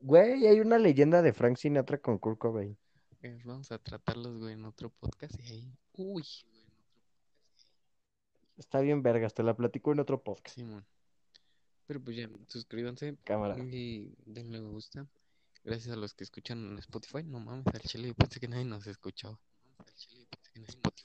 Güey, 0.00 0.46
hay 0.46 0.60
una 0.60 0.78
leyenda 0.78 1.22
de 1.22 1.32
Frank 1.32 1.56
Sinatra 1.56 1.98
con 1.98 2.18
Kurt 2.18 2.38
Cobain. 2.38 2.76
Eh, 3.22 3.40
Vamos 3.44 3.72
a 3.72 3.78
tratarlos, 3.78 4.38
güey, 4.38 4.52
en 4.54 4.64
otro 4.64 4.90
podcast 4.90 5.38
y 5.40 5.42
ahí. 5.52 5.72
Uy, 5.94 6.24
Está 8.56 8.80
bien 8.80 9.02
vergas, 9.02 9.34
te 9.34 9.42
la 9.42 9.54
platico 9.56 9.92
en 9.92 10.00
otro 10.00 10.22
podcast. 10.22 10.54
Simón. 10.56 10.86
Pero 11.86 12.00
pues 12.02 12.16
ya, 12.16 12.30
suscríbanse 12.46 13.16
Cámara. 13.24 13.58
y 13.58 14.14
denle 14.24 14.60
me 14.60 14.68
gusta. 14.68 15.06
Gracias 15.64 15.92
a 15.92 15.96
los 15.96 16.14
que 16.14 16.24
escuchan 16.24 16.58
en 16.72 16.78
Spotify. 16.78 17.24
No 17.24 17.40
mames, 17.40 17.66
al 17.66 17.80
chile 17.80 18.14
pensé 18.14 18.38
que 18.38 18.48
nadie 18.48 18.64
nos 18.64 18.86
escuchaba. 18.86 19.38
Al 19.78 19.94
chile 19.94 20.20
yo 20.20 20.26
pensé 20.28 20.50
que 20.52 20.58
en 20.60 20.64
Spotify. 20.66 21.03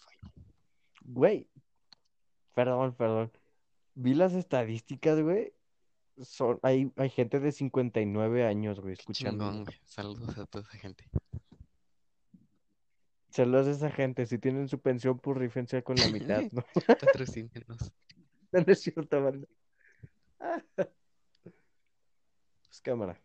Güey, 1.12 1.50
perdón, 2.54 2.94
perdón. 2.94 3.32
Vi 3.96 4.14
las 4.14 4.34
estadísticas, 4.34 5.20
güey. 5.20 5.54
Son, 6.22 6.60
hay, 6.62 6.92
hay 6.98 7.10
gente 7.10 7.40
de 7.40 7.52
59 7.52 8.46
años, 8.46 8.80
güey, 8.80 8.94
escuchando. 8.94 9.46
Chingón, 9.46 9.64
güey. 9.66 9.80
Saludos 9.86 10.38
a 10.38 10.46
toda 10.46 10.64
esa 10.64 10.78
gente. 10.78 11.10
Saludos 13.32 13.68
a 13.68 13.72
esa 13.72 13.90
gente. 13.90 14.28
Si 14.28 14.38
tienen 14.38 14.68
su 14.68 14.80
pensión, 14.80 15.18
pues 15.18 15.38
rífense 15.38 15.82
con 15.84 15.96
la 15.96 16.08
mitad, 16.10 16.44
¿no? 16.52 16.64
Patrocínenos. 16.88 17.92
No 18.52 18.64
es 18.66 18.82
cierto, 18.82 19.24
banda. 19.24 19.48
Pues 22.66 22.82
cámara. 22.82 23.20